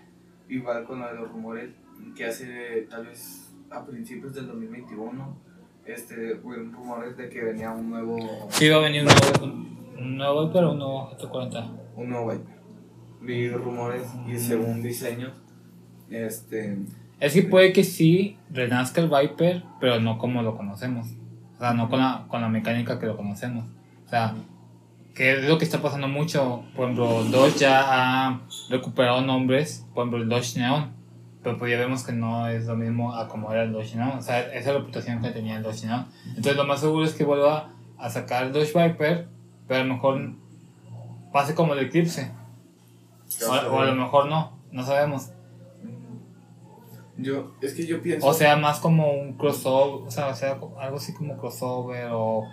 igual 0.48 0.84
con 0.84 1.00
lo 1.00 1.08
de 1.08 1.14
los 1.14 1.30
rumores 1.30 1.70
que 2.14 2.24
hace 2.24 2.86
tal 2.88 3.06
vez 3.06 3.54
a 3.70 3.84
principios 3.84 4.34
del 4.34 4.46
2021 4.46 5.36
este 5.86 6.38
hubieron 6.42 6.72
rumores 6.72 7.16
de 7.16 7.28
que 7.28 7.42
venía 7.42 7.72
un 7.72 7.90
nuevo 7.90 8.18
Sí, 8.50 8.68
va 8.68 8.76
a 8.76 8.80
venir 8.80 9.02
un 9.02 9.08
nuevo, 9.08 9.98
un 9.98 10.16
nuevo 10.18 10.46
Viper 10.46 10.64
o 10.64 10.72
un 10.72 10.78
nuevo 10.78 11.10
GT40. 11.10 11.70
un 11.96 12.08
nuevo 12.10 12.30
Viper 12.30 12.56
vi 13.22 13.48
rumores 13.48 14.06
y 14.28 14.38
según 14.38 14.82
diseños 14.82 15.32
este 16.10 16.78
Es 17.20 17.34
que 17.34 17.42
puede 17.42 17.72
que 17.72 17.84
sí 17.84 18.36
renazca 18.50 19.00
el 19.00 19.08
Viper, 19.08 19.64
pero 19.80 20.00
no 20.00 20.18
como 20.18 20.42
lo 20.42 20.56
conocemos. 20.56 21.08
O 21.56 21.58
sea, 21.58 21.72
no 21.72 21.88
con 21.88 22.00
la, 22.00 22.26
con 22.28 22.40
la 22.40 22.48
mecánica 22.48 22.98
que 22.98 23.06
lo 23.06 23.16
conocemos. 23.16 23.64
O 24.06 24.08
sea, 24.08 24.34
que 25.14 25.32
es 25.32 25.44
lo 25.48 25.56
que 25.58 25.64
está 25.64 25.80
pasando 25.80 26.08
mucho. 26.08 26.64
Por 26.76 26.84
ejemplo, 26.84 27.24
Dodge 27.24 27.60
ya 27.60 27.82
ha 28.28 28.40
recuperado 28.68 29.22
nombres. 29.22 29.86
Por 29.94 30.02
ejemplo, 30.02 30.22
el 30.22 30.28
Dodge 30.28 30.58
Neon. 30.58 30.90
Pero 31.42 31.58
pues 31.58 31.70
ya 31.70 31.78
vemos 31.78 32.04
que 32.04 32.12
no 32.12 32.48
es 32.48 32.66
lo 32.66 32.76
mismo 32.76 33.14
a 33.14 33.28
como 33.28 33.50
era 33.50 33.62
el 33.62 33.72
Dodge 33.72 33.96
Neon. 33.96 34.18
O 34.18 34.22
sea, 34.22 34.40
esa 34.52 34.72
reputación 34.72 35.22
que 35.22 35.30
tenía 35.30 35.56
el 35.56 35.62
Dodge 35.62 35.86
Neon. 35.86 36.06
Entonces, 36.28 36.56
lo 36.56 36.66
más 36.66 36.80
seguro 36.80 37.06
es 37.06 37.14
que 37.14 37.24
vuelva 37.24 37.70
a 37.98 38.10
sacar 38.10 38.44
el 38.44 38.52
Dodge 38.52 38.74
Viper, 38.74 39.28
pero 39.66 39.80
a 39.80 39.84
lo 39.84 39.94
mejor 39.94 40.32
pase 41.32 41.54
como 41.54 41.72
el 41.72 41.86
Eclipse. 41.86 42.30
O, 43.48 43.74
o 43.74 43.80
a 43.80 43.86
lo 43.86 43.94
mejor 43.94 44.28
no, 44.28 44.52
no 44.70 44.84
sabemos. 44.84 45.30
Yo, 47.18 47.54
es 47.62 47.72
que 47.74 47.86
yo 47.86 48.02
pienso. 48.02 48.26
O 48.26 48.34
sea, 48.34 48.56
más 48.56 48.78
como 48.80 49.12
un 49.12 49.34
crossover, 49.38 50.06
o 50.06 50.10
sea, 50.10 50.28
o 50.28 50.34
sea, 50.34 50.52
algo 50.80 50.96
así 50.96 51.14
como 51.14 51.36
crossover 51.38 52.08
o... 52.12 52.44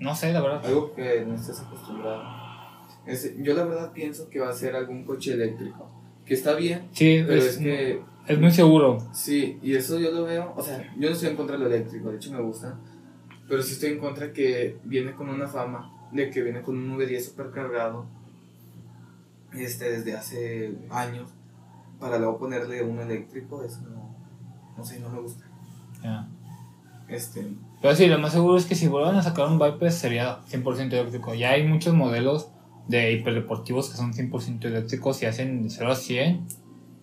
No 0.00 0.14
sé, 0.14 0.32
la 0.32 0.40
verdad. 0.40 0.64
Algo 0.66 0.94
que 0.94 1.24
no 1.26 1.34
estés 1.34 1.60
acostumbrado. 1.60 2.22
Es- 3.06 3.34
yo 3.42 3.54
la 3.54 3.64
verdad 3.64 3.92
pienso 3.92 4.28
que 4.28 4.40
va 4.40 4.48
a 4.50 4.52
ser 4.52 4.74
algún 4.76 5.04
coche 5.04 5.32
eléctrico. 5.32 5.88
Que 6.24 6.34
está 6.34 6.54
bien, 6.54 6.88
Sí, 6.92 7.22
pero 7.26 7.38
es, 7.40 7.44
es 7.46 7.58
que 7.58 8.02
es 8.26 8.38
muy 8.38 8.50
seguro. 8.50 8.98
Sí, 9.14 9.58
y 9.62 9.74
eso 9.74 9.98
yo 9.98 10.10
lo 10.10 10.24
veo, 10.24 10.52
o 10.56 10.62
sea, 10.62 10.82
yo 10.98 11.08
no 11.08 11.14
estoy 11.14 11.30
en 11.30 11.36
contra 11.36 11.56
de 11.56 11.62
lo 11.64 11.68
eléctrico, 11.74 12.10
de 12.10 12.16
hecho 12.16 12.30
me 12.32 12.40
gusta, 12.42 12.78
pero 13.48 13.62
sí 13.62 13.72
estoy 13.72 13.92
en 13.92 13.98
contra 13.98 14.32
que 14.34 14.76
viene 14.84 15.12
con 15.12 15.30
una 15.30 15.48
fama 15.48 15.90
de 16.12 16.28
que 16.30 16.42
viene 16.42 16.60
con 16.60 16.76
un 16.76 16.98
V10 16.98 17.20
supercargado 17.22 18.04
este, 19.54 19.90
desde 19.90 20.14
hace 20.14 20.74
años 20.90 21.30
para 21.98 22.18
luego 22.18 22.38
ponerle 22.38 22.82
un 22.82 22.98
eléctrico, 23.00 23.62
eso 23.64 23.80
no, 23.82 24.14
no 24.76 24.84
sé, 24.84 25.00
no 25.00 25.08
me 25.10 25.20
gusta. 25.20 25.44
Ya. 26.02 26.28
Este, 27.08 27.46
Pero 27.80 27.94
sí, 27.94 28.06
lo 28.06 28.18
más 28.18 28.32
seguro 28.32 28.56
es 28.58 28.66
que 28.66 28.74
si 28.74 28.86
vuelvan 28.86 29.16
a 29.16 29.22
sacar 29.22 29.46
un 29.46 29.58
Viper 29.58 29.90
sería 29.90 30.40
100% 30.50 30.92
eléctrico. 30.92 31.34
Ya 31.34 31.50
hay 31.50 31.66
muchos 31.66 31.94
modelos 31.94 32.50
de 32.86 33.12
hiperdeportivos 33.12 33.88
que 33.90 33.96
son 33.96 34.12
100% 34.12 34.64
eléctricos 34.66 35.22
y 35.22 35.26
hacen 35.26 35.62
de 35.62 35.70
0 35.70 35.92
a 35.92 35.96
100. 35.96 36.46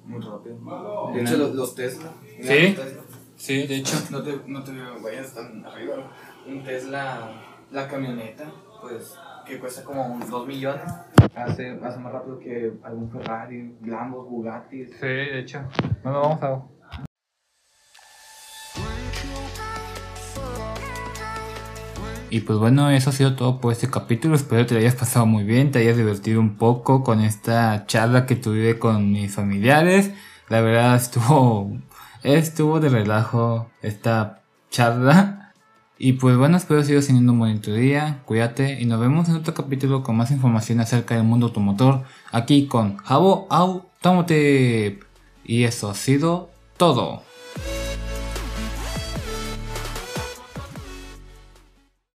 muy 0.05 0.19
rápido. 0.21 1.11
De 1.13 1.21
hecho, 1.21 1.37
los, 1.37 1.55
los 1.55 1.75
Tesla. 1.75 2.11
¿Sí? 2.39 2.67
los 2.67 2.75
Tesla, 2.75 3.01
Sí, 3.37 3.67
de 3.67 3.75
hecho. 3.77 3.97
No 4.11 4.23
te, 4.23 4.39
no 4.47 4.63
te 4.63 4.71
vayas 5.03 5.33
tan 5.33 5.65
arriba. 5.65 6.11
Un 6.47 6.63
Tesla, 6.63 7.31
la 7.71 7.87
camioneta, 7.87 8.45
pues, 8.81 9.13
que 9.45 9.59
cuesta 9.59 9.83
como 9.83 10.05
un 10.05 10.29
2 10.29 10.47
millones. 10.47 10.83
Hace, 11.35 11.79
hace 11.83 11.99
más 11.99 12.11
rápido 12.11 12.39
que 12.39 12.73
algún 12.83 13.09
Ferrari, 13.11 13.75
Lambos, 13.85 14.29
Bugatti. 14.29 14.85
Sí, 14.85 15.05
de 15.05 15.39
hecho. 15.39 15.61
Bueno, 16.03 16.21
vamos 16.21 16.43
a... 16.43 16.63
Y 22.29 22.41
pues 22.41 22.59
bueno, 22.59 22.89
eso 22.89 23.11
ha 23.11 23.13
sido 23.13 23.35
todo 23.35 23.61
por 23.61 23.71
este 23.71 23.89
capítulo. 23.89 24.35
Espero 24.35 24.65
te 24.65 24.73
lo 24.73 24.79
hayas 24.81 24.95
pasado 24.95 25.25
muy 25.25 25.43
bien, 25.43 25.71
te 25.71 25.79
hayas 25.79 25.95
divertido 25.95 26.41
un 26.41 26.57
poco 26.57 27.03
con 27.03 27.21
esta 27.21 27.85
charla 27.85 28.25
que 28.25 28.35
tuve 28.35 28.77
con 28.79 29.11
mis 29.11 29.33
familiares. 29.33 30.11
La 30.49 30.61
verdad 30.61 30.95
estuvo, 30.95 31.71
estuvo 32.23 32.79
de 32.79 32.89
relajo 32.89 33.69
esta 33.81 34.41
charla. 34.69 35.44
Y 35.97 36.13
pues 36.13 36.35
bueno, 36.35 36.57
espero 36.57 36.83
sigas 36.83 37.07
teniendo 37.07 37.31
un 37.31 37.39
bonito 37.39 37.73
día. 37.73 38.21
Cuídate 38.25 38.81
y 38.81 38.85
nos 38.85 38.99
vemos 38.99 39.29
en 39.29 39.35
otro 39.35 39.53
capítulo 39.53 40.03
con 40.03 40.17
más 40.17 40.31
información 40.31 40.81
acerca 40.81 41.15
del 41.15 41.23
mundo 41.23 41.47
automotor. 41.47 42.03
Aquí 42.31 42.67
con 42.67 42.97
Jabo 42.97 43.47
Automotive. 43.49 44.99
Y 45.45 45.63
eso 45.63 45.89
ha 45.89 45.95
sido 45.95 46.49
todo. 46.77 47.23